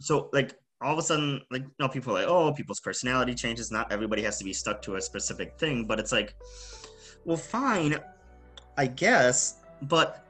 So 0.00 0.28
like 0.32 0.54
all 0.82 0.92
of 0.92 0.98
a 0.98 1.02
sudden, 1.02 1.40
like 1.50 1.62
you 1.62 1.70
know, 1.80 1.88
people 1.88 2.16
are 2.16 2.20
like, 2.20 2.28
oh, 2.28 2.52
people's 2.52 2.80
personality 2.80 3.34
changes. 3.34 3.70
Not 3.70 3.90
everybody 3.90 4.22
has 4.22 4.38
to 4.38 4.44
be 4.44 4.52
stuck 4.52 4.82
to 4.82 4.96
a 4.96 5.00
specific 5.00 5.58
thing, 5.58 5.86
but 5.86 5.98
it's 5.98 6.12
like, 6.12 6.34
well, 7.24 7.36
fine, 7.38 7.96
I 8.76 8.86
guess, 8.86 9.60
but 9.82 10.26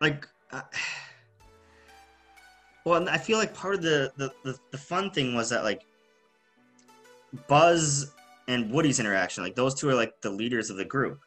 like. 0.00 0.26
Uh, 0.54 0.62
well, 2.84 3.08
I 3.08 3.18
feel 3.18 3.38
like 3.38 3.54
part 3.54 3.74
of 3.74 3.82
the, 3.82 4.12
the, 4.16 4.32
the, 4.44 4.58
the 4.70 4.78
fun 4.78 5.10
thing 5.10 5.34
was 5.34 5.50
that 5.50 5.64
like 5.64 5.84
Buzz 7.48 8.12
and 8.48 8.70
Woody's 8.70 9.00
interaction, 9.00 9.42
like 9.42 9.56
those 9.56 9.74
two 9.74 9.88
are 9.88 9.94
like 9.94 10.20
the 10.20 10.30
leaders 10.30 10.70
of 10.70 10.76
the 10.76 10.84
group. 10.84 11.20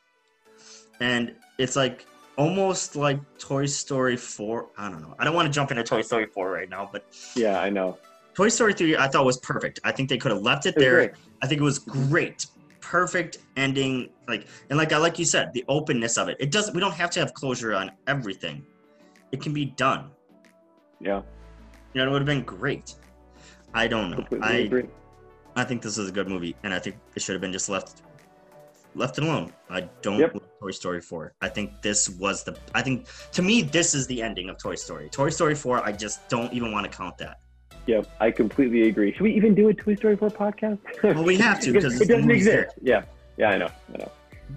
And 0.99 1.35
it's 1.57 1.75
like 1.75 2.05
almost 2.37 2.95
like 2.95 3.19
Toy 3.39 3.65
Story 3.65 4.17
4. 4.17 4.67
I 4.77 4.89
don't 4.89 5.01
know. 5.01 5.15
I 5.19 5.25
don't 5.25 5.35
want 5.35 5.47
to 5.47 5.51
jump 5.51 5.71
into 5.71 5.83
Toy 5.83 6.01
Story 6.01 6.25
4 6.25 6.51
right 6.51 6.69
now, 6.69 6.89
but 6.91 7.05
Yeah, 7.35 7.59
I 7.59 7.69
know. 7.69 7.97
Toy 8.33 8.49
Story 8.49 8.73
3 8.73 8.97
I 8.97 9.07
thought 9.07 9.25
was 9.25 9.37
perfect. 9.37 9.79
I 9.83 9.91
think 9.91 10.09
they 10.09 10.17
could 10.17 10.31
have 10.31 10.41
left 10.41 10.65
it 10.65 10.75
It 10.75 10.79
there. 10.79 10.95
great. 10.95 11.11
I 11.41 11.47
think 11.47 11.59
it 11.59 11.63
was 11.63 11.79
great. 11.79 12.45
Perfect 12.81 13.39
ending. 13.57 14.09
Like 14.27 14.47
and 14.69 14.77
like 14.77 14.93
I 14.93 14.97
like 14.97 15.19
you 15.19 15.25
said, 15.25 15.51
the 15.53 15.65
openness 15.67 16.17
of 16.17 16.29
it. 16.29 16.37
It 16.39 16.51
doesn't 16.51 16.75
we 16.75 16.79
don't 16.79 16.93
have 16.93 17.09
to 17.11 17.19
have 17.19 17.33
closure 17.33 17.73
on 17.73 17.91
everything. 18.05 18.63
It 19.31 19.41
can 19.41 19.53
be 19.53 19.65
done. 19.65 20.09
Yeah, 20.99 21.21
You 21.93 22.01
know, 22.01 22.07
it 22.07 22.11
would 22.11 22.21
have 22.21 22.25
been 22.25 22.43
great. 22.43 22.95
I 23.73 23.87
don't 23.87 24.09
know. 24.09 24.17
completely 24.17 24.47
I 24.47 24.53
agree. 24.59 24.85
I 25.55 25.63
think 25.63 25.81
this 25.81 25.97
is 25.97 26.09
a 26.09 26.11
good 26.11 26.27
movie, 26.27 26.55
and 26.63 26.73
I 26.73 26.79
think 26.79 26.95
it 27.15 27.21
should 27.21 27.33
have 27.33 27.41
been 27.41 27.51
just 27.51 27.69
left 27.69 28.01
left 28.95 29.17
it 29.19 29.23
alone. 29.23 29.53
I 29.69 29.81
don't 30.01 30.17
Yep. 30.19 30.37
Toy 30.59 30.71
Story 30.71 31.01
4. 31.01 31.33
I 31.41 31.49
think 31.49 31.81
this 31.83 32.09
was 32.09 32.43
the. 32.43 32.57
I 32.73 32.81
think 32.81 33.07
to 33.33 33.41
me 33.43 33.61
this 33.61 33.93
is 33.93 34.07
the 34.07 34.21
ending 34.23 34.49
of 34.49 34.57
Toy 34.57 34.73
Story. 34.75 35.07
Toy 35.09 35.29
Story 35.29 35.53
4. 35.53 35.85
I 35.85 35.91
just 35.91 36.27
don't 36.29 36.51
even 36.51 36.71
want 36.71 36.89
to 36.91 36.97
count 36.97 37.17
that. 37.19 37.37
Yep, 37.85 38.07
I 38.19 38.31
completely 38.31 38.87
agree. 38.89 39.13
Should 39.13 39.21
we 39.21 39.33
even 39.35 39.53
do 39.53 39.69
a 39.69 39.73
Toy 39.73 39.95
Story 39.95 40.15
4 40.17 40.29
podcast? 40.29 40.79
Well, 41.03 41.23
we 41.23 41.37
have 41.37 41.59
to, 41.61 41.73
'cause 41.73 41.85
it 42.01 42.07
doesn't 42.07 42.31
exist. 42.31 42.73
Yeah, 42.81 43.03
yeah, 43.37 43.49
I 43.51 43.57
know, 43.57 43.69
I 43.93 43.97
know. 43.99 44.11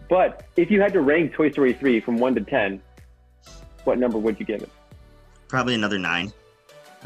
But 0.08 0.46
if 0.56 0.70
you 0.70 0.80
had 0.80 0.92
to 0.94 1.00
rank 1.00 1.34
Toy 1.34 1.50
Story 1.50 1.72
3 1.74 2.00
from 2.00 2.16
1 2.16 2.34
to 2.36 2.40
10, 2.40 2.80
what 3.84 3.98
number 3.98 4.18
would 4.18 4.38
you 4.38 4.46
give 4.46 4.62
it? 4.62 4.70
Probably 5.48 5.74
another 5.74 5.98
nine. 5.98 6.32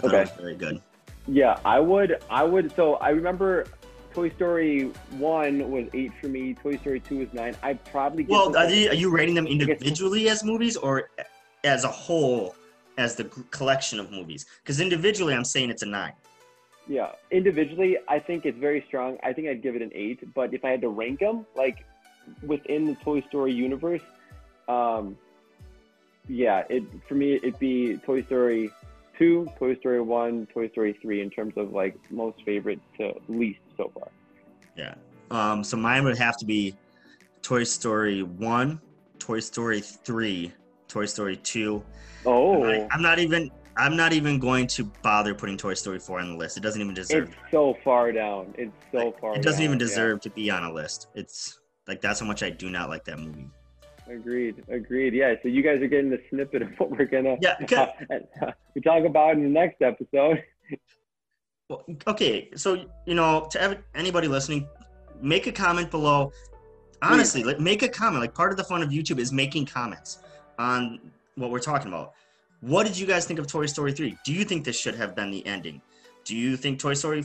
I 0.03 0.07
Okay. 0.07 0.17
it 0.19 0.21
was 0.21 0.31
very 0.33 0.55
good. 0.55 0.81
Yeah, 1.27 1.59
I 1.65 1.81
would. 1.81 2.23
I 2.31 2.45
would. 2.45 2.75
So 2.77 2.95
I 2.97 3.11
remember 3.11 3.67
Toy 4.13 4.31
Story 4.31 4.93
1 5.19 5.71
was 5.71 5.87
8 5.93 6.13
for 6.21 6.29
me, 6.29 6.55
Toy 6.55 6.77
Story 6.77 7.01
2 7.01 7.19
was 7.19 7.29
9. 7.33 7.57
I'd 7.63 7.85
probably 7.87 8.23
give 8.23 8.31
Well, 8.31 8.51
this 8.51 8.57
are, 8.57 8.69
they, 8.69 8.89
are 8.89 8.95
you 8.95 9.11
rating 9.11 9.35
them 9.35 9.47
individually 9.47 10.29
as 10.29 10.45
movies 10.45 10.77
or 10.77 11.11
as 11.65 11.85
a 11.85 11.89
whole 11.89 12.55
as 12.99 13.17
the 13.17 13.25
collection 13.51 13.99
of 13.99 14.11
movies? 14.11 14.47
Because 14.63 14.81
individually, 14.81 15.35
I'm 15.35 15.45
saying 15.45 15.71
it's 15.71 15.83
a 15.83 15.87
nine. 15.87 16.13
Yeah, 16.87 17.13
individually, 17.31 17.97
I 18.09 18.19
think 18.19 18.45
it's 18.45 18.59
very 18.59 18.85
strong. 18.87 19.17
I 19.23 19.33
think 19.33 19.49
I'd 19.49 19.63
give 19.63 19.75
it 19.75 19.83
an 19.83 19.91
eight. 19.95 20.35
But 20.35 20.53
if 20.53 20.65
I 20.65 20.71
had 20.71 20.83
to 20.83 20.91
rank 20.91 21.21
them, 21.21 21.47
like 21.57 21.85
within 22.47 22.85
the 22.85 22.95
Toy 22.97 23.23
Story 23.23 23.53
universe, 23.53 24.03
um, 24.69 25.17
yeah, 26.29 26.65
it 26.69 26.85
for 27.09 27.15
me 27.15 27.35
it'd 27.35 27.59
be 27.59 27.99
Toy 27.99 28.23
Story 28.23 28.71
two, 29.19 29.49
Toy 29.59 29.77
Story 29.77 30.01
one, 30.01 30.47
Toy 30.53 30.69
Story 30.71 30.99
three 31.01 31.23
in 31.23 31.31
terms 31.31 31.55
of 31.57 31.73
like 31.73 31.97
most 32.11 32.43
favorite 32.45 32.81
to 32.99 33.15
least 33.29 33.61
so 33.77 33.91
far. 33.95 34.09
Yeah. 34.77 34.95
Um, 35.31 35.65
so 35.65 35.77
mine 35.77 36.05
would 36.05 36.19
have 36.19 36.37
to 36.39 36.45
be 36.45 36.75
Toy 37.43 37.65
Story 37.65 38.23
1, 38.23 38.81
Toy 39.19 39.41
Story 39.41 39.81
3, 39.81 40.53
Toy 40.89 41.07
Story 41.07 41.37
2. 41.37 41.85
Oh, 42.25 42.65
I, 42.65 42.89
I'm 42.91 43.03
not 43.03 43.19
even 43.19 43.51
I'm 43.77 43.97
not 43.97 44.13
even 44.13 44.39
going 44.39 44.67
to 44.69 44.85
bother 45.03 45.35
putting 45.35 45.57
Toy 45.57 45.75
Story 45.75 45.99
4 45.99 46.21
on 46.21 46.31
the 46.31 46.37
list. 46.37 46.57
It 46.57 46.63
doesn't 46.63 46.81
even 46.81 46.95
deserve 46.95 47.29
it's 47.29 47.51
so 47.51 47.77
far 47.85 48.13
down. 48.13 48.55
It's 48.57 48.73
so 48.93 49.15
far. 49.21 49.37
it 49.37 49.43
doesn't 49.43 49.63
even 49.63 49.79
down, 49.79 49.89
yeah. 49.89 49.95
deserve 49.95 50.21
to 50.23 50.31
be 50.31 50.51
on 50.51 50.65
a 50.65 50.73
list. 50.73 51.09
It's 51.15 51.61
like 51.87 52.01
that's 52.01 52.21
how 52.21 52.27
much 52.27 52.43
I 52.43 52.51
do 52.51 52.71
not 52.71 52.89
like 52.89 53.05
that 53.05 53.19
movie. 53.19 53.51
Agreed. 54.09 54.63
Agreed. 54.69 55.15
Yeah. 55.15 55.35
So 55.43 55.49
you 55.49 55.63
guys 55.63 55.81
are 55.81 55.87
getting 55.87 56.11
the 56.11 56.21
snippet 56.31 56.63
of 56.63 56.69
what 56.79 56.91
we're 56.91 57.07
gonna 57.07 57.37
Yeah, 57.41 57.57
because- 57.61 57.89
we 58.75 58.81
talk 58.81 59.05
about 59.05 59.33
in 59.35 59.43
the 59.43 59.49
next 59.49 59.81
episode. 59.83 60.43
Well, 61.71 61.85
okay, 62.07 62.51
so 62.57 62.85
you 63.07 63.15
know, 63.15 63.49
to 63.51 63.61
ev- 63.63 63.83
anybody 63.95 64.29
listening, 64.29 64.69
make 65.21 65.47
a 65.47 65.53
comment 65.53 65.91
below. 65.91 66.33
Honestly, 67.03 67.43
like, 67.45 67.61
make 67.61 67.83
a 67.83 67.89
comment. 67.89 68.21
Like 68.21 68.35
part 68.35 68.51
of 68.51 68.57
the 68.57 68.65
fun 68.65 68.83
of 68.83 68.89
YouTube 68.91 69.19
is 69.19 69.33
making 69.33 69.67
comments 69.67 70.19
on 70.59 70.99
what 71.37 71.51
we're 71.51 71.59
talking 71.59 71.89
about. 71.89 72.13
What 72.61 72.87
did 72.87 72.99
you 72.99 73.07
guys 73.07 73.27
think 73.27 73.39
of 73.39 73.47
Toy 73.47 73.67
Story 73.67 73.93
3? 73.93 74.17
Do 74.25 74.33
you 74.33 74.45
think 74.45 74.65
this 74.65 74.79
should 74.79 74.95
have 74.95 75.15
been 75.15 75.31
the 75.31 75.45
ending? 75.47 75.83
Do 76.25 76.35
you 76.35 76.57
think 76.57 76.79
Toy 76.79 76.95
Story 76.95 77.23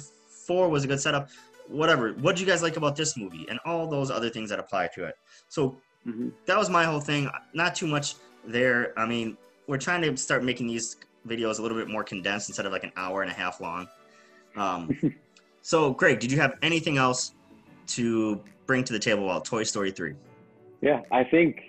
4 0.48 0.68
was 0.68 0.84
a 0.84 0.88
good 0.88 1.00
setup? 1.00 1.30
Whatever. 1.70 2.12
What 2.14 2.36
did 2.36 2.42
you 2.42 2.48
guys 2.48 2.62
like 2.62 2.76
about 2.76 2.96
this 2.98 3.16
movie 3.16 3.46
and 3.50 3.58
all 3.64 3.88
those 3.88 4.12
other 4.12 4.30
things 4.30 4.50
that 4.50 4.60
apply 4.60 4.90
to 4.96 5.06
it? 5.06 5.16
So 5.48 5.78
Mhm. 6.08 6.32
that 6.46 6.58
was 6.58 6.70
my 6.70 6.84
whole 6.84 7.00
thing. 7.00 7.30
Not 7.54 7.76
too 7.76 7.88
much 7.88 8.16
there. 8.46 8.98
I 8.98 9.06
mean, 9.06 9.38
we're 9.68 9.78
trying 9.78 10.02
to 10.04 10.16
start 10.18 10.44
making 10.44 10.68
these 10.68 10.98
videos 11.28 11.60
a 11.60 11.62
little 11.62 11.78
bit 11.78 11.90
more 11.90 12.04
condensed 12.04 12.50
instead 12.50 12.66
of 12.66 12.72
like 12.72 12.84
an 12.84 12.92
hour 12.96 13.22
and 13.22 13.30
a 13.32 13.34
half 13.34 13.60
long. 13.62 13.88
Um, 14.56 14.98
so, 15.62 15.94
Greg, 15.94 16.20
did 16.20 16.32
you 16.32 16.40
have 16.40 16.58
anything 16.62 16.98
else 16.98 17.34
to 17.88 18.42
bring 18.66 18.84
to 18.86 18.94
the 18.94 19.00
table 19.00 19.26
about 19.30 19.46
Toy 19.46 19.64
Story 19.64 19.92
3? 19.92 20.16
Yeah, 20.82 21.02
I 21.12 21.24
think 21.26 21.62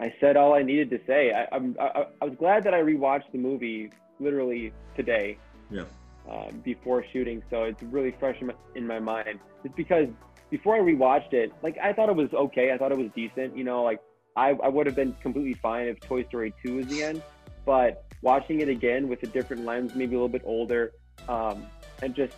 I 0.00 0.12
said 0.20 0.36
all 0.36 0.54
I 0.54 0.62
needed 0.62 0.90
to 0.90 1.00
say. 1.06 1.32
I, 1.32 1.46
I'm, 1.54 1.76
I, 1.80 2.06
I 2.20 2.24
was 2.24 2.34
glad 2.38 2.64
that 2.64 2.74
I 2.74 2.80
rewatched 2.82 3.30
the 3.32 3.38
movie 3.38 3.90
literally 4.18 4.72
today 4.96 5.38
Yeah. 5.70 5.84
um, 6.28 6.60
before 6.64 7.04
shooting, 7.12 7.42
so 7.50 7.64
it's 7.64 7.82
really 7.84 8.14
fresh 8.18 8.36
in 8.40 8.48
my, 8.48 8.54
in 8.74 8.86
my 8.86 8.98
mind. 8.98 9.38
Just 9.62 9.76
because 9.76 10.08
before 10.50 10.76
I 10.76 10.80
rewatched 10.80 11.32
it, 11.32 11.52
like 11.62 11.78
I 11.78 11.92
thought 11.92 12.08
it 12.08 12.16
was 12.16 12.32
okay. 12.32 12.72
I 12.72 12.78
thought 12.78 12.92
it 12.92 12.98
was 12.98 13.08
decent. 13.14 13.56
You 13.56 13.64
know, 13.64 13.82
like 13.82 14.00
I, 14.36 14.50
I 14.50 14.68
would 14.68 14.86
have 14.86 14.96
been 14.96 15.12
completely 15.22 15.54
fine 15.54 15.86
if 15.86 16.00
Toy 16.00 16.24
Story 16.24 16.52
2 16.64 16.76
was 16.76 16.86
the 16.86 17.02
end. 17.02 17.22
But 17.64 18.04
watching 18.22 18.60
it 18.60 18.68
again 18.68 19.08
with 19.08 19.22
a 19.22 19.26
different 19.26 19.64
lens, 19.64 19.94
maybe 19.94 20.14
a 20.14 20.18
little 20.18 20.28
bit 20.28 20.42
older, 20.44 20.92
um, 21.28 21.66
and 22.02 22.14
just 22.14 22.34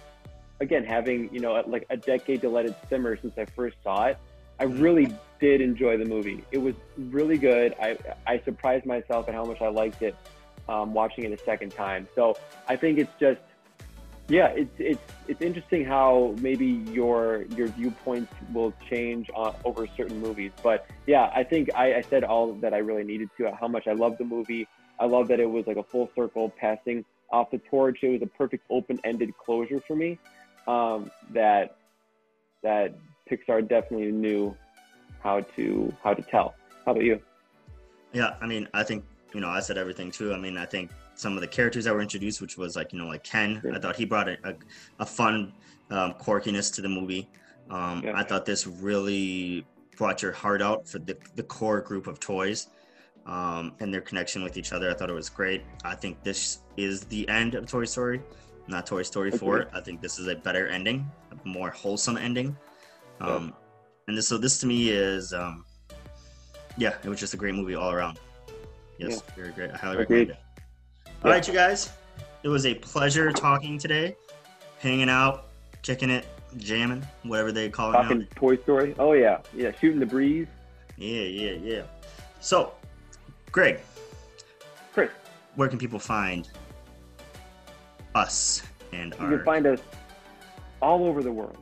again 0.60 0.84
having 0.84 1.32
you 1.32 1.40
know 1.40 1.62
like 1.66 1.86
a 1.90 1.96
decade 1.96 2.40
to 2.42 2.48
let 2.48 2.66
it 2.66 2.76
simmer 2.88 3.16
since 3.20 3.34
I 3.36 3.46
first 3.46 3.76
saw 3.82 4.06
it, 4.06 4.18
I 4.60 4.64
really 4.64 5.12
did 5.40 5.60
enjoy 5.60 5.96
the 5.96 6.04
movie. 6.04 6.44
It 6.52 6.58
was 6.58 6.74
really 6.96 7.38
good. 7.38 7.74
I 7.80 7.96
I 8.26 8.40
surprised 8.44 8.84
myself 8.84 9.28
at 9.28 9.34
how 9.34 9.44
much 9.44 9.60
I 9.60 9.68
liked 9.68 10.02
it 10.02 10.14
um, 10.68 10.92
watching 10.92 11.24
it 11.24 11.32
a 11.32 11.42
second 11.44 11.70
time. 11.70 12.08
So 12.14 12.36
I 12.68 12.76
think 12.76 12.98
it's 12.98 13.12
just 13.18 13.40
yeah, 14.32 14.46
it's 14.46 14.74
it's 14.78 15.02
it's 15.28 15.42
interesting 15.42 15.84
how 15.84 16.34
maybe 16.40 16.66
your 16.66 17.44
your 17.54 17.68
viewpoints 17.68 18.32
will 18.52 18.72
change 18.88 19.30
uh, 19.36 19.52
over 19.64 19.86
certain 19.86 20.20
movies. 20.20 20.52
But 20.62 20.86
yeah, 21.06 21.30
I 21.34 21.44
think 21.44 21.68
I, 21.74 21.96
I 21.96 22.00
said 22.00 22.24
all 22.24 22.54
that 22.54 22.72
I 22.72 22.78
really 22.78 23.04
needed 23.04 23.28
to. 23.36 23.54
How 23.54 23.68
much 23.68 23.86
I 23.86 23.92
love 23.92 24.16
the 24.16 24.24
movie. 24.24 24.66
I 24.98 25.04
love 25.04 25.28
that 25.28 25.38
it 25.38 25.50
was 25.50 25.66
like 25.66 25.76
a 25.76 25.82
full 25.82 26.10
circle 26.16 26.48
passing 26.48 27.04
off 27.30 27.50
the 27.50 27.58
torch. 27.58 27.98
It 28.02 28.08
was 28.08 28.22
a 28.22 28.26
perfect 28.26 28.64
open-ended 28.70 29.36
closure 29.36 29.80
for 29.80 29.96
me. 29.96 30.18
Um, 30.66 31.10
that 31.32 31.76
that 32.62 32.94
Pixar 33.30 33.68
definitely 33.68 34.12
knew 34.12 34.56
how 35.22 35.40
to 35.56 35.94
how 36.02 36.14
to 36.14 36.22
tell. 36.22 36.54
How 36.86 36.92
about 36.92 37.04
you? 37.04 37.20
Yeah, 38.14 38.36
I 38.40 38.46
mean, 38.46 38.66
I 38.72 38.82
think, 38.82 39.04
you 39.34 39.40
know, 39.40 39.48
I 39.48 39.60
said 39.60 39.76
everything 39.76 40.10
too. 40.10 40.32
I 40.32 40.38
mean, 40.38 40.56
I 40.56 40.64
think 40.64 40.90
some 41.14 41.34
of 41.34 41.40
the 41.40 41.46
characters 41.48 41.84
that 41.84 41.94
were 41.94 42.00
introduced, 42.02 42.40
which 42.40 42.56
was 42.56 42.76
like, 42.76 42.92
you 42.92 42.98
know, 42.98 43.06
like 43.06 43.24
Ken, 43.24 43.60
Yeah. 43.64 43.76
I 43.76 43.78
thought 43.78 43.96
he 43.96 44.04
brought 44.04 44.28
a, 44.28 44.36
a, 44.44 44.54
a 45.00 45.06
fun 45.06 45.52
um, 45.90 46.14
quirkiness 46.14 46.72
to 46.74 46.82
the 46.82 46.88
movie. 46.88 47.28
Um, 47.70 48.02
Yeah. 48.04 48.12
I 48.16 48.22
thought 48.22 48.44
this 48.46 48.66
really 48.66 49.66
brought 49.96 50.22
your 50.22 50.32
heart 50.32 50.62
out 50.62 50.88
for 50.88 50.98
the, 50.98 51.16
the 51.36 51.42
core 51.42 51.80
group 51.80 52.06
of 52.06 52.18
toys. 52.20 52.68
um, 53.24 53.72
and 53.78 53.94
their 53.94 54.00
connection 54.00 54.42
with 54.42 54.56
each 54.56 54.72
other. 54.72 54.90
I 54.90 54.94
thought 54.94 55.08
it 55.08 55.12
was 55.14 55.28
great. 55.28 55.62
I 55.84 55.94
think 55.94 56.24
this 56.24 56.58
is 56.76 57.04
the 57.04 57.28
end 57.28 57.54
of 57.54 57.66
Toy 57.66 57.84
Story, 57.84 58.20
not 58.66 58.84
Toy 58.84 59.02
Story 59.04 59.30
4. 59.30 59.68
I 59.72 59.80
think 59.80 60.00
this 60.02 60.18
is 60.18 60.26
a 60.26 60.34
better 60.34 60.66
ending, 60.66 61.08
a 61.30 61.48
more 61.48 61.70
wholesome 61.70 62.16
ending. 62.16 62.56
Yeah. 63.20 63.26
Um, 63.28 63.54
and 64.08 64.16
this, 64.18 64.26
so 64.26 64.38
this 64.38 64.58
to 64.58 64.66
me 64.66 64.90
is, 64.90 65.32
um, 65.32 65.64
yeah, 66.76 66.94
it 67.04 67.08
was 67.08 67.20
just 67.20 67.32
a 67.32 67.36
great 67.36 67.54
movie 67.54 67.76
all 67.76 67.92
around. 67.92 68.18
Yes, 68.98 69.22
very 69.36 69.52
great. 69.52 69.70
I 69.70 69.76
highly 69.76 69.98
recommend 69.98 70.30
it. 70.30 70.36
All 71.24 71.30
right, 71.30 71.46
you 71.46 71.54
guys. 71.54 71.92
It 72.42 72.48
was 72.48 72.66
a 72.66 72.74
pleasure 72.74 73.30
talking 73.30 73.78
today, 73.78 74.16
hanging 74.80 75.08
out, 75.08 75.46
kicking 75.82 76.10
it, 76.10 76.26
jamming, 76.56 77.06
whatever 77.22 77.52
they 77.52 77.68
call 77.68 77.90
it. 77.90 77.92
Talking 77.92 78.26
Toy 78.34 78.56
Story. 78.56 78.96
Oh 78.98 79.12
yeah, 79.12 79.38
yeah. 79.54 79.70
Shooting 79.80 80.00
the 80.00 80.06
breeze. 80.06 80.48
Yeah, 80.96 81.22
yeah, 81.22 81.52
yeah. 81.52 81.82
So, 82.40 82.72
Greg, 83.52 83.78
Chris, 84.92 85.10
where 85.54 85.68
can 85.68 85.78
people 85.78 86.00
find 86.00 86.48
us 88.16 88.64
and 88.92 89.14
you 89.20 89.24
our? 89.24 89.36
can 89.36 89.44
find 89.44 89.66
us 89.68 89.80
all 90.80 91.04
over 91.04 91.22
the 91.22 91.30
world. 91.30 91.56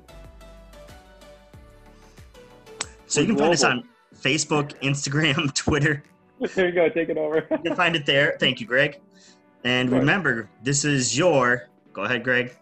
so 3.06 3.20
you 3.20 3.26
can 3.26 3.36
find 3.36 3.52
us 3.52 3.62
on 3.62 3.86
Facebook, 4.18 4.72
Instagram, 4.80 5.54
Twitter. 5.54 6.02
there 6.54 6.68
you 6.68 6.72
go. 6.72 6.88
Take 6.88 7.10
it 7.10 7.18
over. 7.18 7.46
You 7.50 7.58
can 7.58 7.76
find 7.76 7.94
it 7.94 8.06
there. 8.06 8.38
Thank 8.40 8.60
you, 8.60 8.66
Greg. 8.66 8.98
And 9.64 9.90
Right. 9.90 9.98
remember, 9.98 10.48
this 10.62 10.84
is 10.84 11.16
your. 11.16 11.68
Go 11.92 12.02
ahead, 12.04 12.24
Greg. 12.24 12.52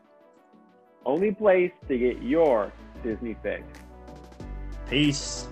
Only 1.07 1.32
place 1.32 1.72
to 1.88 1.96
get 1.99 2.22
your 2.22 2.72
Disney 3.03 3.36
fix. 3.42 3.62
Peace. 4.88 5.46